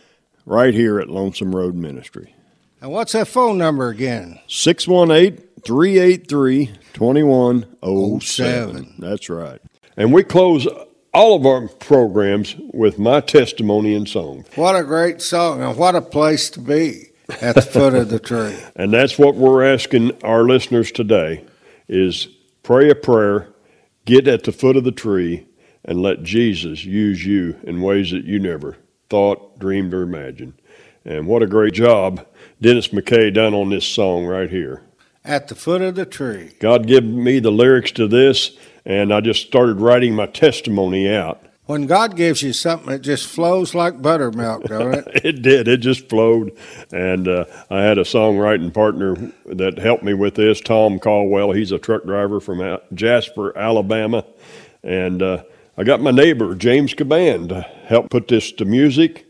right 0.46 0.72
here 0.72 1.00
at 1.00 1.10
Lonesome 1.10 1.54
Road 1.54 1.74
Ministry. 1.74 2.34
And 2.80 2.92
what's 2.92 3.12
that 3.12 3.26
phone 3.26 3.58
number 3.58 3.88
again? 3.88 4.38
618 4.46 5.47
383 5.64 6.70
2107. 6.92 8.94
That's 8.98 9.28
right. 9.28 9.60
And 9.96 10.12
we 10.12 10.24
close 10.24 10.66
all 11.12 11.36
of 11.36 11.46
our 11.46 11.68
programs 11.68 12.56
with 12.72 12.98
my 12.98 13.20
testimony 13.20 13.94
and 13.94 14.08
song. 14.08 14.44
What 14.54 14.76
a 14.76 14.84
great 14.84 15.20
song 15.20 15.62
and 15.62 15.76
what 15.76 15.96
a 15.96 16.02
place 16.02 16.50
to 16.50 16.60
be 16.60 17.10
at 17.40 17.54
the 17.54 17.62
foot 17.62 17.94
of 17.94 18.08
the 18.08 18.18
tree. 18.18 18.56
And 18.76 18.92
that's 18.92 19.18
what 19.18 19.34
we're 19.34 19.64
asking 19.64 20.22
our 20.22 20.44
listeners 20.44 20.92
today 20.92 21.44
is 21.88 22.28
pray 22.62 22.90
a 22.90 22.94
prayer, 22.94 23.48
get 24.04 24.28
at 24.28 24.44
the 24.44 24.52
foot 24.52 24.76
of 24.76 24.84
the 24.84 24.92
tree, 24.92 25.46
and 25.84 26.02
let 26.02 26.22
Jesus 26.22 26.84
use 26.84 27.24
you 27.24 27.56
in 27.64 27.82
ways 27.82 28.10
that 28.12 28.24
you 28.24 28.38
never 28.38 28.76
thought, 29.08 29.58
dreamed, 29.58 29.94
or 29.94 30.02
imagined. 30.02 30.54
And 31.04 31.26
what 31.26 31.42
a 31.42 31.46
great 31.46 31.72
job 31.72 32.26
Dennis 32.60 32.88
McKay 32.88 33.32
done 33.32 33.54
on 33.54 33.70
this 33.70 33.86
song 33.86 34.26
right 34.26 34.50
here. 34.50 34.82
At 35.24 35.48
the 35.48 35.54
foot 35.54 35.82
of 35.82 35.94
the 35.94 36.06
tree. 36.06 36.52
God 36.60 36.86
gave 36.86 37.04
me 37.04 37.38
the 37.38 37.50
lyrics 37.50 37.92
to 37.92 38.08
this, 38.08 38.56
and 38.84 39.12
I 39.12 39.20
just 39.20 39.46
started 39.46 39.80
writing 39.80 40.14
my 40.14 40.26
testimony 40.26 41.08
out. 41.08 41.42
When 41.66 41.86
God 41.86 42.16
gives 42.16 42.40
you 42.42 42.54
something, 42.54 42.90
it 42.94 43.02
just 43.02 43.26
flows 43.26 43.74
like 43.74 44.00
buttermilk, 44.00 44.64
don't 44.68 44.94
it? 44.94 45.06
It 45.22 45.42
did. 45.42 45.68
It 45.68 45.80
just 45.80 46.08
flowed. 46.08 46.56
And 46.92 47.28
uh, 47.28 47.44
I 47.68 47.82
had 47.82 47.98
a 47.98 48.04
songwriting 48.04 48.72
partner 48.72 49.16
that 49.44 49.76
helped 49.76 50.02
me 50.02 50.14
with 50.14 50.36
this, 50.36 50.62
Tom 50.62 50.98
Caldwell. 50.98 51.52
He's 51.52 51.70
a 51.70 51.78
truck 51.78 52.04
driver 52.04 52.40
from 52.40 52.78
Jasper, 52.94 53.56
Alabama. 53.56 54.24
And 54.82 55.22
uh, 55.22 55.42
I 55.76 55.84
got 55.84 56.00
my 56.00 56.10
neighbor, 56.10 56.54
James 56.54 56.94
Caban, 56.94 57.50
to 57.50 57.60
help 57.60 58.08
put 58.08 58.28
this 58.28 58.50
to 58.52 58.64
music. 58.64 59.26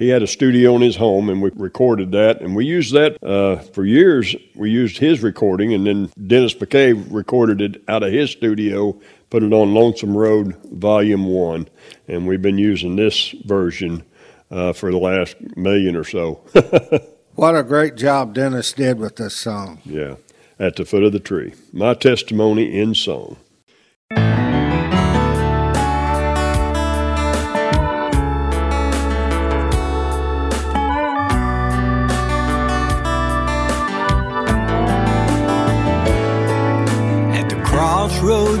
He 0.00 0.08
had 0.08 0.22
a 0.22 0.26
studio 0.26 0.74
in 0.76 0.80
his 0.80 0.96
home, 0.96 1.28
and 1.28 1.42
we 1.42 1.50
recorded 1.54 2.10
that. 2.12 2.40
And 2.40 2.56
we 2.56 2.64
used 2.64 2.94
that 2.94 3.22
uh, 3.22 3.56
for 3.56 3.84
years. 3.84 4.34
We 4.56 4.70
used 4.70 4.96
his 4.96 5.22
recording, 5.22 5.74
and 5.74 5.86
then 5.86 6.10
Dennis 6.26 6.54
McKay 6.54 7.06
recorded 7.10 7.60
it 7.60 7.82
out 7.86 8.02
of 8.02 8.10
his 8.10 8.30
studio, 8.30 8.98
put 9.28 9.42
it 9.42 9.52
on 9.52 9.74
Lonesome 9.74 10.16
Road 10.16 10.56
Volume 10.72 11.26
1. 11.26 11.68
And 12.08 12.26
we've 12.26 12.40
been 12.40 12.56
using 12.56 12.96
this 12.96 13.32
version 13.44 14.02
uh, 14.50 14.72
for 14.72 14.90
the 14.90 14.96
last 14.96 15.36
million 15.54 15.94
or 15.94 16.04
so. 16.04 16.40
What 17.36 17.56
a 17.56 17.62
great 17.62 17.94
job 17.94 18.34
Dennis 18.34 18.72
did 18.72 18.98
with 18.98 19.16
this 19.16 19.34
song. 19.34 19.80
yeah, 19.86 20.16
at 20.58 20.76
the 20.76 20.84
foot 20.84 21.04
of 21.04 21.12
the 21.12 21.20
tree. 21.20 21.54
My 21.72 21.94
testimony 21.94 22.78
in 22.78 22.94
song. 22.94 23.38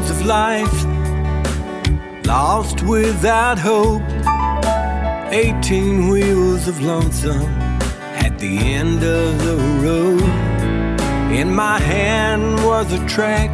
Of 0.08 0.24
life, 0.24 0.84
lost 2.24 2.82
without 2.82 3.58
hope. 3.58 4.02
18 5.32 6.08
wheels 6.08 6.68
of 6.68 6.80
lonesome 6.80 7.50
at 8.24 8.38
the 8.38 8.58
end 8.58 9.02
of 9.02 9.44
the 9.44 9.56
road. 9.84 10.22
In 11.32 11.54
my 11.54 11.78
hand 11.78 12.64
was 12.64 12.92
a 12.92 13.04
track 13.06 13.50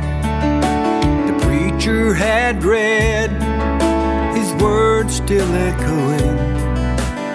the 1.27 1.39
preacher 1.47 2.15
had 2.15 2.63
read. 2.63 3.31
His 4.37 4.53
words 4.63 5.17
still 5.17 5.53
echoing 5.55 6.39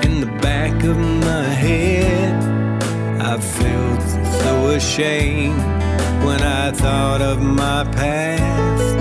in 0.05 0.22
the 0.22 0.32
back 0.41 0.84
of 0.84 0.97
my 0.97 1.43
head. 1.43 2.34
I 3.22 3.38
felt 3.39 4.01
so 4.41 4.70
ashamed 4.70 5.62
when 6.26 6.41
I 6.41 6.72
thought 6.72 7.22
of 7.22 7.41
my 7.41 7.84
past. 7.91 9.01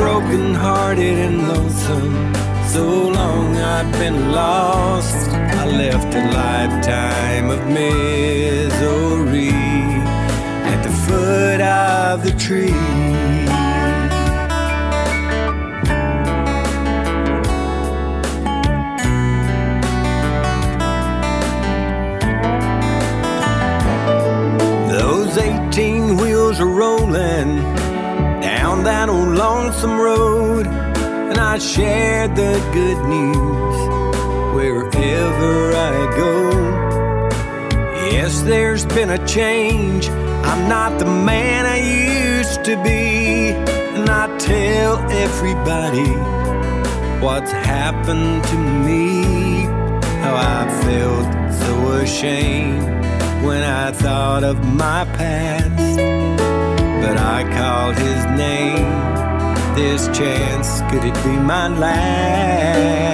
Broken 0.00 0.54
hearted 0.54 1.18
and 1.18 1.46
lonesome, 1.46 2.34
so 2.72 3.08
long 3.08 3.54
I've 3.58 3.92
been 3.98 4.32
lost. 4.32 5.28
I 5.28 5.66
left 5.66 6.14
a 6.14 6.24
lifetime 6.32 7.50
of 7.50 7.66
misery 7.68 9.50
at 10.72 10.82
the 10.82 10.90
foot 11.04 11.60
of 11.60 12.24
the 12.24 12.32
tree. 12.38 13.09
Lonesome 29.82 29.98
road, 29.98 30.66
and 30.66 31.38
I 31.38 31.58
shared 31.58 32.36
the 32.36 32.60
good 32.72 32.98
news 33.08 34.54
wherever 34.54 35.72
I 35.74 36.16
go. 36.16 36.50
Yes, 38.12 38.42
there's 38.42 38.84
been 38.84 39.10
a 39.10 39.26
change. 39.26 40.08
I'm 40.44 40.68
not 40.68 40.98
the 40.98 41.06
man 41.06 41.64
I 41.64 41.78
used 41.78 42.62
to 42.64 42.76
be, 42.82 43.52
and 43.96 44.10
I 44.10 44.26
tell 44.36 44.98
everybody 45.10 46.12
what's 47.24 47.52
happened 47.52 48.44
to 48.44 48.56
me. 48.56 49.64
How 50.20 50.34
I 50.36 50.68
felt 50.82 51.54
so 51.54 51.92
ashamed 52.02 52.82
when 53.42 53.62
I 53.62 53.92
thought 53.92 54.44
of 54.44 54.62
my 54.62 55.06
past. 55.16 55.96
But 57.02 57.16
I 57.16 57.44
called 57.56 57.96
his 57.96 58.26
name. 58.36 59.29
This 59.74 60.08
chance, 60.08 60.82
could 60.90 61.04
it 61.04 61.14
be 61.24 61.36
my 61.38 61.68
last? 61.68 63.10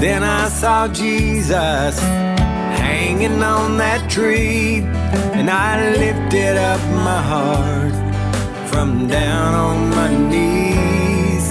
Then 0.00 0.22
I 0.22 0.48
saw 0.48 0.86
Jesus 0.88 1.98
hanging 2.78 3.42
on 3.42 3.78
that 3.78 4.10
tree, 4.10 4.82
and 5.38 5.48
I 5.48 5.90
lifted 5.96 6.56
up 6.56 6.80
my 7.04 7.22
heart 7.22 7.94
from 8.68 9.06
down 9.08 9.54
on 9.54 9.90
my 9.90 10.10
knees. 10.30 11.48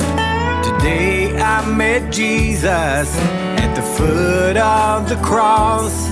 Today 0.67 1.35
I 1.39 1.65
met 1.65 2.11
Jesus 2.11 3.07
at 3.63 3.73
the 3.75 3.81
foot 3.81 4.57
of 4.57 5.07
the 5.09 5.17
cross. 5.23 6.07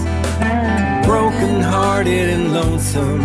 Broken 1.05 1.61
hearted 1.61 2.29
and 2.29 2.53
lonesome, 2.53 3.21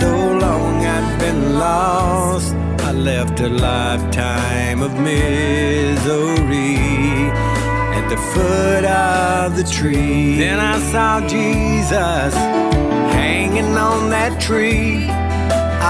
so 0.00 0.12
long 0.44 0.84
I'd 0.84 1.18
been 1.18 1.58
lost. 1.58 2.54
I 2.88 2.92
left 2.92 3.40
a 3.40 3.48
lifetime 3.48 4.82
of 4.82 4.92
misery 4.98 6.76
at 7.98 8.06
the 8.08 8.16
foot 8.32 8.84
of 8.84 9.56
the 9.56 9.64
tree. 9.64 10.38
Then 10.38 10.60
I 10.60 10.78
saw 10.92 11.20
Jesus 11.26 12.34
hanging 13.18 13.76
on 13.76 14.10
that 14.10 14.40
tree. 14.40 15.06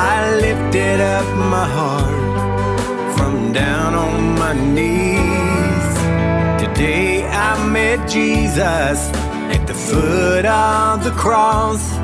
I 0.09 0.35
lifted 0.47 1.01
up 1.01 1.27
my 1.55 1.67
heart 1.79 3.17
from 3.17 3.53
down 3.53 3.95
on 3.95 4.39
my 4.39 4.55
knees. 4.75 5.89
Today 6.63 7.27
I 7.27 7.51
met 7.69 8.09
Jesus 8.09 8.99
at 9.55 9.67
the 9.67 9.75
foot 9.75 10.45
of 10.47 11.05
the 11.05 11.13
cross. 11.13 12.04